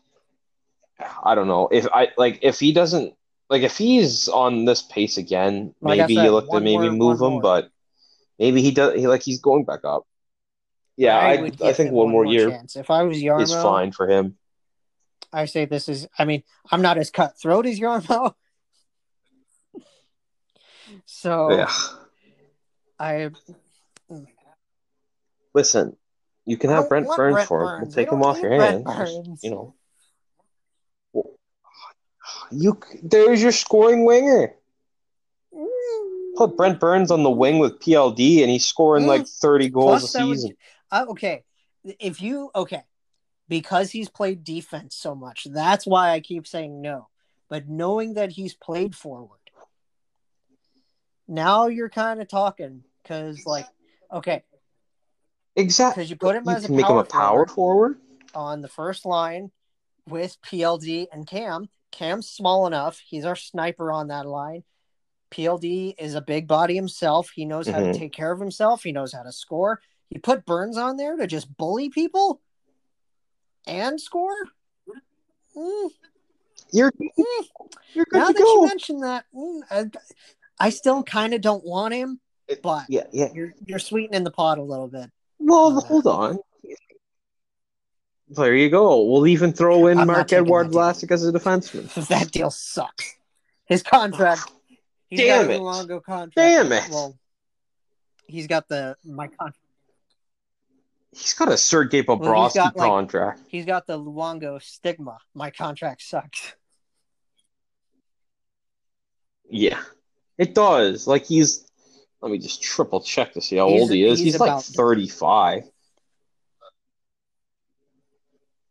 [1.22, 3.14] I don't know if I like if he doesn't
[3.50, 5.74] like if he's on this pace again.
[5.80, 7.42] Like maybe said, you look to maybe more- move him, more.
[7.42, 7.70] but
[8.38, 8.94] maybe he does.
[8.94, 10.06] He like he's going back up.
[10.96, 12.76] Yeah, I I give think him one more year chance.
[12.76, 14.36] If I was Jarmo, is fine for him.
[15.32, 16.06] I say this is.
[16.18, 18.34] I mean, I'm not as cutthroat as Jarmo,
[21.06, 21.70] so Yeah.
[22.98, 23.30] I
[25.54, 25.96] Listen,
[26.46, 27.66] you can have Brent Burns Brent for him.
[27.66, 27.86] Burns.
[27.86, 29.12] We'll take him off your Brent hands.
[29.14, 29.40] Burns.
[29.44, 29.74] you know.
[31.12, 31.30] Well,
[32.50, 34.54] You there's your scoring winger.
[36.36, 39.08] Put Brent Burns on the wing with PLD, and he's scoring Mm.
[39.08, 40.56] like 30 goals Plus, a would- season.
[40.90, 41.44] Uh, okay,
[42.00, 42.82] if you okay,
[43.48, 47.08] because he's played defense so much, that's why I keep saying no.
[47.48, 49.38] But knowing that he's played forward,
[51.28, 53.66] now you're kind of talking because, like,
[54.12, 54.42] okay,
[55.56, 56.00] Exactly.
[56.02, 57.98] because you put him You as a make him power, a power forward forward.
[58.34, 59.50] on the first line
[60.08, 61.68] with PLD and Cam.
[61.92, 64.64] Cam's small enough; he's our sniper on that line.
[65.30, 67.30] PLD is a big body himself.
[67.34, 67.98] He knows how to Mhm.
[67.98, 68.82] take care of himself.
[68.82, 69.80] He knows how to score.
[70.10, 72.40] You put Burns on there to just bully people
[73.66, 74.36] and score.
[75.56, 75.90] Mm,
[76.72, 77.48] You're mm.
[77.94, 78.62] you're good Now to that you go.
[78.62, 79.90] mention that, mm, I,
[80.58, 82.20] I still kind of don't want him,
[82.62, 83.28] but Yeah, yeah.
[83.34, 85.10] you're you're sweetening the pot a little bit.
[85.38, 86.38] Well, Uh, hold on.
[88.28, 89.02] There you go.
[89.04, 90.68] We'll even throw in I'm Marc-Edouard.
[90.68, 91.92] Vlasic as a defenseman.
[92.08, 93.14] that deal sucks.
[93.66, 94.50] His contract.
[95.08, 95.60] He's Damn got it.
[95.60, 96.34] Luongo contract.
[96.34, 96.84] Damn it.
[96.90, 97.16] Well,
[98.26, 99.58] he's got the my contract.
[101.12, 103.40] He's got a Sergei Well, he's Bobrovsky like- contract.
[103.48, 105.18] He's got the Luongo stigma.
[105.34, 106.54] My contract sucks.
[109.50, 109.78] Yeah,
[110.38, 111.06] it does.
[111.06, 111.64] Like he's.
[112.20, 114.18] Let me just triple check to see how He's- old he is.
[114.18, 115.64] he's He's, like thirty-five.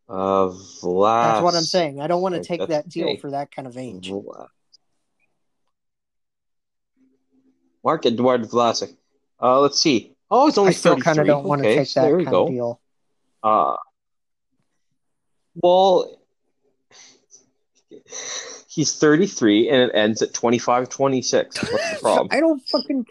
[0.10, 1.34] Uh, Vlas.
[1.34, 2.02] That's what I'm saying.
[2.02, 3.18] I don't want to take that's that deal okay.
[3.18, 4.11] for that kind of age.
[7.84, 8.95] Marc-Edouard Vlasic.
[9.41, 10.15] Uh, let's see.
[10.31, 11.03] Oh, it's only I still 33.
[11.03, 12.44] kind of don't want to okay, take so that there we kind go.
[12.45, 12.81] of deal.
[13.44, 13.76] Uh,
[15.56, 16.19] well,
[18.74, 21.72] he's 33 and it ends at 25 26.
[21.72, 22.28] What's the problem?
[22.32, 23.06] I don't fucking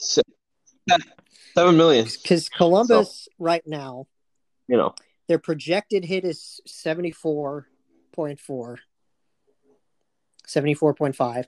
[0.00, 0.22] Se-
[1.56, 2.06] Seven million.
[2.22, 4.06] because Columbus right now
[4.68, 4.94] You know,
[5.26, 7.64] their projected hit is 74.4
[10.46, 11.44] 74.5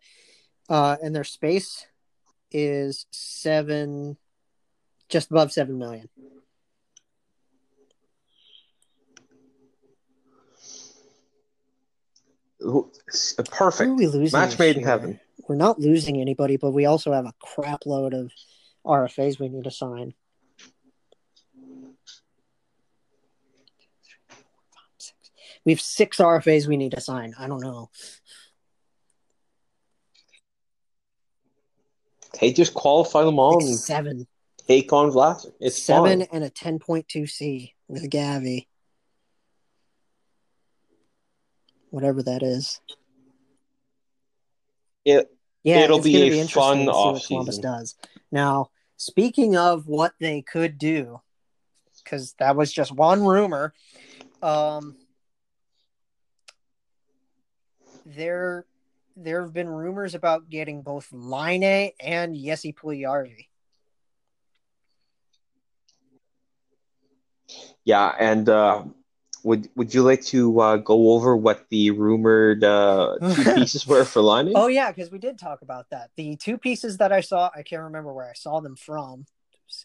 [0.69, 1.87] uh and their space
[2.53, 4.17] is 7
[5.09, 6.09] just above 7 million
[12.61, 12.91] Who
[13.51, 13.93] perfect.
[13.97, 15.19] we losing Match made in heaven.
[15.49, 18.31] we're not losing anybody but we also have a crap load of
[18.87, 20.15] rfas we need to sign
[25.65, 27.91] we have six rfas we need to sign i don't know
[32.39, 34.27] Hey, just qualify them all Like seven
[34.67, 35.53] take on Vlasic.
[35.61, 36.29] It's seven fine.
[36.33, 38.67] and a 10.2c with gavi
[41.91, 42.81] whatever that is.
[45.05, 45.29] It,
[45.63, 47.95] yeah It'll be a fun to see what columbus does.
[48.33, 51.21] Now, speaking of what they could do,
[52.03, 53.75] because that was just one rumor,
[54.43, 54.97] um,
[58.07, 58.65] there
[59.17, 63.47] there have been rumors about getting both Laine and Jesse Puljujarvi.
[67.85, 68.85] Yeah, and uh,
[69.43, 74.05] would would you like to uh, go over what the rumored uh, two pieces were
[74.05, 74.53] for Laine?
[74.55, 76.11] Oh yeah, because we did talk about that.
[76.17, 79.27] The two pieces that I saw, I can't remember where I saw them from.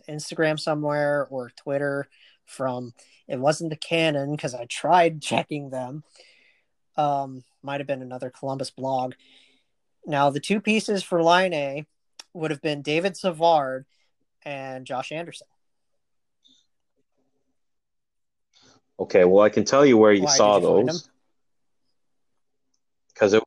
[0.09, 2.07] Instagram somewhere or Twitter
[2.45, 2.93] from.
[3.27, 6.03] It wasn't the canon because I tried checking them.
[6.97, 9.13] Um, might have been another Columbus blog.
[10.05, 11.85] Now the two pieces for Laine
[12.33, 13.85] would have been David Savard
[14.43, 15.47] and Josh Anderson.
[18.99, 21.09] Okay, well, I can tell you where you Why, saw you those.
[23.13, 23.43] Because it,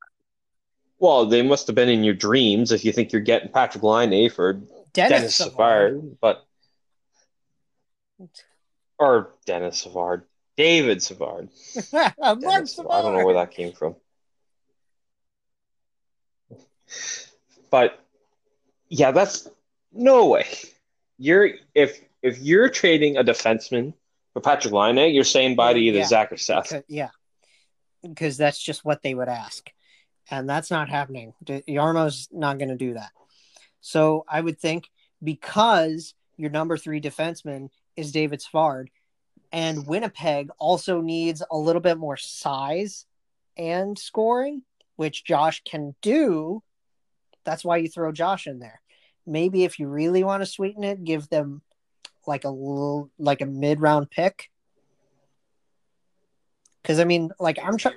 [0.98, 4.30] well, they must have been in your dreams if you think you're getting Patrick Laine
[4.30, 4.54] for
[4.92, 5.94] Dennis, Dennis Savard.
[5.94, 6.44] Savard, but
[8.98, 10.24] or Dennis Savard,
[10.56, 11.48] David Savard.
[11.92, 12.92] Dennis Savard.
[12.92, 13.94] I don't know where that came from.
[17.70, 18.02] But
[18.88, 19.48] yeah, that's
[19.92, 20.46] no way.
[21.18, 23.92] You're if if you're trading a defenseman
[24.38, 25.06] for Patrick Laine, eh?
[25.06, 26.06] you're saying bye to either Yeah.
[26.06, 26.64] Zach or Seth.
[26.68, 27.10] Because- yeah,
[28.02, 29.70] because that's just what they would ask,
[30.30, 31.34] and that's not happening.
[31.68, 33.10] Jarmo's not going to do that.
[33.80, 34.88] So I would think
[35.22, 38.90] because your number three defenseman is David Savard,
[39.50, 43.06] and Winnipeg also needs a little bit more size
[43.56, 44.62] and scoring,
[44.96, 46.62] which Josh can do.
[47.44, 48.80] That's why you throw Josh in there.
[49.26, 51.62] Maybe if you really want to sweeten it, give them
[52.28, 54.50] like a little, like a mid round pick.
[56.82, 57.96] Because I mean, like I'm trying,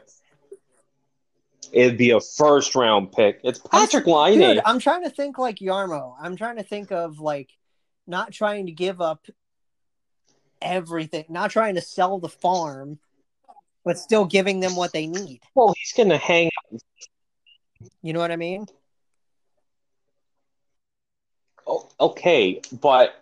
[1.71, 3.39] It'd be a first round pick.
[3.43, 4.39] It's Patrick Laine.
[4.39, 4.61] dude.
[4.65, 6.15] I'm trying to think like Jarmo.
[6.19, 7.49] I'm trying to think of like
[8.07, 9.25] not trying to give up
[10.61, 12.99] everything, not trying to sell the farm,
[13.85, 15.41] but still giving them what they need.
[15.55, 16.47] Well, he's gonna hang.
[16.73, 16.81] Out.
[18.01, 18.65] You know what I mean?
[21.65, 23.20] Oh, okay, but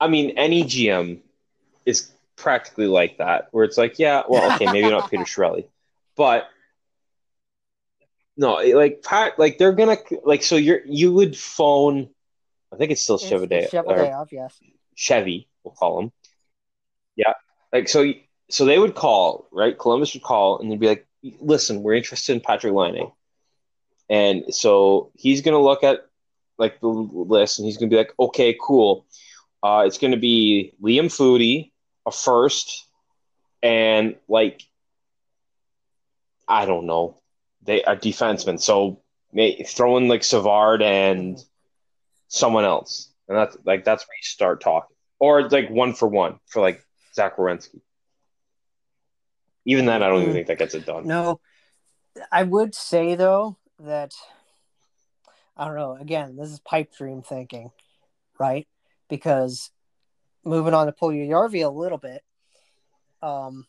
[0.00, 1.20] I mean, any GM
[1.84, 5.66] is practically like that, where it's like, yeah, well, okay, maybe not Peter Chiarelli,
[6.16, 6.48] but
[8.38, 12.08] no, like Pat, like they're gonna like so you're you would phone.
[12.72, 13.68] I think it's still Chevrolet.
[14.30, 14.56] yes.
[14.94, 16.12] Chevy, we'll call him.
[17.16, 17.34] Yeah.
[17.72, 18.12] Like so
[18.48, 19.76] so they would call, right?
[19.76, 21.06] Columbus would call and they'd be like,
[21.40, 23.10] listen, we're interested in Patrick Laine.
[24.08, 26.06] And so he's gonna look at
[26.58, 29.04] like the list and he's gonna be like, okay, cool.
[29.62, 31.72] Uh, it's gonna be Liam Foudy,
[32.06, 32.86] a first,
[33.62, 34.62] and like
[36.46, 37.20] I don't know,
[37.62, 38.60] they a defenseman.
[38.60, 39.02] So
[39.32, 41.38] may, throw in like Savard and
[42.28, 46.08] someone else, and that's like that's where you start talking, or it's like one for
[46.08, 46.82] one for like
[47.14, 47.80] Zach Werenski.
[49.64, 50.34] Even then, I don't even Mm.
[50.34, 51.06] think that gets it done.
[51.06, 51.40] No,
[52.30, 54.12] I would say though that
[55.56, 55.96] I don't know.
[55.96, 57.70] Again, this is pipe dream thinking,
[58.38, 58.66] right?
[59.08, 59.70] Because
[60.44, 62.22] moving on to Puljujarvi a little bit,
[63.22, 63.66] um,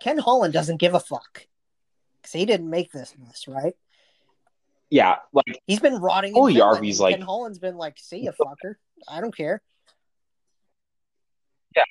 [0.00, 1.46] Ken Holland doesn't give a fuck
[2.20, 3.74] because he didn't make this list, right?
[4.90, 6.36] Yeah, like He's been rotting.
[6.36, 8.76] in Puljujarvi's like- Ken Holland's been like, "See ya, fucker.
[9.08, 9.62] I don't care."
[11.76, 11.82] Yeah.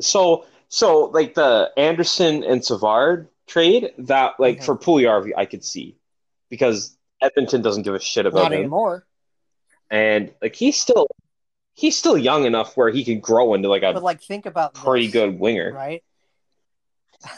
[0.00, 4.64] So so like the Anderson and Savard trade that like Mhm.
[4.64, 5.96] for Puljujarvi I could see
[6.48, 9.06] because Edmonton doesn't give a shit about Not him, anymore.
[9.90, 11.06] and like he's still
[11.78, 14.74] he's still young enough where he could grow into like a But like, think about
[14.74, 15.72] pretty this, good winger.
[15.72, 16.02] right?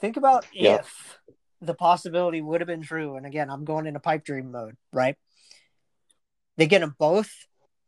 [0.00, 0.80] think about Yeah.
[0.82, 1.18] if
[1.62, 3.16] the possibility would have been true.
[3.16, 5.16] And again, I'm going into pipe dream mode, right?
[6.58, 7.32] They get them both.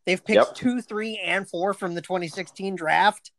[0.07, 0.55] They've picked Yep.
[0.55, 3.33] two, three, and four from the 2016 draft.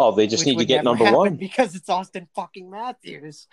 [0.00, 1.36] Oh, they just which need to get number one.
[1.36, 3.46] because it's Austin fucking Matthews.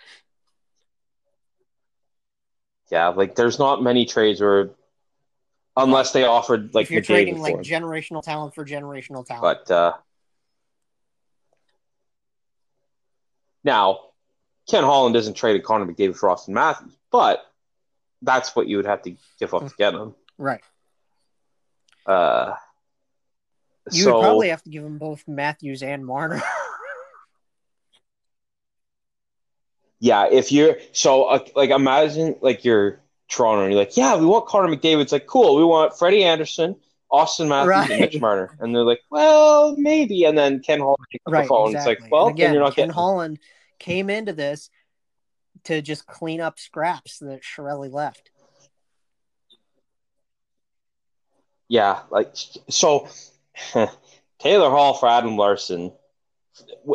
[2.90, 4.70] Yeah, like there's not many trades where
[5.76, 7.62] unless they offered like if you're trading like him.
[7.62, 9.60] generational talent for generational talent.
[9.68, 9.92] But uh,
[13.64, 14.00] now,
[14.68, 17.40] Ken Holland isn't traded Connor McDavid for Austin Matthews, but
[18.22, 20.14] that's what you would have to give up to get him.
[20.36, 20.62] right.
[22.06, 22.54] Uh,
[23.92, 26.42] You so would probably have to give them both Matthews and Marner.
[30.00, 34.26] yeah, if you're so uh, like imagine like you're Toronto and you're like, yeah, we
[34.26, 35.02] want Connor McDavid.
[35.02, 36.76] It's like cool, we want Freddie Andersen,
[37.10, 41.22] Austin Matthews, and Mitch Marner, and they're like, well, maybe, and then Ken Holland picks
[41.26, 41.42] up right.
[41.42, 41.68] the phone.
[41.68, 41.92] exactly.
[41.92, 42.94] It's like, well, and again, then you're not Ken getting.
[42.94, 43.38] Holland
[43.78, 44.70] came into this
[45.64, 48.30] to just clean up scraps that Chiarelli left.
[51.68, 52.32] Yeah, like
[52.68, 53.08] so.
[54.40, 55.92] Taylor Hall for Adam Larsson,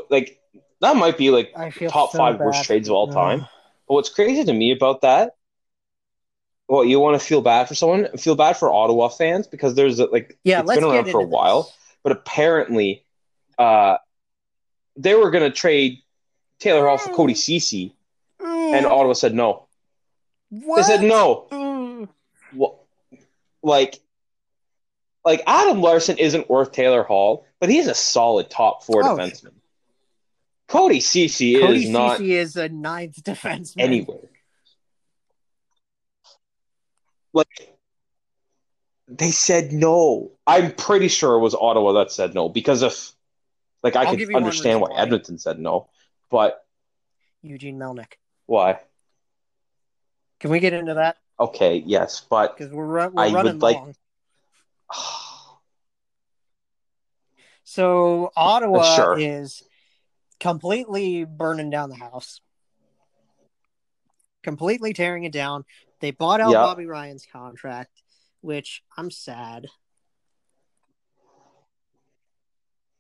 [0.10, 0.40] like
[0.81, 1.53] that might be like
[1.89, 2.45] top so five bad.
[2.45, 3.41] worst trades of all time.
[3.88, 5.35] But what's crazy to me about that?
[6.68, 8.18] Well, you want to feel bad for someone?
[8.18, 11.26] Feel bad for Ottawa fans because there's a, like yeah, it's been around for a
[11.26, 11.77] while, this.
[12.03, 13.06] but apparently,
[13.60, 13.97] uh,
[14.97, 15.99] they were going to trade
[16.60, 17.95] Taylor Hall for Cody Ceci,
[18.39, 19.68] and Ottawa said no.
[20.49, 20.77] What?
[20.77, 22.07] They said no.
[22.53, 22.88] Well,
[23.61, 23.99] like
[25.23, 29.53] like Adam Larsson isn't worth Taylor Hall, but he's a solid top four oh, defenseman.
[30.67, 34.29] Cody Ceci Cody is not is a ninth defenseman anywhere.
[37.33, 37.77] Like
[39.07, 40.31] they said no.
[40.47, 43.11] I'm pretty sure it was Ottawa that said no because if
[43.83, 45.89] like I I'll can understand why Edmonton said no,
[46.31, 46.65] but
[47.43, 48.13] Eugene Melnyk.
[48.47, 48.79] Why?
[50.39, 51.17] Can we get into that?
[51.39, 53.95] Okay, yes, but because we're, we're I running would like, long.
[57.63, 59.19] so Ottawa sure.
[59.19, 59.63] is
[60.39, 62.41] completely burning down the house,
[64.43, 65.65] completely tearing it down.
[66.01, 66.61] They bought out yep.
[66.61, 67.91] Bobby Ryan's contract,
[68.41, 69.67] which I'm sad.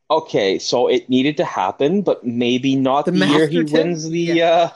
[0.09, 4.19] Okay, so it needed to happen, but maybe not the, the year he wins the
[4.19, 4.51] yeah.
[4.51, 4.69] uh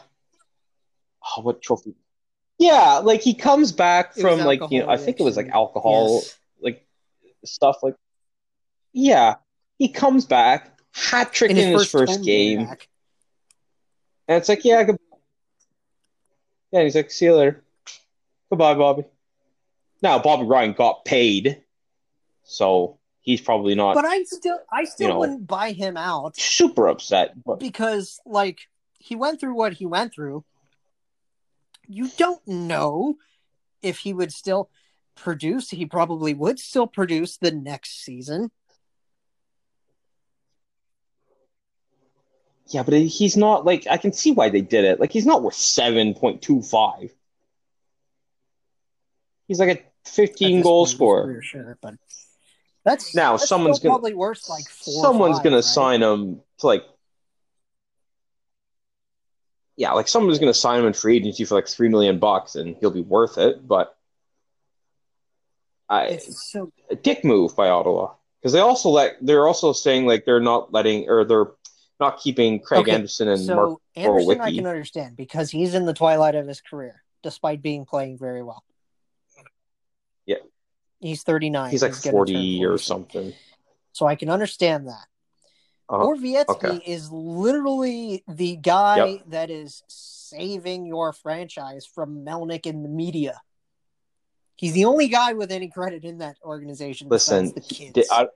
[1.38, 1.94] oh, what trophy?
[2.58, 5.50] Yeah, like he comes back it from like you know, I think it was like
[5.50, 6.86] alcohol yes like
[7.46, 7.96] stuff like
[8.94, 9.36] yeah
[9.78, 12.88] he comes back hat trick in, in his, first, first game back.
[14.28, 14.98] and it's like yeah good.
[16.72, 17.64] yeah he's like see you later
[18.50, 19.04] goodbye bobby
[20.02, 21.62] now bobby ryan got paid
[22.44, 26.36] so he's probably not but i still i still you know, wouldn't buy him out
[26.38, 27.60] super upset but...
[27.60, 28.62] because like
[28.98, 30.44] he went through what he went through
[31.88, 33.16] you don't know
[33.82, 34.70] if he would still
[35.16, 38.52] produce, he probably would still produce the next season.
[42.70, 45.00] Yeah, but he's not like I can see why they did it.
[45.00, 47.12] Like he's not worth seven point two five.
[49.48, 51.42] He's like a fifteen goal scorer.
[51.42, 51.96] Sure, but
[52.86, 55.02] that's now that's someone's gonna probably worth like four.
[55.02, 55.64] Someone's gonna right?
[55.64, 56.84] sign him to like
[59.76, 62.76] yeah, like someone's gonna sign him in free agency for like three million bucks and
[62.80, 63.68] he'll be worth it.
[63.68, 63.98] But
[65.90, 70.06] I, it's so a dick move by Ottawa because they also let they're also saying
[70.06, 71.48] like they're not letting or they're
[72.00, 75.86] not keeping Craig okay, Anderson and so Mark Anderson I can understand because he's in
[75.86, 78.64] the twilight of his career despite being playing very well.
[80.26, 80.38] Yeah,
[81.00, 81.72] he's thirty nine.
[81.72, 83.34] He's like he's forty or something.
[83.92, 85.06] So I can understand that.
[85.90, 86.82] Uh, Borowiecki okay.
[86.86, 89.24] is literally the guy yep.
[89.30, 93.42] that is saving your franchise from Melnyk in the media.
[94.56, 97.08] He's the only guy with any credit in that organization.
[97.10, 97.54] Listen,
[98.12, 98.28] I,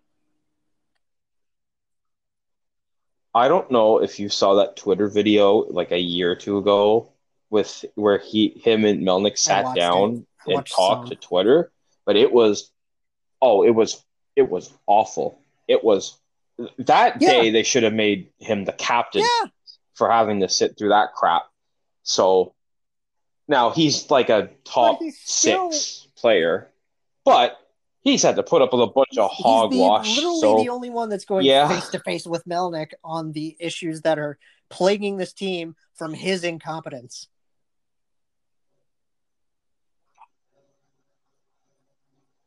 [3.35, 7.09] I don't know if you saw that Twitter video like a year or two ago
[7.49, 11.09] with where he, him, and Melnyk sat down and talked some.
[11.09, 11.71] to Twitter,
[12.05, 12.69] but it was,
[13.41, 14.03] oh, it was,
[14.35, 15.39] it was awful.
[15.67, 16.17] It was
[16.77, 17.29] that yeah.
[17.31, 19.49] day they should have made him the captain yeah.
[19.95, 21.43] for having to sit through that crap.
[22.03, 22.53] So
[23.47, 25.71] now he's like a top still...
[25.71, 26.69] six player,
[27.25, 27.57] but
[28.03, 30.07] he's had to put up with a bunch of hogwash.
[30.07, 33.55] He's literally so, the only one that's going face to face with Melnyk on the
[33.59, 34.37] issues that are
[34.69, 37.27] plaguing this team from his incompetence.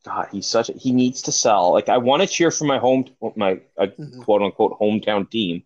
[0.05, 1.73] God, he's such a, he needs to sell.
[1.73, 3.05] Like I want to cheer for my home
[3.35, 4.21] my uh, mm-hmm.
[4.21, 5.63] quote unquote hometown team,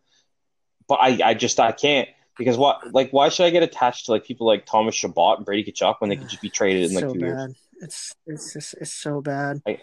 [0.87, 2.09] but I I just I can't
[2.39, 5.45] because what like why should I get attached to like people like Thomas Chabot and
[5.45, 7.27] Brady Tkachuk when they could just be traded in like so two bad.
[7.27, 7.55] years?
[7.81, 9.61] It's it's just it's so bad.
[9.67, 9.79] I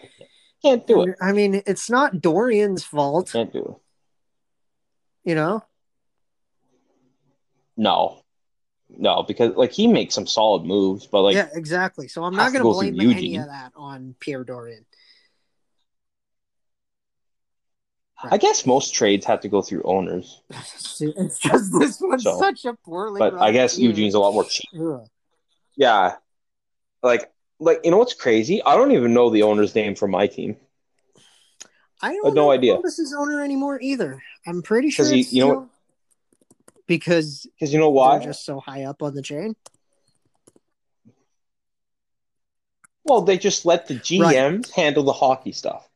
[0.61, 1.15] can't do it.
[1.21, 3.31] I mean, it's not Dorion's fault.
[3.31, 3.79] Can't do
[5.25, 5.29] it.
[5.29, 5.63] You know?
[7.77, 8.21] No.
[8.89, 12.07] No, because like he makes some solid moves, but like Yeah, exactly.
[12.07, 14.85] So I'm not gonna go blame any of that on Pierre Dorion.
[18.23, 18.33] Right.
[18.33, 20.41] I guess most trades have to go through owners.
[20.49, 23.19] it's just this one's so, such a poorly.
[23.19, 23.91] But I guess team.
[23.91, 24.67] Eugene's a lot more cheap.
[24.77, 25.07] Ugh.
[25.77, 26.15] Yeah,
[27.01, 28.61] like like you know what's crazy?
[28.63, 30.57] I don't even know the owner's name for my team.
[32.01, 32.79] I don't I no idea.
[32.81, 34.21] This is owner anymore either.
[34.47, 35.05] I'm pretty sure.
[35.05, 35.67] You, you know what?
[36.87, 38.17] Because because you know why?
[38.17, 39.55] They're just so high up on the chain.
[43.03, 44.69] Well, they just let the GMs right.
[44.75, 45.89] handle the hockey stuff.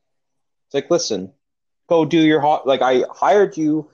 [0.67, 1.31] It's like, listen,
[1.87, 3.89] go do your ho- like I hired you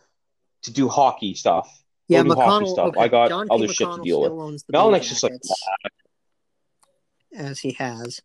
[0.63, 1.83] to do hockey stuff.
[2.07, 2.71] Yeah, Go McConnell.
[2.71, 2.87] stuff.
[2.89, 4.29] Okay, I got John other shit to deal with.
[4.29, 5.63] still owns the Blue Melnyk's just like, Jackets,
[7.35, 8.21] as he has.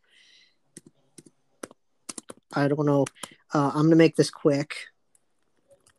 [2.52, 3.06] I don't know.
[3.52, 4.76] Uh, I'm gonna make this quick,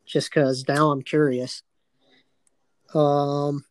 [0.06, 1.64] just because now I'm curious.
[2.94, 3.66] Um,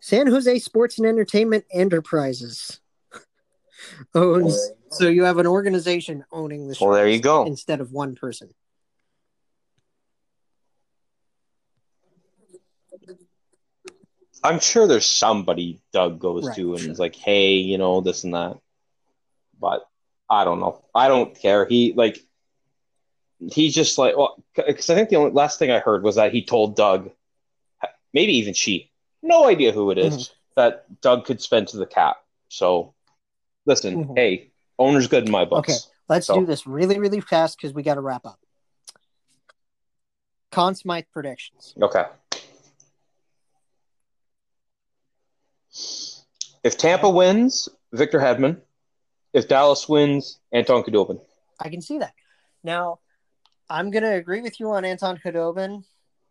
[0.00, 2.80] San Jose Sports and Entertainment Enterprises
[4.14, 4.70] owns.
[4.90, 6.76] So you have an organization owning the.
[6.80, 7.44] well, there you go.
[7.44, 8.54] Instead of one person.
[14.44, 16.90] I'm sure there's somebody Doug goes Right, to and sure.
[16.92, 18.58] is like, hey, you know, this and that.
[19.58, 19.88] But
[20.28, 20.84] I don't know.
[20.94, 21.66] I don't care.
[21.66, 22.18] He like
[23.38, 26.32] he's just like well because I think the only last thing I heard was that
[26.32, 27.10] he told Doug,
[28.12, 28.90] maybe even she,
[29.22, 30.30] no idea who it is, Mhm.
[30.56, 32.16] that Doug could spend to the cap.
[32.48, 32.94] So
[33.66, 34.16] listen, Mhm.
[34.16, 35.68] hey, owner's good in my books.
[35.70, 38.38] Okay, let's So- do this really, really fast because we got to wrap up.
[40.52, 41.74] Conn Smythe predictions.
[41.80, 42.04] Okay.
[46.62, 48.60] If Tampa wins, Victor Hedman.
[49.32, 51.20] If Dallas wins, Anton Khudobin.
[51.60, 52.14] I can see that.
[52.64, 53.00] Now,
[53.68, 55.84] I'm going to agree with you on Anton Khudobin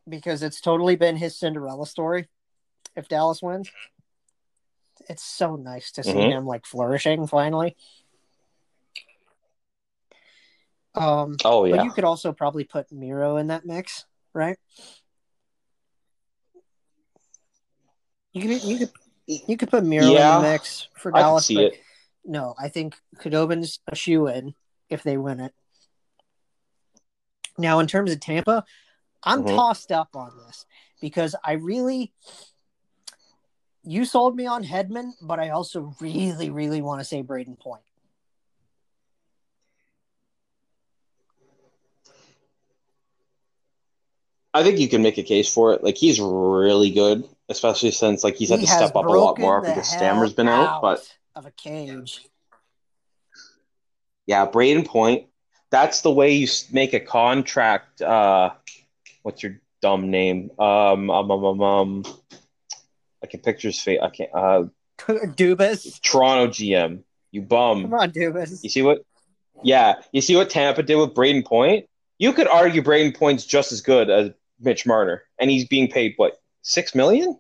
[0.08, 2.28] because it's totally been his Cinderella story.
[2.96, 3.70] If Dallas wins,
[5.10, 6.32] it's so nice to see Mhm.
[6.32, 7.76] him like flourishing finally.
[10.96, 14.58] Um, Oh but you could also probably put Miro in that mix, right?
[18.32, 18.92] You could you could
[19.28, 21.84] you could put Miro Yeah, in the mix for I Dallas, see but it.
[22.26, 24.56] no, I think Khudobin's a shoe in
[24.90, 25.54] if they win it.
[27.58, 28.66] Now, in terms of Tampa,
[29.24, 29.56] I'm Mhm.
[29.56, 30.66] tossed up on this
[31.02, 32.14] because I really
[33.84, 37.84] you sold me on Hedman, but I also really, really want to say Brayden Point.
[44.54, 45.84] I think you can make a case for it.
[45.84, 49.40] Like he's really good, especially since like he's had He to step up a lot
[49.40, 50.82] more because Stammer's been out.
[50.82, 52.26] But of a cage.
[54.26, 55.28] yeah, Brayden Point.
[55.72, 58.02] That's the way you make a contract.
[58.02, 58.52] Uh,
[59.24, 60.52] what's your dumb name?
[60.60, 62.04] Um, um, um, um, um
[63.24, 64.00] I can picture his face.
[64.02, 64.30] I can't.
[64.34, 64.64] Uh,
[65.00, 66.00] Dubas.
[66.02, 67.04] Toronto GM.
[67.32, 67.84] You bum.
[67.84, 68.64] Come on, Dubas.
[68.64, 69.00] You see what?
[69.64, 71.88] Yeah, you see what Tampa did with Brayden Point.
[72.18, 76.14] You could argue Brayden Point's just as good as Mitch Marner, and he's being paid
[76.18, 77.40] what six million?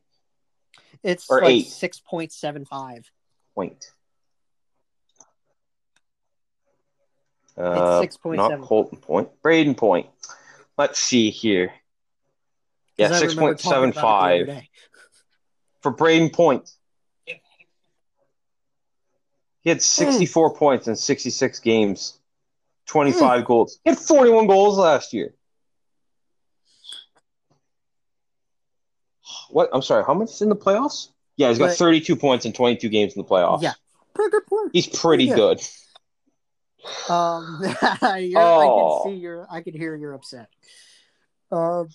[1.03, 1.67] It's Or like eight.
[1.67, 3.11] six point seven five.
[3.55, 3.91] Point.
[7.57, 8.35] Uh, 6.7.
[8.35, 9.29] not Colton Point.
[9.41, 10.07] Brayden Point.
[10.77, 11.71] Let's see here.
[12.97, 14.49] Yeah, six point seven five
[15.81, 16.69] for Brayden Point.
[19.61, 22.19] He had 64 points in 66 games,
[22.87, 23.79] 25 goals.
[23.83, 25.33] He had 41 goals last year.
[29.55, 29.69] What?
[29.71, 30.03] I'm sorry.
[30.03, 31.07] How much in the playoffs?
[31.37, 33.61] Yeah, he's got But- 32 points in 22 games in the playoffs.
[33.61, 33.71] Yeah.
[34.13, 34.71] Pretty good point.
[34.73, 35.35] He's pretty Yeah.
[35.35, 35.61] good.
[37.07, 38.99] Um, you're, I Oh.
[39.05, 40.49] can see your, I can hear you're upset.
[41.53, 41.87] Um,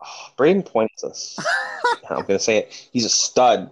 [0.00, 1.38] Oh, Brayden Point is a s-
[2.10, 2.88] I'm gonna say it.
[2.92, 3.70] He's a stud.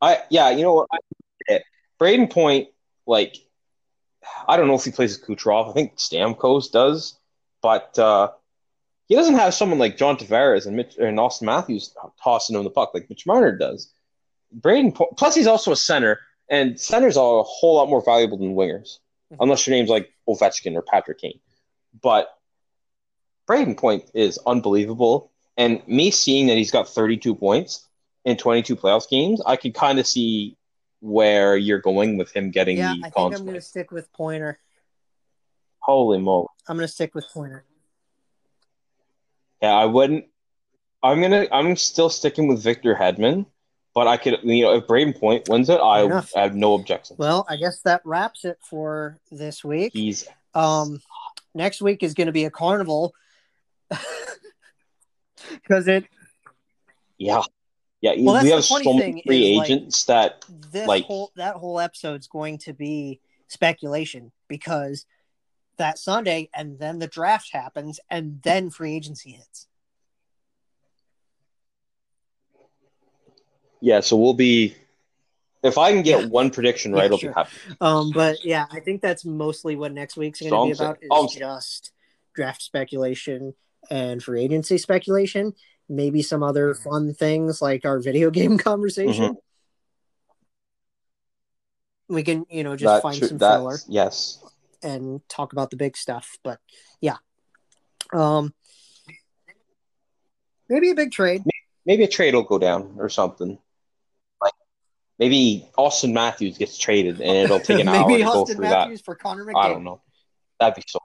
[0.00, 0.88] I yeah, you know what?
[0.92, 1.60] I.
[2.00, 2.68] Brayden Point,
[3.06, 3.36] like,
[4.46, 5.68] I don't know if he plays with Kucherov.
[5.70, 7.18] I think Stamkos does,
[7.60, 8.30] but uh,
[9.08, 12.70] he doesn't have someone like John Tavares and Mitch and Austin Matthews tossing him the
[12.70, 13.92] puck like Mitch Marner does.
[14.58, 18.54] Brayden plus he's also a center, and centers are a whole lot more valuable than
[18.54, 18.98] wingers,
[19.32, 19.38] Mhm.
[19.40, 21.40] unless your name's like Ovechkin or Patrick Kane.
[22.00, 22.28] But
[23.48, 25.30] Brayden Point is unbelievable.
[25.56, 27.86] And me seeing that he's got 32 points
[28.24, 30.56] in 22 playoff games, I could kind of see
[31.00, 34.10] where you're going with him getting yeah, the I think I'm going to stick with
[34.12, 34.58] Pointer.
[35.80, 36.46] Holy moly.
[36.68, 37.64] I'm going to stick with Pointer.
[39.62, 40.26] Yeah, I wouldn't.
[41.02, 41.46] I'm gonna.
[41.52, 43.46] I'm still sticking with Victor Hedman,
[43.94, 44.38] but I could.
[44.42, 46.02] You know, if Brayden Point wins it, I,
[46.36, 47.18] I have no objections.
[47.18, 49.92] Well, I guess that wraps it for this week.
[49.92, 51.00] he's Um,
[51.54, 53.14] next week is going to be a carnival
[55.50, 56.06] because it
[57.18, 57.42] yeah,
[58.00, 58.14] yeah.
[58.18, 61.78] Well, we have so many free is, like, agents that this Like- whole that whole
[61.78, 65.06] episode's going to be speculation because
[65.82, 69.66] that Sunday and then the draft happens and then free agency hits.
[73.80, 74.00] yeah.
[74.00, 74.76] So we'll be.
[75.62, 76.26] If I can get Yeah.
[76.28, 77.30] one prediction Yeah, right, I'll sure.
[77.30, 77.50] be happy.
[77.80, 81.34] Um, but yeah, I think that's mostly what next week's going to be about is
[81.34, 81.92] just
[82.34, 83.54] draft speculation
[83.90, 85.54] and free agency speculation.
[85.88, 89.36] Maybe some other fun things like our video game conversation.
[92.08, 92.96] We can, you know, just Mm-hmm.
[92.96, 94.38] That find some filler Yes.
[94.82, 96.38] And talk about the big stuff.
[96.42, 96.58] But
[97.00, 97.16] yeah,
[98.12, 98.52] um,
[100.72, 101.42] Maybe a big trade.
[101.84, 103.58] Maybe a trade will go down or something.
[104.40, 104.54] Like
[105.18, 109.00] maybe Auston Matthews gets traded and it'll take an hour to Maybe go through Matthews
[109.00, 109.04] that.
[109.04, 109.56] for Connor McDavid.
[109.56, 110.00] I don't know.
[110.58, 110.98] That'd be so.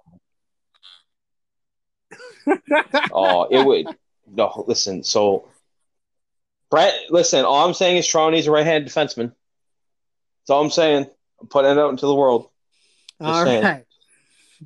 [3.11, 3.87] Oh, it would.
[4.25, 5.03] No, listen.
[5.03, 5.49] So,
[6.71, 7.43] Brett, listen.
[7.43, 9.33] All I'm saying is Toronto needs a right-handed defenseman.
[10.39, 11.07] That's all I'm saying.
[11.41, 12.49] I'm putting it out into the world.
[13.19, 13.85] All right.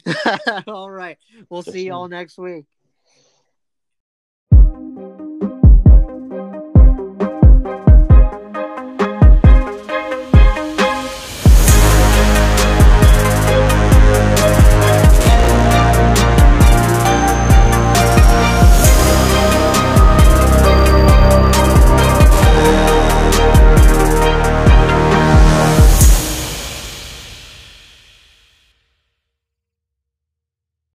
[0.68, 1.18] all right.
[1.50, 2.66] We'll see y'all next week.